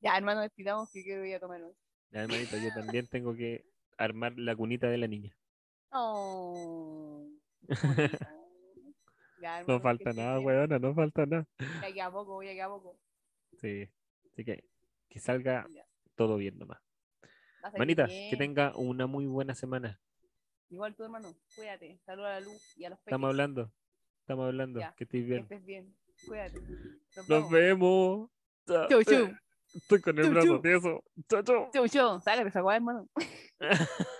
[0.00, 1.72] Ya, hermano, despidamos que quiero ir a tomar hoy.
[2.10, 3.64] Ya, hermanito, yo también tengo que
[3.96, 5.36] armar la cunita de la niña.
[5.92, 7.26] Oh.
[9.40, 10.46] Ya, hermano, No que falta nada, bien.
[10.46, 11.46] weona, no falta nada.
[11.58, 12.98] Ya queda poco, ya queda poco.
[13.60, 13.88] Sí,
[14.32, 14.64] así que
[15.08, 15.86] que salga Ya.
[16.16, 16.80] todo bien nomás.
[17.62, 18.38] Va a salir Manita, que bien.
[18.38, 20.00] tenga una muy buena semana.
[20.70, 22.00] Igual tú, hermano, cuídate.
[22.04, 23.12] Saluda a la luz y a los peques.
[23.12, 23.72] Estamos hablando,
[24.22, 25.42] estamos hablando, Ya, que estés Que bien.
[25.44, 25.96] estés bien.
[26.26, 26.60] Cuídate.
[27.16, 28.28] Nos Nos vemos.
[28.66, 29.38] Chau, chau.
[29.74, 30.62] Estoy con el Chau, brazo chau.
[30.62, 31.04] tieso.
[31.28, 31.70] Chao, chao.
[31.72, 32.20] Chau, chau.
[32.20, 33.08] Sácate esa weá, hermano.